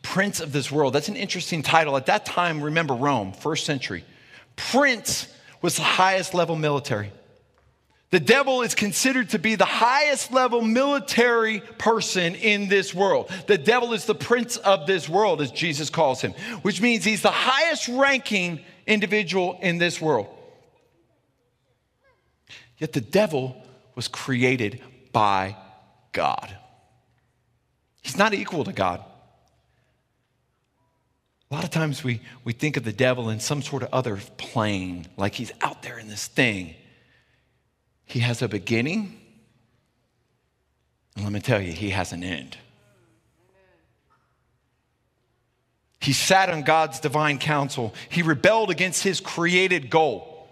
Prince 0.03 0.39
of 0.39 0.51
this 0.51 0.71
world. 0.71 0.93
That's 0.93 1.07
an 1.07 1.15
interesting 1.15 1.63
title. 1.63 1.97
At 1.97 2.05
that 2.05 2.25
time, 2.25 2.61
remember 2.61 2.93
Rome, 2.93 3.33
first 3.33 3.65
century. 3.65 4.05
Prince 4.55 5.27
was 5.63 5.77
the 5.77 5.81
highest 5.81 6.35
level 6.35 6.55
military. 6.55 7.11
The 8.11 8.19
devil 8.19 8.61
is 8.61 8.75
considered 8.75 9.29
to 9.31 9.39
be 9.39 9.55
the 9.55 9.65
highest 9.65 10.31
level 10.31 10.61
military 10.61 11.61
person 11.79 12.35
in 12.35 12.69
this 12.69 12.93
world. 12.93 13.31
The 13.47 13.57
devil 13.57 13.93
is 13.93 14.05
the 14.05 14.13
prince 14.13 14.55
of 14.57 14.85
this 14.85 15.09
world, 15.09 15.41
as 15.41 15.49
Jesus 15.49 15.89
calls 15.89 16.21
him, 16.21 16.33
which 16.61 16.79
means 16.79 17.03
he's 17.03 17.23
the 17.23 17.31
highest 17.31 17.87
ranking 17.87 18.59
individual 18.85 19.57
in 19.63 19.79
this 19.79 19.99
world. 19.99 20.27
Yet 22.77 22.93
the 22.93 23.01
devil 23.01 23.59
was 23.95 24.07
created 24.07 24.79
by 25.11 25.57
God. 26.11 26.55
He's 28.03 28.17
not 28.17 28.35
equal 28.35 28.65
to 28.65 28.73
God. 28.73 29.03
A 31.53 31.55
lot 31.55 31.63
of 31.63 31.69
times 31.69 32.03
we, 32.03 32.19
we 32.43 32.51
think 32.51 32.77
of 32.77 32.83
the 32.83 32.91
devil 32.91 33.29
in 33.29 33.39
some 33.39 33.61
sort 33.61 33.83
of 33.83 33.89
other 33.93 34.17
plane, 34.37 35.05
like 35.17 35.35
he's 35.35 35.51
out 35.61 35.83
there 35.83 35.99
in 35.99 36.07
this 36.07 36.25
thing. 36.25 36.73
He 38.05 38.21
has 38.21 38.41
a 38.41 38.47
beginning, 38.47 39.15
and 41.15 41.23
let 41.23 41.31
me 41.31 41.39
tell 41.39 41.61
you, 41.61 41.71
he 41.71 41.91
has 41.91 42.11
an 42.11 42.23
end. 42.23 42.57
He 46.01 46.11
sat 46.11 46.49
on 46.49 46.63
God's 46.63 46.99
divine 46.99 47.37
council. 47.37 47.93
He 48.09 48.23
rebelled 48.23 48.71
against 48.71 49.03
his 49.03 49.19
created 49.19 49.91
goal. 49.91 50.47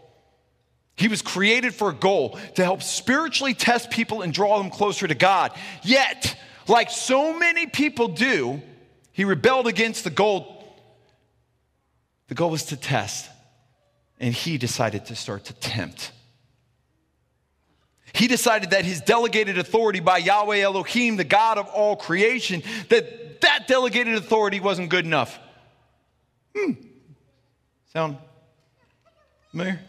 He 0.96 1.08
was 1.08 1.24
created 1.24 1.74
for 1.74 1.90
a 1.90 1.96
goal 1.96 2.38
to 2.54 2.64
help 2.64 2.84
spiritually 2.84 3.56
test 3.56 3.90
people 3.90 4.22
and 4.22 4.32
draw 4.32 4.60
them 4.60 4.70
closer 4.70 5.08
to 5.08 5.16
God. 5.16 5.52
Yet, 5.82 6.38
like 6.68 6.92
so 6.92 7.36
many 7.40 7.66
people 7.66 8.08
do, 8.08 8.62
he 9.14 9.26
rebelled 9.26 9.66
against 9.66 10.04
the 10.04 10.12
goal 10.12 10.60
the 12.32 12.36
goal 12.36 12.50
was 12.50 12.64
to 12.68 12.78
test, 12.78 13.30
and 14.18 14.34
he 14.34 14.58
decided 14.58 15.08
to 15.08 15.18
start 15.18 15.44
to 15.44 15.54
tempt. 15.54 16.14
He 18.14 18.30
decided 18.30 18.70
that 18.70 18.86
his 18.86 19.02
delegated 19.02 19.58
authority 19.58 20.00
by 20.00 20.20
Yahweh 20.20 20.60
Elohim, 20.60 21.18
the 21.18 21.26
God 21.26 21.58
of 21.58 21.68
all 21.68 21.98
creation, 21.98 22.64
that 22.88 23.42
that 23.42 23.68
delegated 23.68 24.14
authority 24.14 24.62
wasn't 24.62 24.88
good 24.88 25.04
enough. 25.04 25.38
Hmm. 26.56 26.72
Sound 27.92 28.18
familiar? 29.50 29.82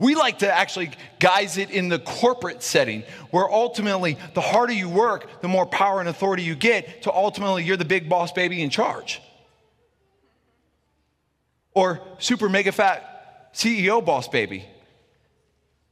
We 0.00 0.16
like 0.16 0.40
to 0.40 0.52
actually 0.52 0.90
guise 1.20 1.58
it 1.58 1.70
in 1.70 1.88
the 1.88 2.00
corporate 2.00 2.64
setting 2.64 3.04
where 3.30 3.48
ultimately 3.48 4.18
the 4.34 4.40
harder 4.40 4.72
you 4.72 4.88
work, 4.88 5.42
the 5.42 5.48
more 5.48 5.64
power 5.64 6.00
and 6.00 6.08
authority 6.08 6.42
you 6.42 6.56
get 6.56 7.02
to 7.02 7.12
ultimately 7.12 7.62
you're 7.62 7.76
the 7.76 7.84
big 7.84 8.08
boss 8.08 8.32
baby 8.32 8.62
in 8.62 8.70
charge 8.70 9.22
or 11.74 12.00
super 12.18 12.48
mega 12.48 12.72
fat 12.72 13.52
CEO 13.54 14.04
boss 14.04 14.28
baby, 14.28 14.64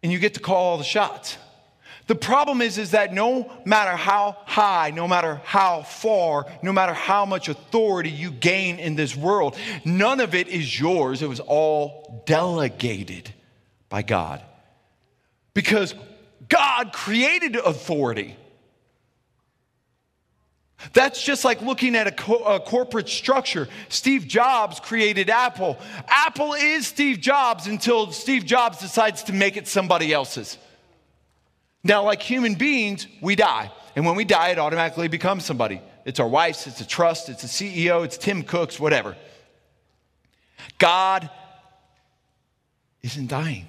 and 0.02 0.12
you 0.12 0.18
get 0.18 0.34
to 0.34 0.40
call 0.40 0.64
all 0.72 0.78
the 0.78 0.84
shots. 0.84 1.36
The 2.08 2.14
problem 2.14 2.62
is, 2.62 2.78
is 2.78 2.92
that 2.92 3.12
no 3.12 3.52
matter 3.66 3.94
how 3.94 4.38
high, 4.46 4.90
no 4.90 5.06
matter 5.06 5.42
how 5.44 5.82
far, 5.82 6.46
no 6.62 6.72
matter 6.72 6.94
how 6.94 7.26
much 7.26 7.50
authority 7.50 8.08
you 8.08 8.30
gain 8.30 8.78
in 8.78 8.96
this 8.96 9.14
world, 9.14 9.58
none 9.84 10.20
of 10.20 10.34
it 10.34 10.48
is 10.48 10.80
yours. 10.80 11.20
It 11.20 11.28
was 11.28 11.40
all 11.40 12.22
delegated 12.24 13.34
by 13.90 14.00
God. 14.00 14.42
Because 15.52 15.94
God 16.48 16.94
created 16.94 17.56
authority. 17.56 18.37
That's 20.92 21.22
just 21.22 21.44
like 21.44 21.60
looking 21.60 21.96
at 21.96 22.06
a, 22.06 22.12
co- 22.12 22.44
a, 22.44 22.60
corporate 22.60 23.08
structure. 23.08 23.68
Steve 23.88 24.28
Jobs 24.28 24.78
created 24.78 25.28
Apple. 25.28 25.76
Apple 26.06 26.54
is 26.54 26.86
Steve 26.86 27.20
Jobs 27.20 27.66
until 27.66 28.12
Steve 28.12 28.44
Jobs 28.44 28.78
decides 28.78 29.24
to 29.24 29.32
make 29.32 29.56
it 29.56 29.66
somebody 29.66 30.12
else's. 30.12 30.56
Now, 31.82 32.04
like 32.04 32.22
human 32.22 32.54
beings, 32.54 33.08
we 33.20 33.34
die. 33.34 33.72
And 33.96 34.06
when 34.06 34.14
we 34.14 34.24
die, 34.24 34.50
it 34.50 34.58
automatically 34.58 35.08
becomes 35.08 35.44
somebody. 35.44 35.80
It's 36.04 36.20
our 36.20 36.28
wife's, 36.28 36.66
it's 36.66 36.80
a 36.80 36.86
trust, 36.86 37.28
it's 37.28 37.42
a 37.42 37.48
CEO, 37.48 38.04
it's 38.04 38.16
Tim 38.16 38.44
Cook's, 38.44 38.78
whatever. 38.78 39.16
God 40.78 41.28
isn't 43.02 43.28
dying. 43.28 43.66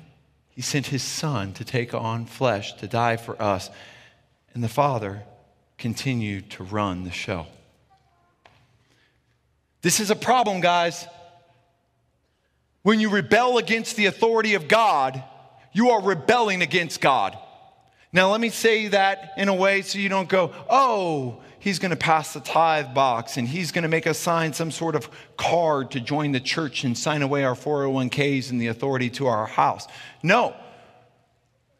He 0.49 0.61
sent 0.61 0.87
his 0.87 1.01
son 1.01 1.53
to 1.53 1.65
take 1.65 1.93
on 1.93 2.25
flesh, 2.25 2.73
to 2.75 2.87
die 2.87 3.17
for 3.17 3.41
us. 3.41 3.69
And 4.53 4.63
the 4.63 4.69
Father 4.69 5.23
continue 5.79 6.41
to 6.41 6.63
run 6.63 7.03
the 7.03 7.11
show. 7.11 7.47
This 9.81 9.99
is 9.99 10.11
a 10.11 10.15
problem, 10.15 10.59
guys. 10.59 11.07
When 12.83 12.99
you 12.99 13.09
rebel 13.09 13.57
against 13.57 13.95
the 13.95 14.05
authority 14.05 14.53
of 14.53 14.67
God, 14.67 15.23
you 15.71 15.91
are 15.91 16.01
rebelling 16.01 16.61
against 16.61 17.01
God. 17.01 17.37
Now, 18.11 18.31
let 18.31 18.41
me 18.41 18.49
say 18.49 18.87
that 18.89 19.33
in 19.37 19.47
a 19.47 19.55
way 19.55 19.81
so 19.81 19.99
you 19.99 20.09
don't 20.09 20.27
go, 20.27 20.51
oh, 20.69 21.41
he's 21.59 21.79
going 21.79 21.91
to 21.91 21.97
pass 21.97 22.33
the 22.33 22.39
tithe 22.39 22.93
box 22.93 23.37
and 23.37 23.47
he's 23.47 23.71
going 23.71 23.83
to 23.83 23.89
make 23.89 24.07
us 24.07 24.17
sign 24.17 24.51
some 24.51 24.71
sort 24.71 24.95
of 24.95 25.09
card 25.37 25.91
to 25.91 25.99
join 25.99 26.31
the 26.31 26.39
church 26.39 26.83
and 26.83 26.97
sign 26.97 27.21
away 27.21 27.43
our 27.43 27.55
401ks 27.55 28.49
and 28.49 28.59
the 28.59 28.67
authority 28.67 29.09
to 29.11 29.27
our 29.27 29.45
house. 29.45 29.87
No, 30.23 30.55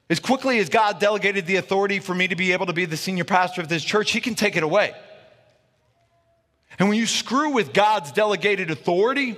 as 0.10 0.20
quickly 0.20 0.60
as 0.60 0.70
God 0.70 1.00
delegated 1.00 1.46
the 1.46 1.58
authority 1.58 2.00
for 2.00 2.16
me 2.16 2.28
to 2.28 2.36
be 2.36 2.52
able 2.52 2.66
to 2.66 2.74
be 2.74 2.86
the 2.86 2.98
senior 2.98 3.26
pastor 3.26 3.62
of 3.62 3.70
this 3.70 3.84
church, 3.84 4.12
He 4.12 4.22
can 4.22 4.36
take 4.36 4.56
it 4.56 4.64
away. 4.64 4.94
And 6.80 6.90
when 6.90 6.98
you 6.98 7.06
screw 7.06 7.52
with 7.52 7.74
God's 7.74 8.12
delegated 8.12 8.72
authority, 8.72 9.38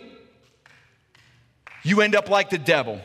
you 1.83 2.01
end 2.01 2.15
up 2.15 2.29
like 2.29 2.49
the 2.49 2.57
devil 2.57 3.01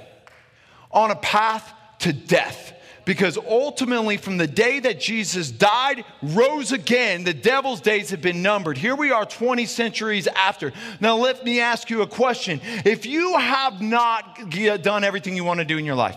on 0.90 1.10
a 1.10 1.16
path 1.16 1.72
to 2.00 2.12
death. 2.12 2.74
Because 3.04 3.38
ultimately, 3.38 4.16
from 4.16 4.36
the 4.36 4.48
day 4.48 4.80
that 4.80 4.98
Jesus 4.98 5.52
died, 5.52 6.04
rose 6.22 6.72
again, 6.72 7.22
the 7.22 7.32
devil's 7.32 7.80
days 7.80 8.10
have 8.10 8.20
been 8.20 8.42
numbered. 8.42 8.76
Here 8.76 8.96
we 8.96 9.12
are 9.12 9.24
20 9.24 9.64
centuries 9.66 10.26
after. 10.26 10.72
Now, 11.00 11.16
let 11.16 11.44
me 11.44 11.60
ask 11.60 11.88
you 11.88 12.02
a 12.02 12.06
question. 12.08 12.60
If 12.84 13.06
you 13.06 13.38
have 13.38 13.80
not 13.80 14.50
done 14.82 15.04
everything 15.04 15.36
you 15.36 15.44
want 15.44 15.60
to 15.60 15.64
do 15.64 15.78
in 15.78 15.84
your 15.84 15.94
life, 15.94 16.16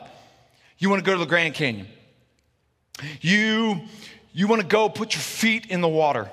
you 0.79 0.89
want 0.89 1.03
to 1.03 1.05
go 1.05 1.13
to 1.13 1.19
the 1.19 1.25
Grand 1.25 1.53
Canyon. 1.53 1.87
You, 3.21 3.81
you 4.33 4.47
want 4.47 4.61
to 4.61 4.67
go 4.67 4.89
put 4.89 5.13
your 5.13 5.21
feet 5.21 5.67
in 5.67 5.81
the 5.81 5.87
water 5.87 6.29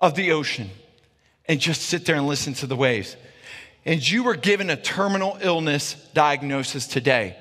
of 0.00 0.14
the 0.14 0.32
ocean 0.32 0.70
and 1.46 1.58
just 1.58 1.82
sit 1.82 2.04
there 2.04 2.16
and 2.16 2.26
listen 2.26 2.52
to 2.54 2.66
the 2.66 2.76
waves. 2.76 3.16
And 3.86 4.08
you 4.08 4.22
were 4.22 4.36
given 4.36 4.70
a 4.70 4.76
terminal 4.76 5.38
illness 5.40 5.94
diagnosis 6.12 6.86
today. 6.86 7.36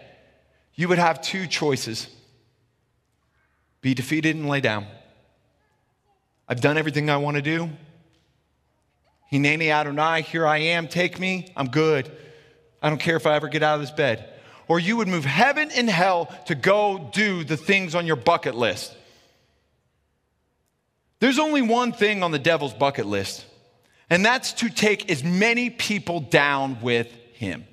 You 0.76 0.88
would 0.88 0.98
have 0.98 1.22
two 1.22 1.46
choices 1.46 2.08
be 3.82 3.94
defeated 3.94 4.38
and 4.38 4.48
lay 4.48 4.62
down. 4.62 4.88
I've 6.48 6.62
done 6.62 6.78
everything 6.78 7.10
I 7.10 7.18
want 7.18 7.36
to 7.36 7.42
do. 7.42 7.70
Hineni 9.30 9.72
Adonai, 9.72 10.22
here 10.22 10.48
I 10.48 10.60
am, 10.60 10.88
take 10.88 11.20
me, 11.20 11.52
I'm 11.58 11.68
good. 11.68 12.10
I 12.82 12.88
don't 12.88 13.00
care 13.00 13.18
if 13.18 13.28
I 13.28 13.36
ever 13.36 13.50
get 13.50 13.62
out 13.62 13.76
of 13.76 13.82
this 13.82 13.92
bed 13.92 14.33
or 14.68 14.80
you 14.80 14.98
would 14.98 15.08
move 15.08 15.26
heaven 15.26 15.70
and 15.72 15.90
hell 15.90 16.34
to 16.48 16.56
go 16.56 17.10
do 17.14 17.44
the 17.44 17.58
things 17.58 17.96
on 17.96 18.06
your 18.08 18.16
bucket 18.16 18.56
list. 18.56 18.96
There's 21.20 21.40
only 21.40 21.62
one 21.62 21.94
thing 21.94 22.24
on 22.24 22.32
the 22.32 22.40
devil's 22.40 22.74
bucket 22.74 23.06
list, 23.06 23.46
and 24.10 24.26
that's 24.26 24.54
to 24.54 24.70
take 24.70 25.10
as 25.10 25.24
many 25.24 25.70
people 25.70 26.20
down 26.20 26.82
with 26.82 27.12
him. 27.34 27.66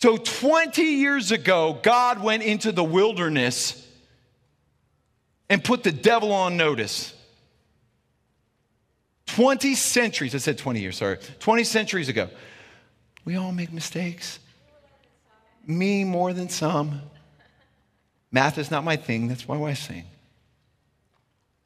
So, 0.00 0.18
20 0.18 0.82
years 0.82 1.32
ago, 1.32 1.78
God 1.82 2.22
went 2.22 2.42
into 2.42 2.72
the 2.72 2.84
wilderness 2.84 3.80
and 5.48 5.64
put 5.64 5.82
the 5.82 5.92
devil 5.92 6.30
on 6.32 6.58
notice. 6.58 7.14
20 9.26 9.74
centuries, 9.74 10.34
I 10.34 10.38
said 10.38 10.58
20 10.58 10.80
years, 10.80 10.98
sorry, 10.98 11.18
20 11.38 11.64
centuries 11.64 12.10
ago. 12.10 12.28
We 13.24 13.36
all 13.36 13.52
make 13.52 13.72
mistakes 13.72 14.38
me 15.66 16.04
more 16.04 16.32
than 16.32 16.48
some. 16.48 17.02
Math 18.30 18.58
is 18.58 18.70
not 18.70 18.84
my 18.84 18.96
thing, 18.96 19.28
that's 19.28 19.48
my 19.48 19.56
wife's 19.56 19.80
saying. 19.80 20.04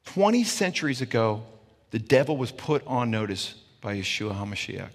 20 0.05 0.43
centuries 0.43 1.01
ago, 1.01 1.43
the 1.91 1.99
devil 1.99 2.37
was 2.37 2.51
put 2.51 2.85
on 2.85 3.11
notice 3.11 3.55
by 3.81 3.95
Yeshua 3.95 4.35
HaMashiach. 4.35 4.89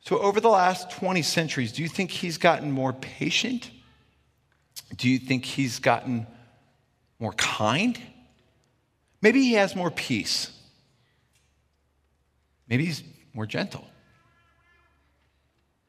So, 0.00 0.18
over 0.18 0.40
the 0.40 0.48
last 0.48 0.90
20 0.90 1.22
centuries, 1.22 1.72
do 1.72 1.82
you 1.82 1.88
think 1.88 2.12
he's 2.12 2.38
gotten 2.38 2.70
more 2.70 2.92
patient? 2.92 3.70
Do 4.96 5.08
you 5.08 5.18
think 5.18 5.44
he's 5.44 5.80
gotten 5.80 6.26
more 7.18 7.32
kind? 7.32 7.98
Maybe 9.20 9.42
he 9.42 9.54
has 9.54 9.74
more 9.74 9.90
peace. 9.90 10.52
Maybe 12.68 12.84
he's 12.84 13.02
more 13.32 13.46
gentle. 13.46 13.84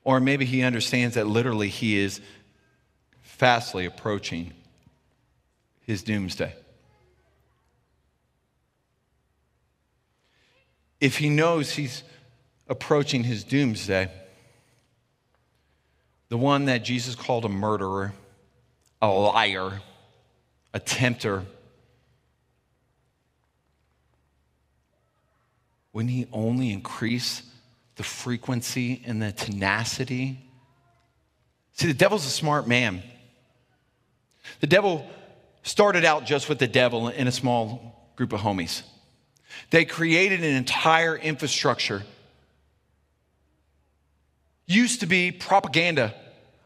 Or 0.07 0.21
maybe 0.21 0.45
he 0.45 0.63
understands 0.63 1.15
that 1.15 1.27
literally 1.27 1.67
he 1.67 1.97
is 1.97 2.21
fastly 3.19 3.85
approaching 3.85 4.53
his 5.85 6.01
doomsday. 6.01 6.55
If 11.01 11.17
he 11.17 11.29
knows 11.29 11.71
he's 11.71 12.03
approaching 12.69 13.25
his 13.25 13.43
doomsday, 13.43 14.09
the 16.29 16.37
one 16.37 16.63
that 16.65 16.85
Jesus 16.85 17.13
called 17.13 17.43
a 17.43 17.49
murderer, 17.49 18.13
a 19.01 19.09
liar, 19.09 19.81
a 20.73 20.79
tempter, 20.79 21.43
wouldn't 25.91 26.13
he 26.13 26.27
only 26.31 26.71
increase 26.71 27.41
the 27.97 28.03
frequency 28.03 29.01
and 29.05 29.21
the 29.21 29.31
tenacity 29.31 30.47
See, 31.77 31.87
the 31.87 31.93
devil's 31.93 32.25
a 32.25 32.29
smart 32.29 32.67
man. 32.67 33.03
The 34.61 34.67
devil 34.67 35.07
started 35.61 36.05
out 36.05 36.25
just 36.25 36.49
with 36.49 36.57
the 36.57 36.67
devil 36.67 37.07
in 37.07 37.27
a 37.27 37.31
small 37.31 38.11
group 38.15 38.33
of 38.33 38.41
homies. 38.41 38.81
They 39.69 39.85
created 39.85 40.39
an 40.39 40.55
entire 40.55 41.15
infrastructure. 41.15 42.03
Used 44.65 45.01
to 45.01 45.05
be 45.05 45.31
propaganda. 45.31 46.15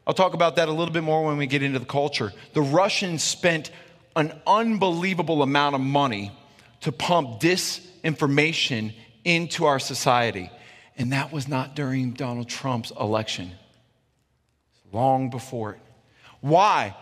I'll 0.08 0.14
talk 0.14 0.34
about 0.34 0.56
that 0.56 0.70
a 0.70 0.72
little 0.72 0.94
bit 0.94 1.04
more 1.04 1.26
when 1.26 1.36
we 1.36 1.46
get 1.46 1.62
into 1.62 1.80
the 1.80 1.86
culture. 1.86 2.32
The 2.54 2.62
Russians 2.62 3.22
spent 3.22 3.70
an 4.16 4.34
unbelievable 4.48 5.44
amount 5.44 5.76
of 5.76 5.82
money 5.82 6.32
to 6.82 6.92
pump 6.94 7.42
disinformation 7.42 8.94
into 9.26 9.66
our 9.66 9.78
society. 9.78 10.50
And 11.02 11.14
that 11.14 11.32
was 11.32 11.48
not 11.48 11.76
during 11.76 12.12
Donald 12.12 12.48
Trump's 12.48 12.92
election, 12.92 13.54
long 14.94 15.32
before 15.32 15.72
it. 15.72 15.80
Why? 16.42 16.96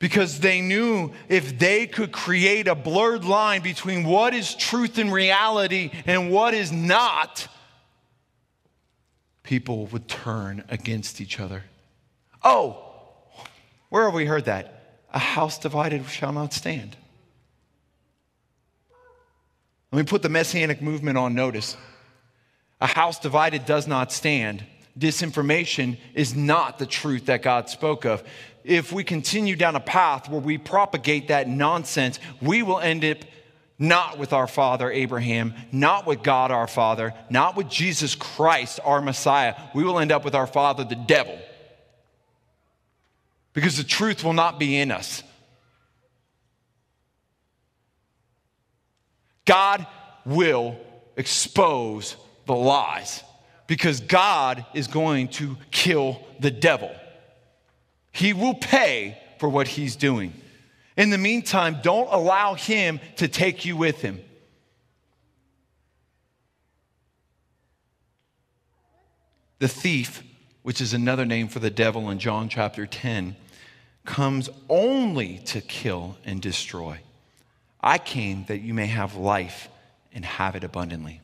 Because 0.00 0.40
they 0.40 0.60
knew 0.60 1.12
if 1.28 1.56
they 1.56 1.86
could 1.86 2.10
create 2.10 2.66
a 2.66 2.74
blurred 2.74 3.24
line 3.24 3.62
between 3.62 4.02
what 4.02 4.34
is 4.34 4.56
truth 4.56 4.98
and 4.98 5.12
reality 5.12 5.92
and 6.06 6.32
what 6.32 6.54
is 6.54 6.72
not, 6.72 7.46
people 9.44 9.86
would 9.86 10.08
turn 10.08 10.64
against 10.68 11.20
each 11.20 11.38
other. 11.38 11.62
Oh, 12.42 12.82
where 13.90 14.06
have 14.06 14.14
we 14.14 14.26
heard 14.26 14.46
that? 14.46 15.04
A 15.14 15.20
house 15.20 15.56
divided 15.56 16.04
shall 16.06 16.32
not 16.32 16.52
stand. 16.52 16.96
Let 19.92 19.98
me 20.00 20.04
put 20.04 20.22
the 20.22 20.28
messianic 20.28 20.82
movement 20.82 21.16
on 21.16 21.36
notice. 21.36 21.76
A 22.80 22.86
house 22.86 23.18
divided 23.18 23.66
does 23.66 23.86
not 23.86 24.12
stand. 24.12 24.64
Disinformation 24.98 25.98
is 26.14 26.34
not 26.34 26.78
the 26.78 26.86
truth 26.86 27.26
that 27.26 27.42
God 27.42 27.68
spoke 27.68 28.04
of. 28.04 28.22
If 28.64 28.92
we 28.92 29.04
continue 29.04 29.56
down 29.56 29.76
a 29.76 29.80
path 29.80 30.28
where 30.28 30.40
we 30.40 30.58
propagate 30.58 31.28
that 31.28 31.48
nonsense, 31.48 32.18
we 32.40 32.62
will 32.62 32.80
end 32.80 33.04
up 33.04 33.18
not 33.78 34.18
with 34.18 34.34
our 34.34 34.46
father 34.46 34.90
Abraham, 34.90 35.54
not 35.72 36.06
with 36.06 36.22
God 36.22 36.50
our 36.50 36.66
Father, 36.66 37.14
not 37.30 37.56
with 37.56 37.68
Jesus 37.70 38.14
Christ 38.14 38.78
our 38.84 39.00
Messiah. 39.00 39.54
We 39.74 39.84
will 39.84 39.98
end 39.98 40.12
up 40.12 40.22
with 40.22 40.34
our 40.34 40.46
father, 40.46 40.84
the 40.84 40.94
devil. 40.94 41.38
Because 43.54 43.78
the 43.78 43.84
truth 43.84 44.22
will 44.22 44.34
not 44.34 44.58
be 44.58 44.76
in 44.76 44.90
us. 44.90 45.22
God 49.46 49.86
will 50.26 50.76
expose 51.16 52.16
the 52.50 52.56
lies 52.56 53.22
because 53.68 54.00
God 54.00 54.66
is 54.74 54.88
going 54.88 55.28
to 55.28 55.56
kill 55.70 56.20
the 56.40 56.50
devil. 56.50 56.90
He 58.10 58.32
will 58.32 58.54
pay 58.54 59.16
for 59.38 59.48
what 59.48 59.68
he's 59.68 59.94
doing. 59.94 60.32
In 60.96 61.10
the 61.10 61.18
meantime, 61.18 61.78
don't 61.80 62.08
allow 62.10 62.54
him 62.54 62.98
to 63.18 63.28
take 63.28 63.64
you 63.64 63.76
with 63.76 64.00
him. 64.00 64.20
The 69.60 69.68
thief, 69.68 70.24
which 70.62 70.80
is 70.80 70.92
another 70.92 71.24
name 71.24 71.46
for 71.46 71.60
the 71.60 71.70
devil 71.70 72.10
in 72.10 72.18
John 72.18 72.48
chapter 72.48 72.84
10, 72.84 73.36
comes 74.04 74.50
only 74.68 75.38
to 75.46 75.60
kill 75.60 76.16
and 76.24 76.42
destroy. 76.42 76.98
I 77.80 77.98
came 77.98 78.44
that 78.46 78.58
you 78.58 78.74
may 78.74 78.86
have 78.86 79.14
life 79.14 79.68
and 80.12 80.24
have 80.24 80.56
it 80.56 80.64
abundantly. 80.64 81.20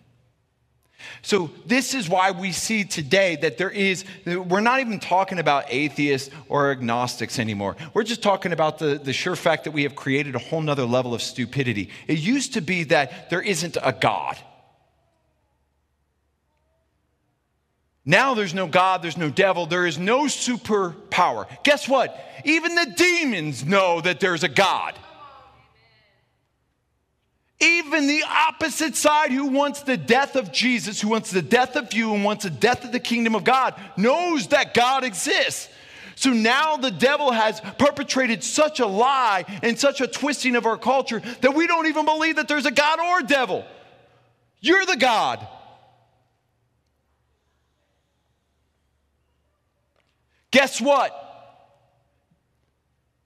So, 1.22 1.50
this 1.66 1.94
is 1.94 2.08
why 2.08 2.30
we 2.30 2.52
see 2.52 2.84
today 2.84 3.36
that 3.36 3.58
there 3.58 3.70
is, 3.70 4.04
we're 4.24 4.60
not 4.60 4.80
even 4.80 4.98
talking 5.00 5.38
about 5.38 5.64
atheists 5.68 6.30
or 6.48 6.70
agnostics 6.70 7.38
anymore. 7.38 7.76
We're 7.94 8.04
just 8.04 8.22
talking 8.22 8.52
about 8.52 8.78
the, 8.78 8.98
the 8.98 9.12
sure 9.12 9.36
fact 9.36 9.64
that 9.64 9.72
we 9.72 9.82
have 9.82 9.94
created 9.94 10.34
a 10.34 10.38
whole 10.38 10.60
nother 10.60 10.84
level 10.84 11.14
of 11.14 11.22
stupidity. 11.22 11.90
It 12.06 12.18
used 12.18 12.54
to 12.54 12.60
be 12.60 12.84
that 12.84 13.30
there 13.30 13.42
isn't 13.42 13.76
a 13.82 13.92
God. 13.92 14.38
Now 18.08 18.34
there's 18.34 18.54
no 18.54 18.68
God, 18.68 19.02
there's 19.02 19.16
no 19.16 19.30
devil, 19.30 19.66
there 19.66 19.84
is 19.84 19.98
no 19.98 20.26
superpower. 20.26 21.46
Guess 21.64 21.88
what? 21.88 22.16
Even 22.44 22.76
the 22.76 22.94
demons 22.96 23.64
know 23.64 24.00
that 24.00 24.20
there's 24.20 24.44
a 24.44 24.48
God. 24.48 24.96
Even 27.58 28.06
the 28.06 28.22
opposite 28.28 28.96
side, 28.96 29.32
who 29.32 29.46
wants 29.46 29.82
the 29.82 29.96
death 29.96 30.36
of 30.36 30.52
Jesus, 30.52 31.00
who 31.00 31.08
wants 31.08 31.30
the 31.30 31.40
death 31.40 31.74
of 31.76 31.94
you, 31.94 32.12
and 32.12 32.22
wants 32.22 32.44
the 32.44 32.50
death 32.50 32.84
of 32.84 32.92
the 32.92 33.00
kingdom 33.00 33.34
of 33.34 33.44
God, 33.44 33.74
knows 33.96 34.48
that 34.48 34.74
God 34.74 35.04
exists. 35.04 35.68
So 36.16 36.30
now 36.30 36.76
the 36.76 36.90
devil 36.90 37.30
has 37.32 37.60
perpetrated 37.78 38.44
such 38.44 38.80
a 38.80 38.86
lie 38.86 39.44
and 39.62 39.78
such 39.78 40.00
a 40.00 40.06
twisting 40.06 40.54
of 40.54 40.66
our 40.66 40.76
culture 40.76 41.20
that 41.40 41.54
we 41.54 41.66
don't 41.66 41.86
even 41.86 42.04
believe 42.04 42.36
that 42.36 42.48
there's 42.48 42.66
a 42.66 42.70
God 42.70 43.00
or 43.00 43.20
a 43.20 43.22
devil. 43.22 43.64
You're 44.60 44.84
the 44.84 44.96
God. 44.96 45.46
Guess 50.50 50.80
what? 50.80 51.22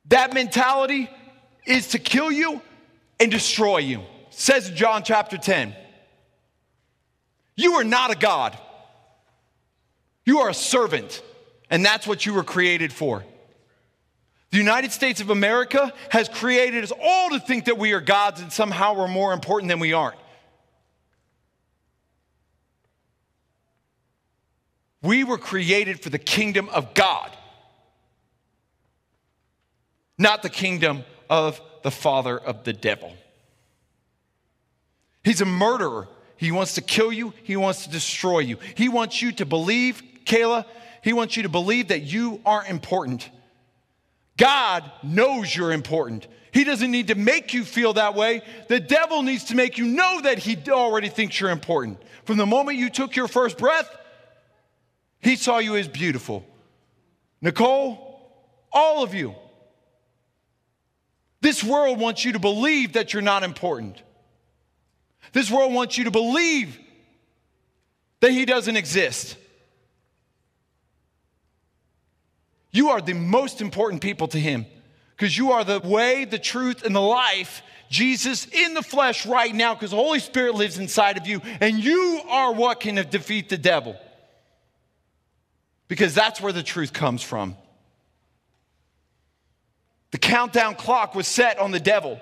That 0.06 0.34
mentality 0.34 1.08
is 1.66 1.88
to 1.88 1.98
kill 1.98 2.32
you 2.32 2.60
and 3.20 3.30
destroy 3.30 3.78
you 3.78 4.02
says 4.40 4.70
in 4.70 4.74
John 4.74 5.02
chapter 5.02 5.36
10, 5.36 5.74
you 7.56 7.74
are 7.74 7.84
not 7.84 8.10
a 8.10 8.16
God. 8.16 8.56
You 10.24 10.38
are 10.38 10.48
a 10.48 10.54
servant, 10.54 11.22
and 11.68 11.84
that's 11.84 12.06
what 12.06 12.24
you 12.24 12.32
were 12.32 12.42
created 12.42 12.90
for. 12.90 13.22
The 14.50 14.56
United 14.56 14.92
States 14.92 15.20
of 15.20 15.28
America 15.28 15.92
has 16.08 16.28
created 16.28 16.82
us 16.82 16.92
all 17.02 17.30
to 17.30 17.38
think 17.38 17.66
that 17.66 17.76
we 17.76 17.92
are 17.92 18.00
gods 18.00 18.40
and 18.40 18.50
somehow 18.50 18.94
we're 18.94 19.08
more 19.08 19.34
important 19.34 19.68
than 19.68 19.78
we 19.78 19.92
aren't. 19.92 20.18
We 25.02 25.22
were 25.22 25.38
created 25.38 26.00
for 26.00 26.08
the 26.08 26.18
kingdom 26.18 26.70
of 26.70 26.94
God, 26.94 27.30
not 30.16 30.42
the 30.42 30.50
kingdom 30.50 31.04
of 31.28 31.60
the 31.82 31.90
father 31.90 32.38
of 32.38 32.64
the 32.64 32.72
devil. 32.72 33.14
He's 35.24 35.40
a 35.40 35.46
murderer. 35.46 36.08
He 36.36 36.52
wants 36.52 36.74
to 36.76 36.80
kill 36.80 37.12
you, 37.12 37.34
he 37.42 37.56
wants 37.56 37.84
to 37.84 37.90
destroy 37.90 38.38
you. 38.38 38.56
He 38.74 38.88
wants 38.88 39.20
you 39.20 39.32
to 39.32 39.44
believe, 39.44 40.02
Kayla, 40.24 40.64
he 41.02 41.12
wants 41.12 41.36
you 41.36 41.42
to 41.42 41.50
believe 41.50 41.88
that 41.88 42.00
you 42.00 42.40
aren't 42.46 42.70
important. 42.70 43.28
God 44.38 44.90
knows 45.02 45.54
you're 45.54 45.72
important. 45.72 46.26
He 46.52 46.64
doesn't 46.64 46.90
need 46.90 47.08
to 47.08 47.14
make 47.14 47.52
you 47.52 47.62
feel 47.62 47.92
that 47.92 48.14
way. 48.14 48.40
The 48.68 48.80
devil 48.80 49.22
needs 49.22 49.44
to 49.44 49.54
make 49.54 49.76
you 49.76 49.84
know 49.84 50.22
that 50.22 50.38
he 50.38 50.56
already 50.70 51.10
thinks 51.10 51.38
you're 51.38 51.50
important. 51.50 51.98
From 52.24 52.38
the 52.38 52.46
moment 52.46 52.78
you 52.78 52.88
took 52.88 53.16
your 53.16 53.28
first 53.28 53.58
breath, 53.58 53.94
he 55.20 55.36
saw 55.36 55.58
you 55.58 55.76
as 55.76 55.88
beautiful. 55.88 56.44
Nicole, 57.42 58.32
all 58.72 59.02
of 59.02 59.14
you. 59.14 59.34
This 61.42 61.62
world 61.62 61.98
wants 61.98 62.24
you 62.24 62.32
to 62.32 62.38
believe 62.38 62.94
that 62.94 63.12
you're 63.12 63.22
not 63.22 63.42
important. 63.42 64.02
This 65.32 65.50
world 65.50 65.72
wants 65.72 65.96
you 65.96 66.04
to 66.04 66.10
believe 66.10 66.78
that 68.20 68.32
He 68.32 68.44
doesn't 68.44 68.76
exist. 68.76 69.36
You 72.72 72.90
are 72.90 73.00
the 73.00 73.14
most 73.14 73.60
important 73.60 74.02
people 74.02 74.28
to 74.28 74.38
Him 74.38 74.66
because 75.16 75.36
you 75.36 75.52
are 75.52 75.64
the 75.64 75.80
way, 75.80 76.24
the 76.24 76.38
truth, 76.38 76.84
and 76.84 76.94
the 76.94 77.00
life. 77.00 77.62
Jesus 77.90 78.46
in 78.46 78.74
the 78.74 78.82
flesh 78.82 79.26
right 79.26 79.52
now 79.52 79.74
because 79.74 79.90
the 79.90 79.96
Holy 79.96 80.20
Spirit 80.20 80.54
lives 80.54 80.78
inside 80.78 81.16
of 81.16 81.26
you, 81.26 81.40
and 81.60 81.82
you 81.82 82.22
are 82.28 82.52
what 82.52 82.80
can 82.80 82.94
defeat 83.10 83.48
the 83.48 83.58
devil. 83.58 83.96
Because 85.88 86.14
that's 86.14 86.40
where 86.40 86.52
the 86.52 86.62
truth 86.62 86.92
comes 86.92 87.20
from. 87.20 87.56
The 90.12 90.18
countdown 90.18 90.76
clock 90.76 91.16
was 91.16 91.26
set 91.26 91.58
on 91.58 91.72
the 91.72 91.80
devil 91.80 92.20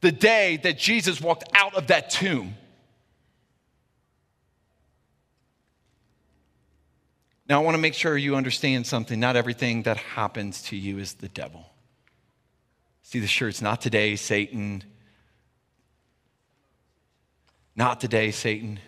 the 0.00 0.12
day 0.12 0.58
that 0.62 0.78
Jesus 0.78 1.20
walked 1.20 1.44
out 1.54 1.74
of 1.74 1.88
that 1.88 2.10
tomb. 2.10 2.54
Now, 7.48 7.60
I 7.60 7.64
want 7.64 7.76
to 7.76 7.80
make 7.80 7.94
sure 7.94 8.16
you 8.16 8.36
understand 8.36 8.86
something. 8.86 9.18
Not 9.18 9.34
everything 9.34 9.84
that 9.84 9.96
happens 9.96 10.62
to 10.64 10.76
you 10.76 10.98
is 10.98 11.14
the 11.14 11.28
devil. 11.28 11.64
See 13.02 13.20
the 13.20 13.26
shirts, 13.26 13.62
not 13.62 13.80
today, 13.80 14.16
Satan. 14.16 14.84
Not 17.74 18.00
today, 18.00 18.32
Satan. 18.32 18.80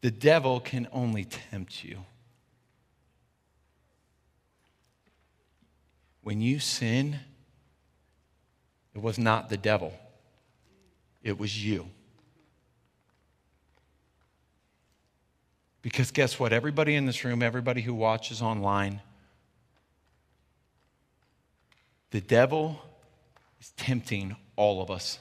The 0.00 0.12
devil 0.12 0.60
can 0.60 0.86
only 0.92 1.24
tempt 1.24 1.82
you. 1.82 2.04
When 6.22 6.40
you 6.40 6.60
sin, 6.60 7.18
it 8.98 9.02
was 9.02 9.18
not 9.18 9.48
the 9.48 9.56
devil, 9.56 9.92
it 11.22 11.38
was 11.38 11.64
you. 11.64 11.88
Because 15.80 16.10
guess 16.10 16.38
what? 16.38 16.52
Everybody 16.52 16.96
in 16.96 17.06
this 17.06 17.24
room, 17.24 17.42
everybody 17.42 17.80
who 17.80 17.94
watches 17.94 18.42
online, 18.42 19.00
The 22.10 22.20
devil 22.20 22.80
is 23.60 23.70
tempting 23.76 24.36
all 24.56 24.80
of 24.80 24.90
us. 24.90 25.18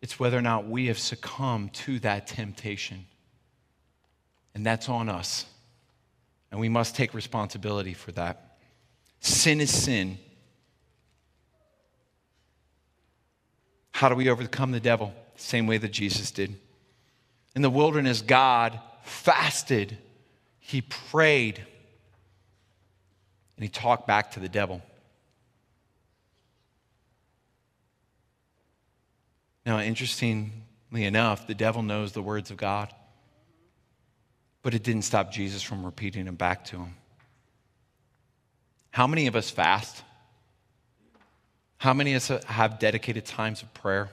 It's 0.00 0.20
whether 0.20 0.38
or 0.38 0.42
not 0.42 0.68
we 0.68 0.86
have 0.86 0.98
succumbed 0.98 1.72
to 1.74 1.98
that 2.00 2.26
temptation. 2.28 3.06
And 4.54 4.64
that's 4.64 4.88
on 4.88 5.08
us. 5.08 5.46
And 6.50 6.60
we 6.60 6.68
must 6.68 6.94
take 6.94 7.12
responsibility 7.12 7.92
for 7.92 8.12
that. 8.12 8.58
Sin 9.20 9.60
is 9.60 9.70
sin. 9.70 10.18
How 13.96 14.10
do 14.10 14.14
we 14.14 14.28
overcome 14.28 14.72
the 14.72 14.78
devil? 14.78 15.14
Same 15.36 15.66
way 15.66 15.78
that 15.78 15.90
Jesus 15.90 16.30
did. 16.30 16.54
In 17.54 17.62
the 17.62 17.70
wilderness, 17.70 18.20
God 18.20 18.78
fasted, 19.00 19.96
He 20.58 20.82
prayed, 20.82 21.56
and 23.56 23.62
He 23.62 23.70
talked 23.70 24.06
back 24.06 24.32
to 24.32 24.40
the 24.40 24.50
devil. 24.50 24.82
Now, 29.64 29.80
interestingly 29.80 30.52
enough, 30.92 31.46
the 31.46 31.54
devil 31.54 31.82
knows 31.82 32.12
the 32.12 32.20
words 32.20 32.50
of 32.50 32.58
God, 32.58 32.92
but 34.60 34.74
it 34.74 34.82
didn't 34.82 35.06
stop 35.06 35.32
Jesus 35.32 35.62
from 35.62 35.86
repeating 35.86 36.26
them 36.26 36.34
back 36.34 36.66
to 36.66 36.76
him. 36.76 36.94
How 38.90 39.06
many 39.06 39.26
of 39.26 39.34
us 39.36 39.48
fast? 39.48 40.02
How 41.86 41.94
many 41.94 42.14
of 42.14 42.28
us 42.28 42.44
have 42.46 42.80
dedicated 42.80 43.24
times 43.26 43.62
of 43.62 43.72
prayer? 43.72 44.10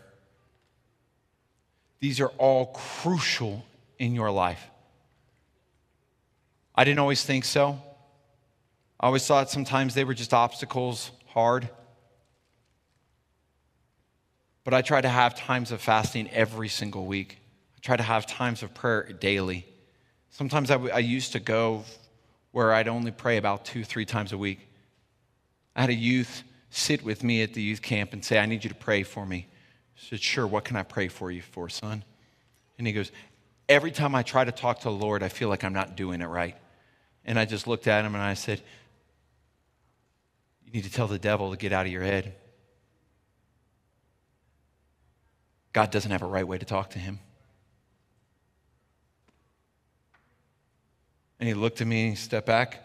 These 2.02 2.20
are 2.20 2.28
all 2.38 2.68
crucial 2.68 3.66
in 3.98 4.14
your 4.14 4.30
life. 4.30 4.64
I 6.76 6.84
didn't 6.84 7.00
always 7.00 7.26
think 7.26 7.46
so. 7.46 7.82
I 9.00 9.08
always 9.08 9.26
thought 9.26 9.50
sometimes 9.50 9.96
they 9.96 10.04
were 10.04 10.14
just 10.14 10.36
obstacles, 10.36 11.10
hard. 11.26 11.68
But 14.64 14.76
I 14.76 14.84
try 14.84 15.02
to 15.02 15.10
have 15.10 15.34
times 15.34 15.72
of 15.72 15.82
fasting 15.82 16.30
every 16.30 16.70
single 16.70 17.08
week. 17.08 17.40
I 17.76 17.80
try 17.82 17.98
to 17.98 18.04
have 18.04 18.28
times 18.28 18.62
of 18.62 18.76
prayer 18.76 19.12
daily. 19.20 19.66
Sometimes 20.30 20.70
I, 20.70 20.76
I 20.76 21.00
used 21.00 21.32
to 21.32 21.40
go 21.40 21.86
where 22.52 22.72
I'd 22.72 22.88
only 22.88 23.10
pray 23.10 23.38
about 23.38 23.66
two, 23.66 23.84
three 23.84 24.06
times 24.06 24.32
a 24.32 24.38
week. 24.38 24.60
I 25.76 25.82
had 25.82 25.90
a 25.90 25.96
youth 25.96 26.44
sit 26.76 27.04
with 27.04 27.24
me 27.24 27.44
at 27.44 27.54
the 27.54 27.62
youth 27.62 27.82
camp 27.82 28.14
and 28.14 28.26
say, 28.26 28.40
I 28.40 28.46
need 28.46 28.64
you 28.64 28.70
to 28.70 28.76
pray 28.76 29.04
for 29.04 29.26
me. 29.26 29.48
I 29.96 30.10
said, 30.10 30.22
Sure, 30.22 30.48
what 30.48 30.64
can 30.64 30.76
I 30.76 30.84
pray 30.84 31.08
for 31.08 31.32
you 31.32 31.42
for, 31.42 31.70
son? 31.70 32.04
And 32.78 32.88
he 32.88 32.94
goes, 32.94 33.12
Every 33.70 33.92
time 33.92 34.16
I 34.16 34.24
try 34.24 34.44
to 34.44 34.52
talk 34.52 34.80
to 34.80 34.86
the 34.86 34.92
Lord, 34.92 35.24
I 35.24 35.30
feel 35.30 35.50
like 35.50 35.64
I'm 35.64 35.74
not 35.74 35.96
doing 35.96 36.22
it 36.22 36.26
right. 36.26 36.58
And 37.26 37.40
I 37.40 37.46
just 37.46 37.68
looked 37.68 37.88
at 37.88 38.04
him 38.04 38.16
and 38.16 38.24
I 38.24 38.34
said, 38.34 38.62
You 40.66 40.72
need 40.72 40.84
to 40.84 40.92
tell 40.92 41.08
the 41.08 41.20
devil 41.20 41.52
to 41.52 41.58
get 41.58 41.72
out 41.72 41.86
of 41.86 41.92
your 41.92 42.04
head. 42.04 42.36
God 45.74 45.92
doesn't 45.92 46.12
have 46.12 46.22
a 46.22 46.28
right 46.28 46.48
way 46.48 46.58
to 46.58 46.66
talk 46.66 46.92
to 46.92 47.00
him. 47.00 47.20
And 51.40 51.48
he 51.48 51.54
looked 51.54 51.82
at 51.82 51.88
me, 51.88 52.10
he 52.10 52.16
stepped 52.16 52.48
back. 52.48 52.83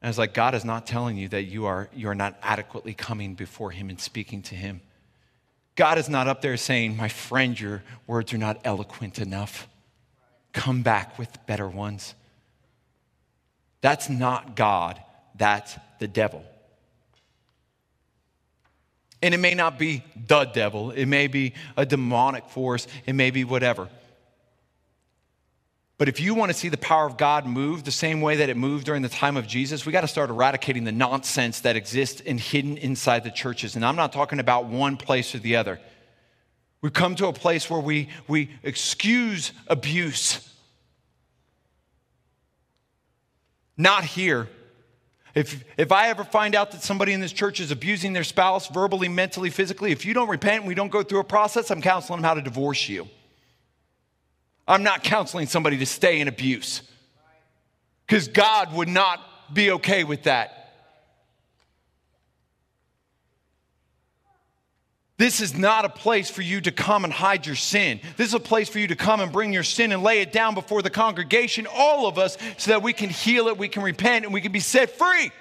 And 0.00 0.08
I 0.08 0.10
was 0.10 0.18
like, 0.18 0.34
God 0.34 0.54
is 0.54 0.64
not 0.64 0.86
telling 0.86 1.16
you 1.16 1.28
that 1.28 1.44
you 1.44 1.66
are, 1.66 1.88
you 1.94 2.08
are 2.08 2.14
not 2.14 2.38
adequately 2.42 2.94
coming 2.94 3.34
before 3.34 3.70
him 3.70 3.90
and 3.90 4.00
speaking 4.00 4.42
to 4.42 4.54
him. 4.54 4.80
God 5.74 5.98
is 5.98 6.08
not 6.08 6.28
up 6.28 6.40
there 6.42 6.56
saying, 6.56 6.96
My 6.96 7.08
friend, 7.08 7.58
your 7.58 7.82
words 8.06 8.32
are 8.32 8.38
not 8.38 8.60
eloquent 8.64 9.18
enough. 9.18 9.68
Come 10.52 10.82
back 10.82 11.18
with 11.18 11.46
better 11.46 11.68
ones. 11.68 12.14
That's 13.80 14.08
not 14.08 14.56
God, 14.56 15.00
that's 15.36 15.76
the 15.98 16.08
devil. 16.08 16.44
And 19.22 19.34
it 19.34 19.38
may 19.38 19.54
not 19.54 19.78
be 19.78 20.04
the 20.26 20.44
devil, 20.44 20.90
it 20.92 21.06
may 21.06 21.26
be 21.26 21.54
a 21.76 21.84
demonic 21.84 22.48
force, 22.48 22.86
it 23.06 23.14
may 23.14 23.30
be 23.30 23.44
whatever. 23.44 23.88
But 25.98 26.08
if 26.08 26.20
you 26.20 26.32
want 26.34 26.52
to 26.52 26.56
see 26.56 26.68
the 26.68 26.78
power 26.78 27.06
of 27.06 27.16
God 27.16 27.44
move 27.44 27.82
the 27.82 27.90
same 27.90 28.20
way 28.20 28.36
that 28.36 28.48
it 28.48 28.56
moved 28.56 28.86
during 28.86 29.02
the 29.02 29.08
time 29.08 29.36
of 29.36 29.48
Jesus, 29.48 29.84
we 29.84 29.90
got 29.90 30.02
to 30.02 30.08
start 30.08 30.30
eradicating 30.30 30.84
the 30.84 30.92
nonsense 30.92 31.60
that 31.62 31.74
exists 31.74 32.22
and 32.24 32.38
hidden 32.38 32.78
inside 32.78 33.24
the 33.24 33.32
churches. 33.32 33.74
And 33.74 33.84
I'm 33.84 33.96
not 33.96 34.12
talking 34.12 34.38
about 34.38 34.66
one 34.66 34.96
place 34.96 35.34
or 35.34 35.40
the 35.40 35.56
other. 35.56 35.80
We've 36.80 36.92
come 36.92 37.16
to 37.16 37.26
a 37.26 37.32
place 37.32 37.68
where 37.68 37.80
we, 37.80 38.08
we 38.28 38.50
excuse 38.62 39.50
abuse. 39.66 40.48
Not 43.76 44.04
here. 44.04 44.48
If, 45.34 45.64
if 45.76 45.90
I 45.90 46.10
ever 46.10 46.22
find 46.22 46.54
out 46.54 46.70
that 46.70 46.84
somebody 46.84 47.12
in 47.12 47.20
this 47.20 47.32
church 47.32 47.58
is 47.58 47.72
abusing 47.72 48.12
their 48.12 48.24
spouse 48.24 48.68
verbally, 48.68 49.08
mentally, 49.08 49.50
physically, 49.50 49.90
if 49.90 50.04
you 50.04 50.14
don't 50.14 50.28
repent 50.28 50.60
and 50.60 50.68
we 50.68 50.76
don't 50.76 50.92
go 50.92 51.02
through 51.02 51.20
a 51.20 51.24
process, 51.24 51.72
I'm 51.72 51.82
counseling 51.82 52.18
them 52.18 52.24
how 52.24 52.34
to 52.34 52.42
divorce 52.42 52.88
you. 52.88 53.08
I'm 54.68 54.82
not 54.82 55.02
counseling 55.02 55.46
somebody 55.46 55.78
to 55.78 55.86
stay 55.86 56.20
in 56.20 56.28
abuse 56.28 56.82
because 58.06 58.28
God 58.28 58.74
would 58.74 58.88
not 58.88 59.20
be 59.52 59.70
okay 59.72 60.04
with 60.04 60.24
that. 60.24 60.54
This 65.16 65.40
is 65.40 65.58
not 65.58 65.84
a 65.84 65.88
place 65.88 66.30
for 66.30 66.42
you 66.42 66.60
to 66.60 66.70
come 66.70 67.02
and 67.02 67.12
hide 67.12 67.44
your 67.44 67.56
sin. 67.56 68.00
This 68.16 68.28
is 68.28 68.34
a 68.34 68.40
place 68.40 68.68
for 68.68 68.78
you 68.78 68.86
to 68.86 68.94
come 68.94 69.20
and 69.20 69.32
bring 69.32 69.52
your 69.52 69.64
sin 69.64 69.90
and 69.90 70.02
lay 70.02 70.20
it 70.20 70.30
down 70.30 70.54
before 70.54 70.80
the 70.80 70.90
congregation, 70.90 71.66
all 71.74 72.06
of 72.06 72.18
us, 72.18 72.38
so 72.56 72.70
that 72.70 72.82
we 72.82 72.92
can 72.92 73.10
heal 73.10 73.48
it, 73.48 73.58
we 73.58 73.68
can 73.68 73.82
repent, 73.82 74.26
and 74.26 74.32
we 74.32 74.40
can 74.40 74.52
be 74.52 74.60
set 74.60 74.90
free. 74.90 75.32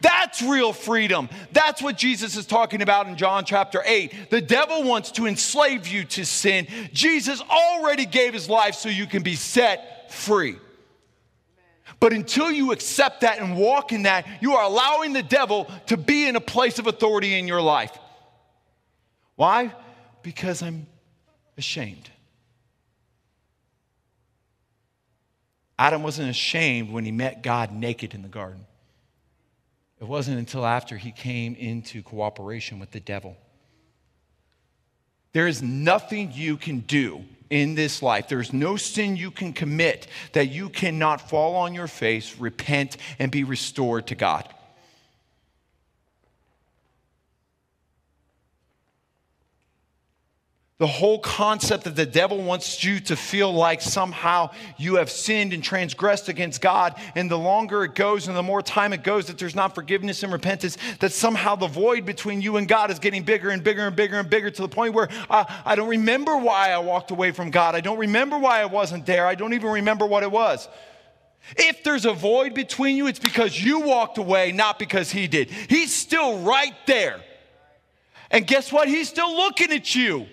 That's 0.00 0.42
real 0.42 0.72
freedom. 0.72 1.28
That's 1.52 1.80
what 1.80 1.96
Jesus 1.96 2.36
is 2.36 2.46
talking 2.46 2.82
about 2.82 3.06
in 3.06 3.16
John 3.16 3.44
chapter 3.44 3.82
8. 3.84 4.30
The 4.30 4.40
devil 4.40 4.82
wants 4.82 5.12
to 5.12 5.26
enslave 5.26 5.86
you 5.86 6.04
to 6.04 6.24
sin. 6.24 6.66
Jesus 6.92 7.40
already 7.42 8.06
gave 8.06 8.32
his 8.32 8.48
life 8.48 8.74
so 8.74 8.88
you 8.88 9.06
can 9.06 9.22
be 9.22 9.34
set 9.34 10.12
free. 10.12 10.56
But 12.00 12.12
until 12.12 12.50
you 12.50 12.72
accept 12.72 13.22
that 13.22 13.38
and 13.38 13.56
walk 13.56 13.92
in 13.92 14.02
that, 14.02 14.26
you 14.40 14.54
are 14.54 14.64
allowing 14.64 15.12
the 15.12 15.22
devil 15.22 15.70
to 15.86 15.96
be 15.96 16.26
in 16.26 16.36
a 16.36 16.40
place 16.40 16.78
of 16.78 16.86
authority 16.86 17.38
in 17.38 17.48
your 17.48 17.60
life. 17.60 17.96
Why? 19.36 19.72
Because 20.22 20.62
I'm 20.62 20.86
ashamed. 21.56 22.10
Adam 25.78 26.02
wasn't 26.02 26.30
ashamed 26.30 26.90
when 26.90 27.04
he 27.04 27.12
met 27.12 27.42
God 27.42 27.72
naked 27.72 28.14
in 28.14 28.22
the 28.22 28.28
garden. 28.28 28.64
It 30.04 30.08
wasn't 30.08 30.38
until 30.38 30.66
after 30.66 30.98
he 30.98 31.12
came 31.12 31.54
into 31.54 32.02
cooperation 32.02 32.78
with 32.78 32.90
the 32.90 33.00
devil. 33.00 33.38
There 35.32 35.48
is 35.48 35.62
nothing 35.62 36.30
you 36.30 36.58
can 36.58 36.80
do 36.80 37.24
in 37.48 37.74
this 37.74 38.02
life. 38.02 38.28
There's 38.28 38.52
no 38.52 38.76
sin 38.76 39.16
you 39.16 39.30
can 39.30 39.54
commit 39.54 40.06
that 40.34 40.50
you 40.50 40.68
cannot 40.68 41.30
fall 41.30 41.56
on 41.56 41.72
your 41.72 41.86
face, 41.86 42.36
repent, 42.38 42.98
and 43.18 43.32
be 43.32 43.44
restored 43.44 44.08
to 44.08 44.14
God. 44.14 44.46
The 50.78 50.86
whole 50.88 51.20
concept 51.20 51.84
that 51.84 51.94
the 51.94 52.04
devil 52.04 52.42
wants 52.42 52.82
you 52.82 52.98
to 52.98 53.14
feel 53.14 53.52
like 53.52 53.80
somehow 53.80 54.50
you 54.76 54.96
have 54.96 55.08
sinned 55.08 55.52
and 55.52 55.62
transgressed 55.62 56.28
against 56.28 56.60
God, 56.60 57.00
and 57.14 57.30
the 57.30 57.38
longer 57.38 57.84
it 57.84 57.94
goes 57.94 58.26
and 58.26 58.36
the 58.36 58.42
more 58.42 58.60
time 58.60 58.92
it 58.92 59.04
goes 59.04 59.26
that 59.26 59.38
there's 59.38 59.54
not 59.54 59.76
forgiveness 59.76 60.24
and 60.24 60.32
repentance, 60.32 60.76
that 60.98 61.12
somehow 61.12 61.54
the 61.54 61.68
void 61.68 62.04
between 62.04 62.42
you 62.42 62.56
and 62.56 62.66
God 62.66 62.90
is 62.90 62.98
getting 62.98 63.22
bigger 63.22 63.50
and 63.50 63.62
bigger 63.62 63.86
and 63.86 63.94
bigger 63.94 64.18
and 64.18 64.28
bigger 64.28 64.50
to 64.50 64.62
the 64.62 64.68
point 64.68 64.94
where 64.94 65.08
uh, 65.30 65.44
I 65.64 65.76
don't 65.76 65.90
remember 65.90 66.36
why 66.36 66.72
I 66.72 66.78
walked 66.78 67.12
away 67.12 67.30
from 67.30 67.52
God. 67.52 67.76
I 67.76 67.80
don't 67.80 67.98
remember 67.98 68.36
why 68.36 68.60
I 68.60 68.66
wasn't 68.66 69.06
there. 69.06 69.28
I 69.28 69.36
don't 69.36 69.52
even 69.52 69.70
remember 69.70 70.06
what 70.06 70.24
it 70.24 70.32
was. 70.32 70.68
If 71.56 71.84
there's 71.84 72.04
a 72.04 72.12
void 72.12 72.52
between 72.52 72.96
you, 72.96 73.06
it's 73.06 73.20
because 73.20 73.62
you 73.62 73.78
walked 73.78 74.18
away, 74.18 74.50
not 74.50 74.80
because 74.80 75.12
He 75.12 75.28
did. 75.28 75.50
He's 75.50 75.94
still 75.94 76.40
right 76.40 76.74
there. 76.88 77.20
And 78.32 78.44
guess 78.44 78.72
what? 78.72 78.88
He's 78.88 79.08
still 79.08 79.36
looking 79.36 79.70
at 79.70 79.94
you. 79.94 80.26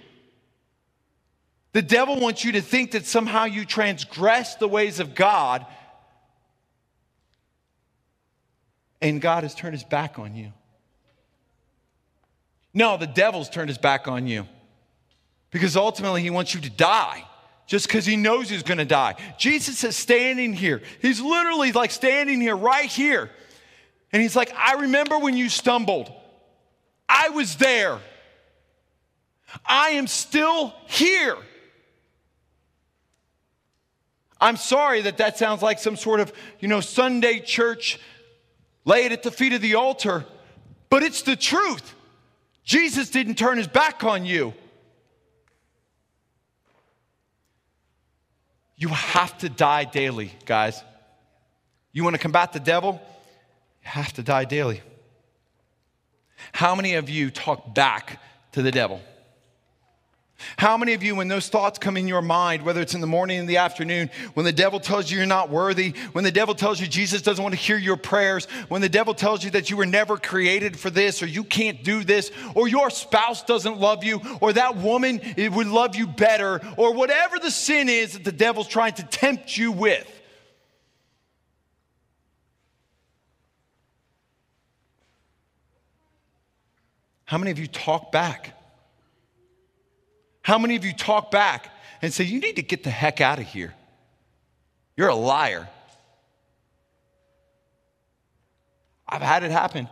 The 1.74 1.82
devil 1.82 2.20
wants 2.20 2.44
you 2.44 2.54
to 2.54 2.62
think 2.62 2.92
that 2.92 3.06
somehow 3.06 3.46
you 3.46 3.66
transgress 3.66 4.56
the 4.56 4.68
ways 4.68 5.00
of 5.00 5.16
God 5.16 5.66
and 9.02 9.22
God 9.22 9.44
has 9.44 9.56
turned 9.56 9.74
his 9.74 9.84
back 9.84 10.20
on 10.20 10.36
you. 10.36 10.54
No, 12.74 12.98
the 12.98 13.08
devil's 13.08 13.50
turned 13.50 13.70
his 13.70 13.78
back 13.78 14.08
on 14.08 14.28
you 14.28 14.48
because 15.50 15.76
ultimately 15.76 16.22
he 16.22 16.30
wants 16.30 16.54
you 16.54 16.62
to 16.62 16.70
die 16.70 17.26
just 17.68 17.88
because 17.88 18.06
he 18.06 18.16
knows 18.16 18.50
he's 18.50 18.64
going 18.64 18.78
to 18.78 18.86
die. 18.86 19.16
Jesus 19.38 19.84
is 19.84 19.96
standing 19.96 20.54
here. 20.54 20.82
He's 21.02 21.22
literally 21.22 21.72
like 21.72 21.92
standing 21.92 22.42
here, 22.42 22.56
right 22.56 22.90
here. 22.90 23.30
And 24.12 24.22
he's 24.22 24.36
like, 24.36 24.54
I 24.56 24.82
remember 24.82 25.18
when 25.20 25.38
you 25.38 25.48
stumbled. 25.48 26.12
I 27.08 27.30
was 27.30 27.56
there. 27.56 28.00
I 29.66 29.92
am 29.92 30.08
still 30.08 30.74
here. 30.88 31.38
I'm 34.42 34.58
sorry 34.58 35.02
that 35.04 35.18
that 35.18 35.38
sounds 35.38 35.62
like 35.62 35.78
some 35.78 35.96
sort 35.96 36.20
of, 36.20 36.34
you 36.60 36.68
know, 36.68 36.82
Sunday 36.82 37.39
church 37.39 38.00
lay 38.84 39.06
it 39.06 39.12
at 39.12 39.22
the 39.22 39.30
feet 39.30 39.54
of 39.54 39.62
the 39.62 39.76
altar, 39.76 40.26
but 40.89 41.04
it's 41.04 41.22
the 41.22 41.36
truth. 41.36 41.94
Jesus 42.64 43.12
didn't 43.12 43.36
turn 43.36 43.58
his 43.58 43.68
back 43.68 44.04
on 44.04 44.26
you. 44.26 44.54
You 48.76 48.88
have 48.89 49.38
to 49.39 49.50
die 49.50 49.84
daily, 49.84 50.32
guys. 50.46 50.84
You 51.92 52.04
want 52.04 52.16
to 52.16 52.22
combat 52.22 52.52
the 52.52 52.60
devil? 52.60 53.00
You 53.84 53.89
have 53.92 54.12
to 54.14 54.24
die 54.24 54.46
daily. 54.46 54.82
How 56.52 56.74
many 56.74 56.96
of 56.96 57.08
you 57.08 57.30
talk 57.30 57.76
back 57.76 58.20
to 58.54 58.64
the 58.64 58.72
devil? 58.72 59.02
How 60.62 60.78
many 60.78 60.93
of 60.93 61.01
you, 61.01 61.16
when 61.16 61.28
those 61.28 61.49
thoughts 61.49 61.80
come 61.80 61.97
in 61.97 62.07
your 62.07 62.22
mind, 62.22 62.62
whether 62.62 62.82
it's 62.82 62.93
in 62.93 63.01
the 63.01 63.07
morning 63.07 63.39
in 63.39 63.47
the 63.47 63.57
afternoon, 63.57 64.12
when 64.36 64.45
the 64.45 64.51
devil 64.51 64.80
tells 64.80 65.09
you 65.09 65.18
you're 65.18 65.26
not 65.26 65.49
worthy, 65.49 65.95
when 66.12 66.24
the 66.24 66.32
devil 66.32 66.53
tells 66.53 66.80
you 66.80 66.86
Jesus 66.86 67.24
doesn't 67.24 67.41
want 67.41 67.55
to 67.55 67.59
hear 67.59 67.78
your 67.78 67.97
prayers, 67.97 68.45
when 68.68 68.80
the 68.80 68.88
devil 68.88 69.16
tells 69.16 69.43
you 69.43 69.49
that 69.49 69.72
you 69.72 69.78
were 69.78 69.88
never 69.88 70.18
created 70.18 70.78
for 70.78 70.91
this, 70.91 71.24
or 71.24 71.26
you 71.26 71.43
can't 71.43 71.84
do 71.84 72.03
this, 72.03 72.32
or 72.53 72.68
your 72.68 72.91
spouse 72.91 73.41
doesn't 73.41 73.80
love 73.80 74.03
you, 74.03 74.22
or 74.39 74.53
that 74.53 74.78
woman 74.78 75.20
would 75.36 75.66
love 75.66 75.95
you 75.95 76.05
better, 76.05 76.62
or 76.78 76.93
whatever 76.93 77.39
the 77.39 77.49
sin 77.49 77.89
is 77.89 78.14
that 78.14 78.24
the 78.24 78.32
devil's 78.32 78.68
trying 78.68 78.93
to 78.93 79.03
tempt 79.03 79.57
you 79.57 79.72
with. 79.72 80.22
How 87.26 87.39
many 87.39 87.49
of 87.49 87.57
you 87.57 87.66
talk 87.66 88.12
back? 88.12 88.61
How 90.42 90.58
many 90.58 90.76
of 90.76 90.86
you 90.86 90.94
talk 90.94 91.32
back 91.32 91.70
and 92.02 92.14
say, 92.14 92.24
You 92.24 92.39
need 92.39 92.56
to 92.56 92.64
get 92.64 92.84
the 92.84 92.89
heck 92.89 93.22
out 93.22 93.39
of 93.39 93.46
here? 93.46 93.74
You're 94.98 95.10
a 95.10 95.16
liar. 95.16 95.68
I've 99.08 99.22
had 99.22 99.44
it 99.44 99.52
happen. 99.52 99.88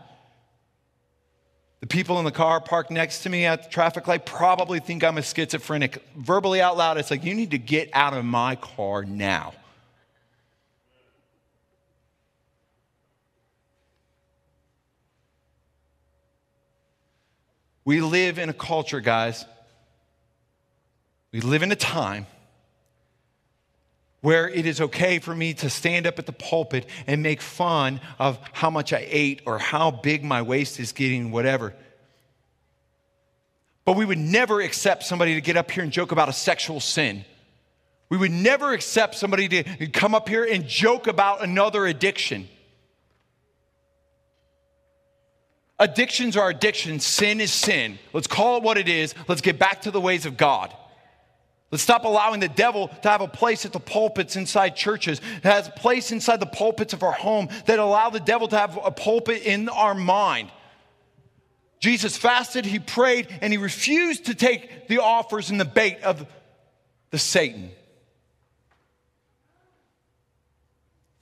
The 1.81 1.87
people 1.87 2.19
in 2.19 2.25
the 2.25 2.31
car 2.31 2.59
parked 2.59 2.91
next 2.91 3.23
to 3.23 3.29
me 3.29 3.45
at 3.45 3.63
the 3.63 3.69
traffic 3.69 4.07
light 4.07 4.25
probably 4.25 4.79
think 4.79 5.03
I'm 5.03 5.17
a 5.17 5.21
schizophrenic. 5.21 6.03
Verbally 6.15 6.61
out 6.61 6.77
loud, 6.77 6.97
it's 6.97 7.11
like, 7.11 7.23
You 7.23 7.35
need 7.35 7.51
to 7.51 7.59
get 7.59 7.89
out 7.93 8.13
of 8.13 8.25
my 8.25 8.55
car 8.55 9.05
now. 9.05 9.53
We 17.85 18.01
live 18.01 18.37
in 18.37 18.49
a 18.49 18.53
culture, 18.53 18.99
guys 18.99 19.45
we 21.31 21.41
live 21.41 21.63
in 21.63 21.71
a 21.71 21.75
time 21.75 22.25
where 24.21 24.49
it 24.49 24.65
is 24.65 24.81
okay 24.81 25.19
for 25.19 25.33
me 25.33 25.53
to 25.53 25.69
stand 25.69 26.05
up 26.05 26.19
at 26.19 26.25
the 26.25 26.33
pulpit 26.33 26.85
and 27.07 27.23
make 27.23 27.41
fun 27.41 28.01
of 28.17 28.39
how 28.51 28.69
much 28.69 28.91
I 28.91 29.05
ate 29.09 29.41
or 29.45 29.57
how 29.57 29.91
big 29.91 30.23
my 30.23 30.41
waist 30.41 30.79
is 30.79 30.91
getting, 30.91 31.31
whatever. 31.31 31.73
But 33.85 33.95
we 33.95 34.05
would 34.05 34.17
never 34.17 34.61
accept 34.61 35.03
somebody 35.03 35.35
to 35.35 35.41
get 35.41 35.55
up 35.55 35.71
here 35.71 35.83
and 35.83 35.91
joke 35.91 36.11
about 36.11 36.29
a 36.29 36.33
sexual 36.33 36.79
sin. 36.79 37.23
We 38.09 38.17
would 38.17 38.31
never 38.31 38.73
accept 38.73 39.15
somebody 39.15 39.47
to 39.47 39.87
come 39.87 40.13
up 40.13 40.27
here 40.27 40.43
and 40.43 40.67
joke 40.67 41.07
about 41.07 41.43
another 41.43 41.85
addiction. 41.85 42.49
Addictions 45.77 46.35
are 46.35 46.49
addictions, 46.49 47.05
sin 47.05 47.39
is 47.39 47.53
sin. 47.53 47.99
Let's 48.11 48.27
call 48.27 48.57
it 48.57 48.63
what 48.63 48.77
it 48.77 48.89
is. 48.89 49.15
Let's 49.29 49.41
get 49.41 49.57
back 49.57 49.83
to 49.83 49.91
the 49.91 50.01
ways 50.01 50.25
of 50.25 50.35
God. 50.35 50.75
Let's 51.71 51.83
stop 51.83 52.03
allowing 52.03 52.39
the 52.39 52.47
devil 52.47 52.87
to 52.87 53.09
have 53.09 53.21
a 53.21 53.27
place 53.27 53.65
at 53.65 53.73
the 53.73 53.79
pulpits 53.79 54.35
inside 54.35 54.75
churches, 54.75 55.21
that 55.43 55.53
has 55.53 55.67
a 55.67 55.71
place 55.71 56.11
inside 56.11 56.39
the 56.39 56.47
pulpits 56.47 56.93
of 56.93 57.03
our 57.03 57.11
home, 57.11 57.49
that 57.65 57.77
allow 57.77 58.09
the 58.09 58.19
devil 58.19 58.47
to 58.47 58.57
have 58.57 58.79
a 58.83 58.91
pulpit 58.91 59.43
in 59.43 59.69
our 59.69 59.93
mind. 59.93 60.49
Jesus 61.79 62.17
fasted, 62.17 62.65
he 62.65 62.79
prayed, 62.79 63.27
and 63.41 63.53
he 63.53 63.57
refused 63.57 64.25
to 64.25 64.35
take 64.35 64.87
the 64.87 65.01
offers 65.01 65.51
and 65.51 65.59
the 65.59 65.65
bait 65.65 66.01
of 66.01 66.25
the 67.11 67.19
Satan. 67.19 67.71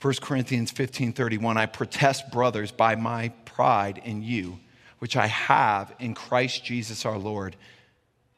1 0.01 0.13
Corinthians 0.21 0.71
15 0.71 1.11
31, 1.11 1.57
I 1.57 1.65
protest, 1.65 2.31
brothers, 2.31 2.71
by 2.71 2.95
my 2.95 3.29
pride 3.45 4.01
in 4.03 4.23
you, 4.23 4.59
which 4.99 5.17
I 5.17 5.27
have 5.27 5.93
in 5.99 6.13
Christ 6.13 6.63
Jesus 6.63 7.05
our 7.05 7.17
Lord 7.17 7.55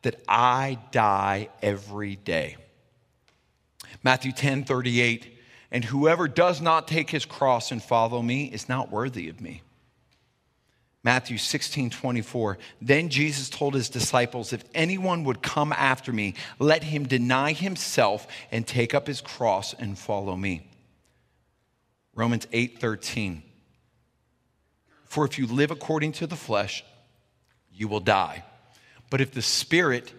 that 0.01 0.21
I 0.27 0.79
die 0.91 1.49
every 1.61 2.15
day. 2.15 2.57
Matthew 4.03 4.31
10 4.31 4.63
38, 4.63 5.37
and 5.71 5.83
whoever 5.83 6.27
does 6.27 6.61
not 6.61 6.87
take 6.87 7.09
his 7.09 7.25
cross 7.25 7.71
and 7.71 7.81
follow 7.81 8.21
me 8.21 8.45
is 8.45 8.69
not 8.69 8.91
worthy 8.91 9.29
of 9.29 9.41
me. 9.41 9.61
Matthew 11.03 11.37
16 11.37 11.89
24, 11.91 12.57
then 12.81 13.09
Jesus 13.09 13.49
told 13.49 13.73
his 13.73 13.89
disciples, 13.89 14.51
If 14.51 14.63
anyone 14.73 15.23
would 15.23 15.41
come 15.41 15.71
after 15.71 16.11
me, 16.11 16.35
let 16.59 16.83
him 16.83 17.07
deny 17.07 17.53
himself 17.53 18.27
and 18.51 18.67
take 18.67 18.93
up 18.93 19.07
his 19.07 19.21
cross 19.21 19.73
and 19.73 19.97
follow 19.97 20.35
me. 20.35 20.69
Romans 22.13 22.47
8 22.51 22.79
13, 22.79 23.43
for 25.05 25.25
if 25.25 25.39
you 25.39 25.47
live 25.47 25.71
according 25.71 26.11
to 26.13 26.27
the 26.27 26.35
flesh, 26.35 26.83
you 27.71 27.87
will 27.87 28.01
die. 28.01 28.43
But 29.09 29.21
if 29.21 29.31
the 29.31 29.41
Spirit, 29.41 30.13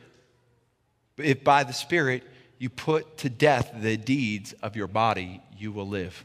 if 1.16 1.44
by 1.44 1.64
the 1.64 1.72
Spirit 1.72 2.24
you 2.58 2.68
put 2.68 3.18
to 3.18 3.30
death 3.30 3.72
the 3.74 3.96
deeds 3.96 4.52
of 4.54 4.76
your 4.76 4.86
body, 4.86 5.40
you 5.56 5.72
will 5.72 5.88
live. 5.88 6.24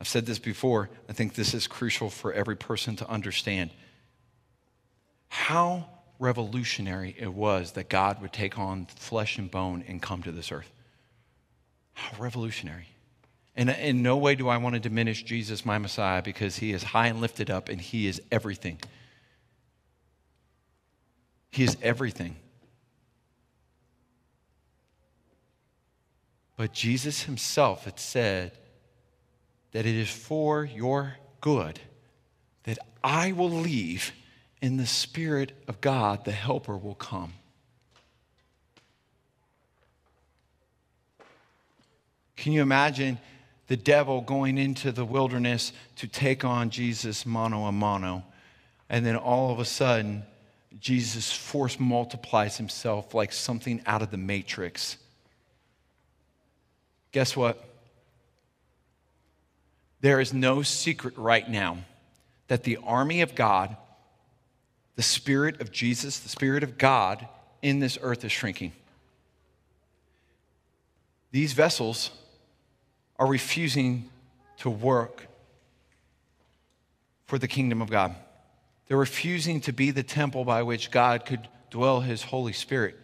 I've 0.00 0.08
said 0.08 0.26
this 0.26 0.38
before. 0.38 0.90
I 1.08 1.12
think 1.12 1.34
this 1.34 1.54
is 1.54 1.66
crucial 1.66 2.10
for 2.10 2.32
every 2.32 2.56
person 2.56 2.96
to 2.96 3.08
understand. 3.08 3.70
How 5.28 5.88
revolutionary 6.18 7.14
it 7.18 7.32
was 7.32 7.72
that 7.72 7.88
God 7.88 8.20
would 8.22 8.32
take 8.32 8.58
on 8.58 8.86
flesh 8.96 9.38
and 9.38 9.50
bone 9.50 9.84
and 9.86 10.00
come 10.00 10.22
to 10.22 10.32
this 10.32 10.52
earth. 10.52 10.70
How 11.92 12.22
revolutionary. 12.22 12.88
And 13.54 13.70
in 13.70 14.02
no 14.02 14.18
way 14.18 14.34
do 14.34 14.48
I 14.48 14.58
want 14.58 14.74
to 14.74 14.80
diminish 14.80 15.22
Jesus, 15.22 15.64
my 15.64 15.78
Messiah, 15.78 16.22
because 16.22 16.56
he 16.56 16.72
is 16.72 16.82
high 16.82 17.06
and 17.06 17.20
lifted 17.20 17.50
up 17.50 17.68
and 17.68 17.80
he 17.80 18.06
is 18.06 18.20
everything. 18.30 18.78
He 21.56 21.64
is 21.64 21.78
everything. 21.80 22.36
But 26.58 26.74
Jesus 26.74 27.22
himself 27.22 27.86
had 27.86 27.98
said 27.98 28.52
that 29.72 29.86
it 29.86 29.94
is 29.94 30.10
for 30.10 30.66
your 30.66 31.16
good 31.40 31.80
that 32.64 32.78
I 33.02 33.32
will 33.32 33.48
leave 33.48 34.12
and 34.60 34.78
the 34.78 34.84
Spirit 34.84 35.52
of 35.66 35.80
God, 35.80 36.26
the 36.26 36.32
Helper, 36.32 36.76
will 36.76 36.94
come. 36.94 37.32
Can 42.36 42.52
you 42.52 42.60
imagine 42.60 43.16
the 43.68 43.78
devil 43.78 44.20
going 44.20 44.58
into 44.58 44.92
the 44.92 45.06
wilderness 45.06 45.72
to 45.96 46.06
take 46.06 46.44
on 46.44 46.68
Jesus 46.68 47.24
mano 47.24 47.64
a 47.64 47.72
mano? 47.72 48.24
And 48.90 49.06
then 49.06 49.16
all 49.16 49.50
of 49.50 49.58
a 49.58 49.64
sudden, 49.64 50.24
Jesus 50.80 51.32
force 51.32 51.80
multiplies 51.80 52.56
himself 52.56 53.14
like 53.14 53.32
something 53.32 53.82
out 53.86 54.02
of 54.02 54.10
the 54.10 54.16
matrix. 54.16 54.96
Guess 57.12 57.36
what? 57.36 57.62
There 60.00 60.20
is 60.20 60.34
no 60.34 60.62
secret 60.62 61.16
right 61.16 61.48
now 61.48 61.78
that 62.48 62.64
the 62.64 62.78
army 62.84 63.22
of 63.22 63.34
God, 63.34 63.76
the 64.96 65.02
Spirit 65.02 65.60
of 65.60 65.72
Jesus, 65.72 66.18
the 66.18 66.28
Spirit 66.28 66.62
of 66.62 66.78
God 66.78 67.26
in 67.62 67.80
this 67.80 67.98
earth 68.02 68.24
is 68.24 68.32
shrinking. 68.32 68.72
These 71.32 71.54
vessels 71.54 72.10
are 73.18 73.26
refusing 73.26 74.10
to 74.58 74.70
work 74.70 75.26
for 77.26 77.38
the 77.38 77.48
kingdom 77.48 77.82
of 77.82 77.90
God. 77.90 78.14
They're 78.88 78.96
refusing 78.96 79.60
to 79.62 79.72
be 79.72 79.90
the 79.90 80.02
temple 80.02 80.44
by 80.44 80.62
which 80.62 80.90
God 80.90 81.24
could 81.24 81.48
dwell 81.70 82.00
his 82.00 82.22
Holy 82.22 82.52
Spirit. 82.52 82.98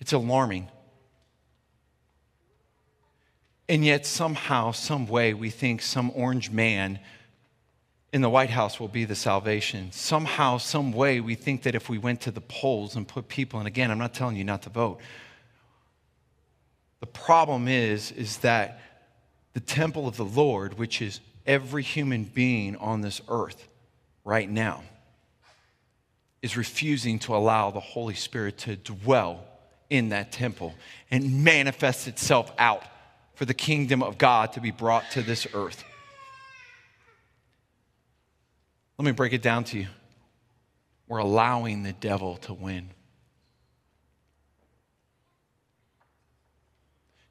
It's 0.00 0.12
alarming. 0.12 0.68
And 3.68 3.84
yet, 3.84 4.06
somehow, 4.06 4.72
some 4.72 5.06
way, 5.06 5.34
we 5.34 5.50
think 5.50 5.82
some 5.82 6.10
orange 6.14 6.50
man 6.50 6.98
in 8.12 8.22
the 8.22 8.30
White 8.30 8.48
House 8.48 8.80
will 8.80 8.88
be 8.88 9.04
the 9.04 9.14
salvation. 9.14 9.92
Somehow, 9.92 10.56
some 10.56 10.92
way, 10.92 11.20
we 11.20 11.34
think 11.34 11.64
that 11.64 11.74
if 11.74 11.90
we 11.90 11.98
went 11.98 12.22
to 12.22 12.30
the 12.30 12.40
polls 12.40 12.96
and 12.96 13.06
put 13.06 13.28
people, 13.28 13.58
and 13.58 13.68
again, 13.68 13.90
I'm 13.90 13.98
not 13.98 14.14
telling 14.14 14.36
you 14.36 14.44
not 14.44 14.62
to 14.62 14.70
vote. 14.70 15.00
The 17.00 17.06
problem 17.06 17.68
is, 17.68 18.10
is 18.12 18.38
that 18.38 18.80
the 19.52 19.60
temple 19.60 20.08
of 20.08 20.16
the 20.16 20.24
Lord, 20.24 20.78
which 20.78 21.02
is 21.02 21.20
every 21.46 21.82
human 21.82 22.24
being 22.24 22.76
on 22.76 23.02
this 23.02 23.20
earth 23.28 23.68
right 24.24 24.48
now, 24.48 24.82
is 26.42 26.56
refusing 26.56 27.18
to 27.20 27.34
allow 27.34 27.70
the 27.70 27.80
Holy 27.80 28.14
Spirit 28.14 28.58
to 28.58 28.76
dwell 28.76 29.44
in 29.90 30.10
that 30.10 30.32
temple 30.32 30.74
and 31.10 31.44
manifest 31.44 32.08
itself 32.08 32.52
out 32.58 32.84
for 33.34 33.44
the 33.44 33.54
kingdom 33.54 34.02
of 34.02 34.18
God 34.18 34.52
to 34.54 34.60
be 34.60 34.70
brought 34.70 35.10
to 35.12 35.22
this 35.22 35.46
earth. 35.54 35.84
Let 38.98 39.04
me 39.04 39.12
break 39.12 39.32
it 39.32 39.42
down 39.42 39.64
to 39.64 39.78
you. 39.78 39.86
We're 41.06 41.18
allowing 41.18 41.84
the 41.84 41.92
devil 41.92 42.36
to 42.38 42.52
win. 42.52 42.90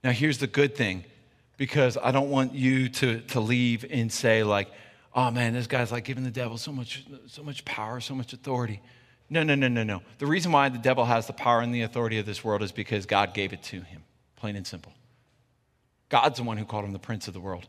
Now, 0.03 0.11
here's 0.11 0.37
the 0.37 0.47
good 0.47 0.75
thing 0.75 1.03
because 1.57 1.97
I 2.01 2.11
don't 2.11 2.29
want 2.29 2.53
you 2.53 2.87
to, 2.89 3.19
to 3.21 3.39
leave 3.39 3.85
and 3.89 4.11
say, 4.11 4.43
like, 4.43 4.69
oh 5.13 5.31
man, 5.31 5.53
this 5.53 5.67
guy's 5.67 5.91
like 5.91 6.05
giving 6.05 6.23
the 6.23 6.31
devil 6.31 6.57
so 6.57 6.71
much, 6.71 7.05
so 7.27 7.43
much 7.43 7.65
power, 7.65 7.99
so 7.99 8.15
much 8.15 8.31
authority. 8.31 8.79
No, 9.29 9.43
no, 9.43 9.55
no, 9.55 9.67
no, 9.67 9.83
no. 9.83 10.01
The 10.19 10.25
reason 10.25 10.51
why 10.51 10.69
the 10.69 10.77
devil 10.77 11.05
has 11.05 11.27
the 11.27 11.33
power 11.33 11.59
and 11.59 11.75
the 11.75 11.81
authority 11.81 12.17
of 12.17 12.25
this 12.25 12.43
world 12.43 12.63
is 12.63 12.71
because 12.71 13.05
God 13.05 13.33
gave 13.33 13.51
it 13.51 13.61
to 13.63 13.81
him, 13.81 14.03
plain 14.37 14.55
and 14.55 14.65
simple. 14.65 14.93
God's 16.09 16.37
the 16.37 16.43
one 16.43 16.57
who 16.57 16.65
called 16.65 16.85
him 16.85 16.93
the 16.93 16.99
prince 16.99 17.27
of 17.27 17.33
the 17.33 17.39
world. 17.39 17.67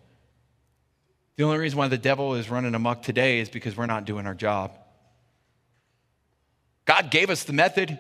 The 1.37 1.45
only 1.45 1.59
reason 1.59 1.79
why 1.79 1.89
the 1.89 1.99
devil 1.99 2.35
is 2.35 2.51
running 2.51 2.75
amok 2.75 3.03
today 3.03 3.41
is 3.41 3.49
because 3.49 3.77
we're 3.77 3.87
not 3.87 4.05
doing 4.05 4.27
our 4.27 4.35
job. 4.35 4.73
God 6.85 7.11
gave 7.11 7.31
us 7.31 7.45
the 7.45 7.53
method. 7.53 7.91
I'm 7.91 7.99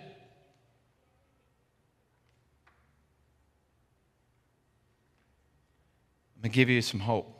going 6.42 6.50
to 6.52 6.56
give 6.56 6.68
you 6.68 6.80
some 6.82 7.00
hope. 7.00 7.37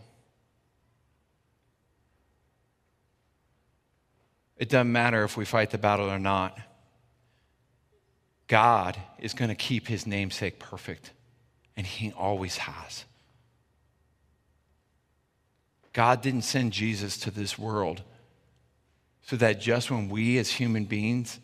It 4.59 4.69
doesn't 4.69 4.91
matter 4.91 5.25
if 5.25 5.37
we 5.37 5.45
fight 5.45 5.71
the 5.71 5.79
battle 5.79 6.11
or 6.11 6.19
not. 6.19 6.59
God 8.49 8.97
is 9.19 9.35
going 9.35 9.51
to 9.51 9.55
keep 9.55 9.87
his 9.87 10.07
namesake 10.07 10.59
perfect, 10.59 11.13
and 11.77 11.87
he 11.87 12.13
always 12.13 12.57
has. 12.57 13.05
God 15.93 16.23
didn't 16.23 16.43
send 16.43 16.73
Jesus 16.73 17.19
to 17.19 17.31
this 17.31 17.59
world 17.59 18.03
so 19.23 19.37
that 19.37 19.61
just 19.61 19.91
when 19.91 20.09
we 20.09 20.39
as 20.39 20.51
human 20.51 20.85
beings 20.85 21.39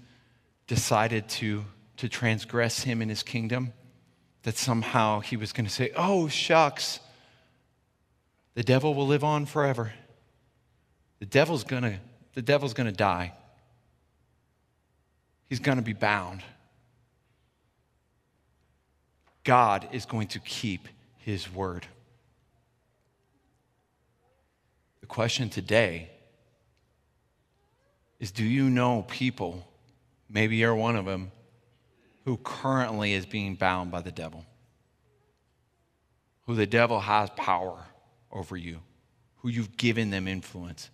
decided 0.66 1.28
to, 1.28 1.64
to 1.98 2.08
transgress 2.08 2.82
him 2.82 3.02
in 3.02 3.08
his 3.08 3.22
kingdom, 3.22 3.72
that 4.42 4.56
somehow 4.56 5.20
he 5.20 5.36
was 5.36 5.52
going 5.52 5.66
to 5.66 5.72
say, 5.72 5.90
Oh, 5.96 6.28
shucks, 6.28 7.00
the 8.54 8.62
devil 8.62 8.94
will 8.94 9.06
live 9.06 9.24
on 9.24 9.44
forever. 9.44 9.92
The 11.18 11.26
devil's 11.26 11.64
going 11.64 11.82
to 11.82 11.98
the 12.34 12.42
devil's 12.42 12.74
going 12.74 12.88
to 12.88 12.96
die. 12.96 13.32
He's 15.48 15.60
going 15.60 15.78
to 15.78 15.84
be 15.84 15.92
bound. 15.92 16.42
God 19.44 19.88
is 19.92 20.06
going 20.06 20.28
to 20.28 20.40
keep 20.40 20.88
his 21.18 21.52
word. 21.52 21.86
The 25.00 25.06
question 25.06 25.48
today 25.48 26.10
is 28.18 28.30
do 28.30 28.44
you 28.44 28.70
know 28.70 29.04
people, 29.08 29.68
maybe 30.30 30.56
you're 30.56 30.74
one 30.74 30.96
of 30.96 31.04
them, 31.04 31.30
who 32.24 32.38
currently 32.38 33.12
is 33.12 33.26
being 33.26 33.54
bound 33.54 33.90
by 33.90 34.00
the 34.00 34.10
devil? 34.10 34.46
Who 36.46 36.54
the 36.54 36.66
devil 36.66 37.00
has 37.00 37.28
power 37.36 37.84
over 38.32 38.56
you, 38.56 38.80
who 39.36 39.50
you've 39.50 39.76
given 39.76 40.10
them 40.10 40.26
influence. 40.26 40.90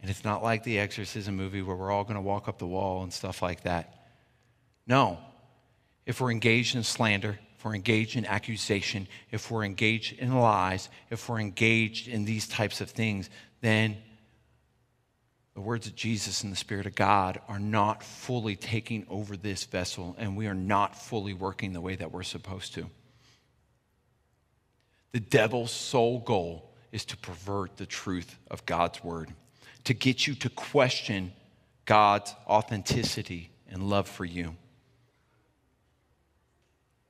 And 0.00 0.10
it's 0.10 0.24
not 0.24 0.42
like 0.42 0.62
the 0.62 0.78
exorcism 0.78 1.36
movie 1.36 1.62
where 1.62 1.76
we're 1.76 1.90
all 1.90 2.04
going 2.04 2.16
to 2.16 2.20
walk 2.20 2.48
up 2.48 2.58
the 2.58 2.66
wall 2.66 3.02
and 3.02 3.12
stuff 3.12 3.42
like 3.42 3.62
that. 3.62 4.06
No. 4.86 5.18
If 6.04 6.20
we're 6.20 6.30
engaged 6.30 6.76
in 6.76 6.82
slander, 6.82 7.38
if 7.56 7.64
we're 7.64 7.74
engaged 7.74 8.16
in 8.16 8.26
accusation, 8.26 9.08
if 9.30 9.50
we're 9.50 9.64
engaged 9.64 10.18
in 10.18 10.34
lies, 10.38 10.88
if 11.10 11.28
we're 11.28 11.40
engaged 11.40 12.08
in 12.08 12.24
these 12.24 12.46
types 12.46 12.80
of 12.80 12.90
things, 12.90 13.30
then 13.60 13.96
the 15.54 15.62
words 15.62 15.86
of 15.86 15.96
Jesus 15.96 16.44
and 16.44 16.52
the 16.52 16.56
Spirit 16.56 16.86
of 16.86 16.94
God 16.94 17.40
are 17.48 17.58
not 17.58 18.02
fully 18.02 18.56
taking 18.56 19.06
over 19.08 19.38
this 19.38 19.64
vessel, 19.64 20.14
and 20.18 20.36
we 20.36 20.46
are 20.46 20.54
not 20.54 20.94
fully 20.94 21.32
working 21.32 21.72
the 21.72 21.80
way 21.80 21.96
that 21.96 22.12
we're 22.12 22.22
supposed 22.22 22.74
to. 22.74 22.90
The 25.12 25.20
devil's 25.20 25.72
sole 25.72 26.18
goal 26.18 26.70
is 26.92 27.06
to 27.06 27.16
pervert 27.16 27.78
the 27.78 27.86
truth 27.86 28.38
of 28.50 28.66
God's 28.66 29.02
word 29.02 29.32
to 29.86 29.94
get 29.94 30.26
you 30.26 30.34
to 30.34 30.50
question 30.50 31.32
God's 31.84 32.34
authenticity 32.48 33.50
and 33.70 33.88
love 33.88 34.08
for 34.08 34.24
you. 34.24 34.56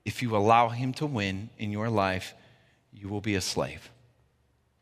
If 0.05 0.23
you 0.23 0.37
allow 0.37 0.69
Him 0.69 0.93
to 0.95 1.07
win 1.07 1.49
in 1.59 1.73
your 1.73 1.89
life, 1.89 2.35
you 2.93 3.09
will 3.09 3.23
be 3.23 3.35
a 3.35 3.41
slave 3.41 3.91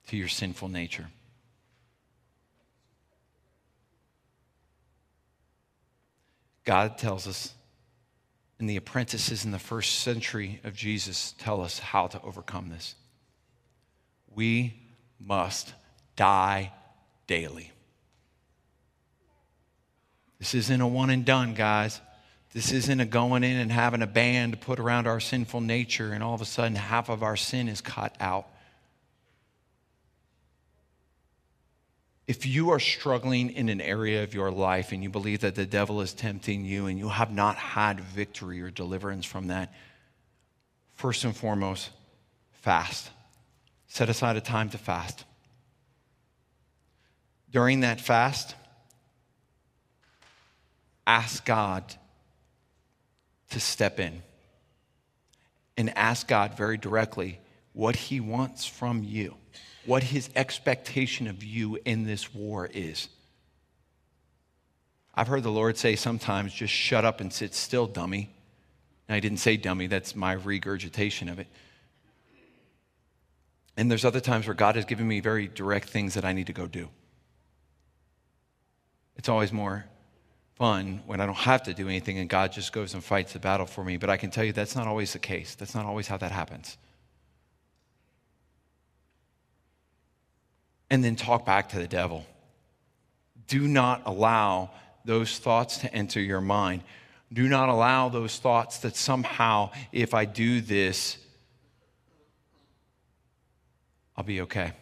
to 0.09 0.17
your 0.17 0.29
sinful 0.29 0.69
nature. 0.69 1.07
God 6.65 6.99
tells 6.99 7.29
us, 7.29 7.55
and 8.59 8.69
the 8.69 8.77
apprentices 8.77 9.45
in 9.45 9.53
the 9.53 9.59
first 9.61 10.01
century 10.01 10.61
of 10.65 10.75
Jesus 10.75 11.35
tell 11.39 11.61
us 11.61 11.79
how 11.79 12.09
to 12.09 12.21
overcome 12.23 12.71
this. 12.71 12.97
We 14.35 14.75
must 15.21 15.75
die 16.17 16.73
daily. 17.29 17.71
This 20.39 20.55
isn't 20.55 20.81
a 20.81 20.87
one 20.87 21.11
and 21.11 21.25
done, 21.25 21.55
guys. 21.55 22.01
This 22.53 22.71
isn't 22.71 23.01
a 23.01 23.05
going 23.05 23.43
in 23.43 23.57
and 23.57 23.73
having 23.73 24.01
a 24.01 24.07
band 24.07 24.61
put 24.61 24.79
around 24.79 25.09
our 25.09 25.19
sinful 25.19 25.61
nature 25.61 26.13
and 26.13 26.23
all 26.23 26.35
of 26.35 26.41
a 26.41 26.45
sudden 26.45 26.77
half 26.77 27.09
of 27.09 27.23
our 27.23 27.37
sin 27.37 27.69
is 27.69 27.81
cut 27.81 28.15
out. 28.21 28.47
If 32.27 32.47
you 32.47 32.71
are 32.71 32.81
struggling 32.81 33.51
in 33.51 33.69
an 33.69 33.81
area 33.81 34.23
of 34.23 34.33
your 34.33 34.51
life 34.51 34.93
and 34.93 35.03
you 35.03 35.11
believe 35.11 35.41
that 35.41 35.57
the 35.57 35.67
devil 35.67 36.01
is 36.01 36.15
tempting 36.15 36.65
you 36.65 36.87
and 36.87 36.99
you 36.99 37.09
have 37.09 37.33
not 37.33 37.57
had 37.57 38.01
victory 38.01 38.63
or 38.63 38.71
deliverance 38.71 39.27
from 39.27 39.49
that, 39.49 39.75
first 40.95 41.25
and 41.25 41.37
foremost, 41.37 41.91
fast. 42.53 43.11
Set 43.89 44.09
aside 44.09 44.37
a 44.37 44.41
time 44.41 44.71
to 44.71 44.79
fast. 44.79 45.25
During 47.51 47.81
that 47.81 48.01
fast, 48.01 48.55
ask 51.07 51.45
God 51.45 51.95
to 53.51 53.61
step 53.61 54.01
in 54.01 54.23
and 55.77 55.97
ask 55.97 56.27
God 56.29 56.57
very 56.57 56.77
directly 56.77 57.41
what 57.73 57.97
He 57.97 58.21
wants 58.21 58.65
from 58.65 59.03
you, 59.03 59.35
what 59.85 60.03
His 60.03 60.31
expectation 60.37 61.27
of 61.27 61.43
you 61.43 61.79
in 61.85 62.05
this 62.05 62.35
war 62.35 62.69
is. 62.73 63.09
I've 65.15 65.29
heard 65.29 65.43
the 65.43 65.51
Lord 65.51 65.77
say 65.77 65.97
sometimes, 65.97 66.53
just 66.53 66.73
shut 66.73 67.05
up 67.05 67.21
and 67.21 67.33
sit 67.33 67.55
still, 67.55 67.87
dummy. 67.87 68.31
I 69.09 69.21
didn't 69.21 69.39
say 69.39 69.57
dummy, 69.57 69.87
that's 69.87 70.17
my 70.17 70.33
regurgitation 70.33 71.29
of 71.29 71.39
it. 71.39 71.47
And 73.77 73.91
there's 73.91 74.05
other 74.05 74.21
times 74.21 74.47
where 74.47 74.55
God 74.55 74.77
has 74.77 74.85
given 74.85 75.07
me 75.07 75.21
very 75.21 75.49
direct 75.49 75.89
things 75.89 76.15
that 76.15 76.25
I 76.25 76.33
need 76.33 76.47
to 76.47 76.53
go 76.53 76.67
do. 76.67 76.89
It's 79.17 79.29
always 79.29 79.53
more 79.53 79.85
fun 80.57 81.03
when 81.07 81.21
I 81.21 81.27
don't 81.27 81.35
have 81.35 81.65
to 81.65 81.75
do 81.75 81.89
anything 81.89 82.19
and 82.19 82.29
God 82.29 82.53
just 82.53 82.73
goes 82.73 82.95
and 82.95 83.03
fights 83.03 83.33
the 83.33 83.39
battle 83.39 83.67
for 83.67 83.85
me. 83.85 83.97
But 83.97 84.11
I 84.11 84.17
can 84.17 84.31
tell 84.31 84.45
you 84.45 84.53
that's 84.53 84.77
not 84.77 84.87
always 84.87 85.13
the 85.13 85.19
case. 85.19 85.55
That's 85.55 85.75
not 85.75 85.85
always 85.85 86.07
how 86.07 86.17
that 86.19 86.33
happens. 86.33 86.77
And 90.91 91.03
then 91.03 91.17
talk 91.17 91.45
back 91.45 91.71
to 91.71 91.79
the 91.79 91.89
devil. 91.89 92.25
Do 93.49 93.67
not 93.67 94.03
allow 94.07 94.71
those 95.05 95.39
thoughts 95.39 95.79
to 95.79 95.93
enter 95.93 96.21
your 96.21 96.41
mind. 96.41 96.83
Do 97.33 97.49
not 97.49 97.69
allow 97.69 98.09
those 98.09 98.39
thoughts 98.39 98.79
that 98.79 98.97
somehow, 98.97 99.71
if 99.93 100.15
I 100.15 100.25
do 100.25 100.61
this, 100.61 101.19
I'll 104.17 104.25
be 104.25 104.43
okay. 104.43 104.73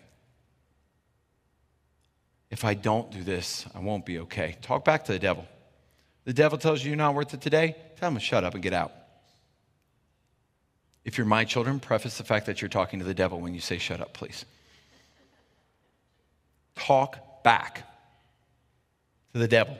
If 2.51 2.67
I 2.67 2.75
don't 2.75 3.11
do 3.11 3.23
this, 3.23 3.65
I 3.75 3.79
won't 3.79 4.05
be 4.05 4.19
okay. 4.19 4.59
Talk 4.61 4.85
back 4.85 5.07
to 5.07 5.13
the 5.13 5.19
devil. 5.19 5.47
The 6.25 6.33
devil 6.33 6.59
tells 6.59 6.83
you 6.83 6.91
you're 6.91 6.97
not 6.97 7.15
worth 7.15 7.35
it 7.35 7.41
today, 7.41 7.77
tell 7.97 8.09
him 8.09 8.15
to 8.15 8.21
shut 8.21 8.45
up 8.45 8.55
and 8.55 8.63
get 8.63 8.73
out. 8.73 8.93
If 11.05 11.19
you're 11.19 11.27
my 11.27 11.45
children, 11.45 11.81
preface 11.81 12.19
the 12.19 12.25
fact 12.25 12.47
that 12.47 12.63
you're 12.63 12.69
talking 12.69 13.01
to 13.01 13.05
the 13.05 13.15
devil 13.15 13.41
when 13.41 13.55
you 13.55 13.61
say 13.61 13.79
shut 13.79 14.01
up, 14.01 14.13
please. 14.13 14.45
Talk 16.77 17.43
back 17.43 17.83
to 19.33 19.39
the 19.39 19.49
devil 19.49 19.77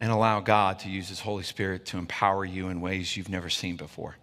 and 0.00 0.10
allow 0.10 0.40
God 0.40 0.80
to 0.80 0.90
use 0.90 1.08
His 1.08 1.20
Holy 1.20 1.42
Spirit 1.42 1.86
to 1.86 1.98
empower 1.98 2.44
you 2.44 2.68
in 2.68 2.80
ways 2.80 3.16
you've 3.16 3.28
never 3.28 3.48
seen 3.48 3.76
before. 3.76 4.16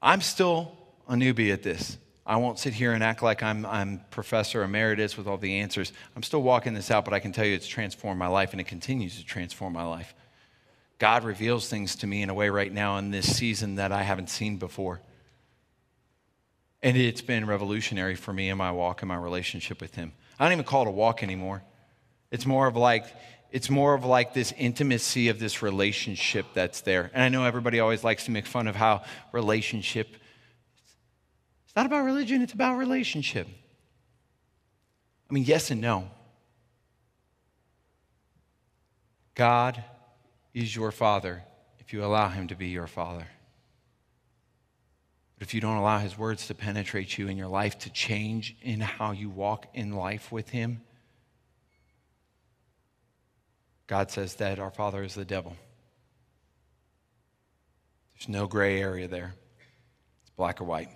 I'm 0.00 0.20
still 0.20 0.76
a 1.08 1.14
newbie 1.14 1.52
at 1.52 1.62
this. 1.62 1.98
I 2.26 2.36
won't 2.36 2.58
sit 2.58 2.74
here 2.74 2.92
and 2.92 3.04
act 3.04 3.22
like 3.22 3.42
I'm, 3.42 3.64
I'm 3.64 4.00
professor 4.10 4.64
emeritus 4.64 5.16
with 5.16 5.28
all 5.28 5.36
the 5.36 5.58
answers. 5.58 5.92
I'm 6.16 6.24
still 6.24 6.42
walking 6.42 6.74
this 6.74 6.90
out, 6.90 7.04
but 7.04 7.14
I 7.14 7.20
can 7.20 7.30
tell 7.30 7.44
you 7.44 7.54
it's 7.54 7.68
transformed 7.68 8.18
my 8.18 8.26
life 8.26 8.50
and 8.50 8.60
it 8.60 8.66
continues 8.66 9.16
to 9.18 9.24
transform 9.24 9.72
my 9.72 9.84
life. 9.84 10.12
God 10.98 11.24
reveals 11.24 11.68
things 11.68 11.94
to 11.96 12.06
me 12.06 12.22
in 12.22 12.30
a 12.30 12.34
way 12.34 12.48
right 12.48 12.72
now 12.72 12.96
in 12.98 13.10
this 13.10 13.36
season 13.36 13.76
that 13.76 13.92
I 13.92 14.02
haven't 14.02 14.30
seen 14.30 14.56
before. 14.56 15.00
And 16.82 16.96
it's 16.96 17.22
been 17.22 17.46
revolutionary 17.46 18.16
for 18.16 18.32
me 18.32 18.48
in 18.48 18.58
my 18.58 18.72
walk 18.72 19.02
and 19.02 19.08
my 19.08 19.16
relationship 19.16 19.80
with 19.80 19.94
Him. 19.94 20.12
I 20.38 20.44
don't 20.44 20.52
even 20.52 20.64
call 20.64 20.82
it 20.82 20.88
a 20.88 20.92
walk 20.92 21.22
anymore. 21.22 21.62
It's 22.30 22.46
more 22.46 22.66
of 22.66 22.76
like, 22.76 23.06
it's 23.50 23.70
more 23.70 23.94
of 23.94 24.04
like 24.04 24.34
this 24.34 24.52
intimacy 24.56 25.28
of 25.28 25.38
this 25.38 25.62
relationship 25.62 26.46
that's 26.54 26.80
there. 26.80 27.10
And 27.14 27.22
I 27.22 27.28
know 27.28 27.44
everybody 27.44 27.80
always 27.80 28.02
likes 28.02 28.24
to 28.24 28.30
make 28.30 28.46
fun 28.46 28.66
of 28.66 28.74
how 28.74 29.04
relationship, 29.32 30.16
it's 31.76 31.82
not 31.82 31.86
about 31.88 32.06
religion, 32.06 32.40
it's 32.40 32.54
about 32.54 32.78
relationship. 32.78 33.46
I 35.28 35.34
mean, 35.34 35.44
yes 35.44 35.70
and 35.70 35.78
no. 35.78 36.08
God 39.34 39.84
is 40.54 40.74
your 40.74 40.90
father 40.90 41.44
if 41.78 41.92
you 41.92 42.02
allow 42.02 42.30
him 42.30 42.48
to 42.48 42.54
be 42.54 42.68
your 42.68 42.86
father. 42.86 43.26
But 45.38 45.46
if 45.46 45.52
you 45.52 45.60
don't 45.60 45.76
allow 45.76 45.98
his 45.98 46.16
words 46.16 46.46
to 46.46 46.54
penetrate 46.54 47.18
you 47.18 47.28
in 47.28 47.36
your 47.36 47.48
life, 47.48 47.78
to 47.80 47.90
change 47.90 48.56
in 48.62 48.80
how 48.80 49.10
you 49.10 49.28
walk 49.28 49.66
in 49.74 49.92
life 49.92 50.32
with 50.32 50.48
him, 50.48 50.80
God 53.86 54.10
says 54.10 54.36
that 54.36 54.58
our 54.58 54.70
father 54.70 55.02
is 55.02 55.14
the 55.14 55.26
devil. 55.26 55.54
There's 58.14 58.30
no 58.30 58.46
gray 58.46 58.80
area 58.80 59.08
there, 59.08 59.34
it's 60.22 60.30
black 60.30 60.62
or 60.62 60.64
white. 60.64 60.88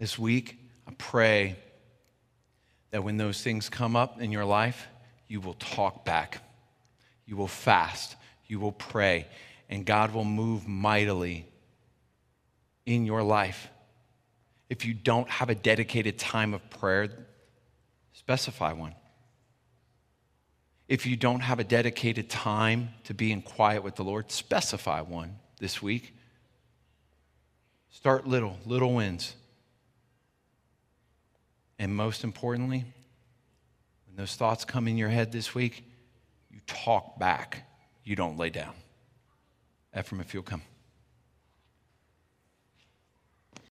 This 0.00 0.18
week, 0.18 0.56
I 0.88 0.92
pray 0.96 1.56
that 2.90 3.04
when 3.04 3.18
those 3.18 3.42
things 3.42 3.68
come 3.68 3.94
up 3.94 4.18
in 4.18 4.32
your 4.32 4.46
life, 4.46 4.88
you 5.28 5.42
will 5.42 5.54
talk 5.54 6.06
back, 6.06 6.42
you 7.26 7.36
will 7.36 7.46
fast, 7.46 8.16
you 8.46 8.58
will 8.58 8.72
pray, 8.72 9.26
and 9.68 9.84
God 9.84 10.14
will 10.14 10.24
move 10.24 10.66
mightily 10.66 11.46
in 12.86 13.04
your 13.04 13.22
life. 13.22 13.68
If 14.70 14.86
you 14.86 14.94
don't 14.94 15.28
have 15.28 15.50
a 15.50 15.54
dedicated 15.54 16.18
time 16.18 16.54
of 16.54 16.70
prayer, 16.70 17.10
specify 18.14 18.72
one. 18.72 18.94
If 20.88 21.04
you 21.04 21.14
don't 21.14 21.40
have 21.40 21.58
a 21.58 21.64
dedicated 21.64 22.30
time 22.30 22.88
to 23.04 23.12
be 23.12 23.30
in 23.32 23.42
quiet 23.42 23.84
with 23.84 23.96
the 23.96 24.04
Lord, 24.04 24.32
specify 24.32 25.02
one 25.02 25.36
this 25.58 25.82
week. 25.82 26.16
Start 27.90 28.26
little, 28.26 28.56
little 28.64 28.94
wins. 28.94 29.34
And 31.80 31.96
most 31.96 32.24
importantly, 32.24 32.84
when 34.06 34.16
those 34.16 34.36
thoughts 34.36 34.66
come 34.66 34.86
in 34.86 34.98
your 34.98 35.08
head 35.08 35.32
this 35.32 35.54
week, 35.54 35.82
you 36.50 36.60
talk 36.66 37.18
back, 37.18 37.66
you 38.04 38.14
don't 38.14 38.36
lay 38.36 38.50
down. 38.50 38.74
Ephraim, 39.98 40.20
if 40.20 40.34
you'll 40.34 40.42
come. 40.42 40.60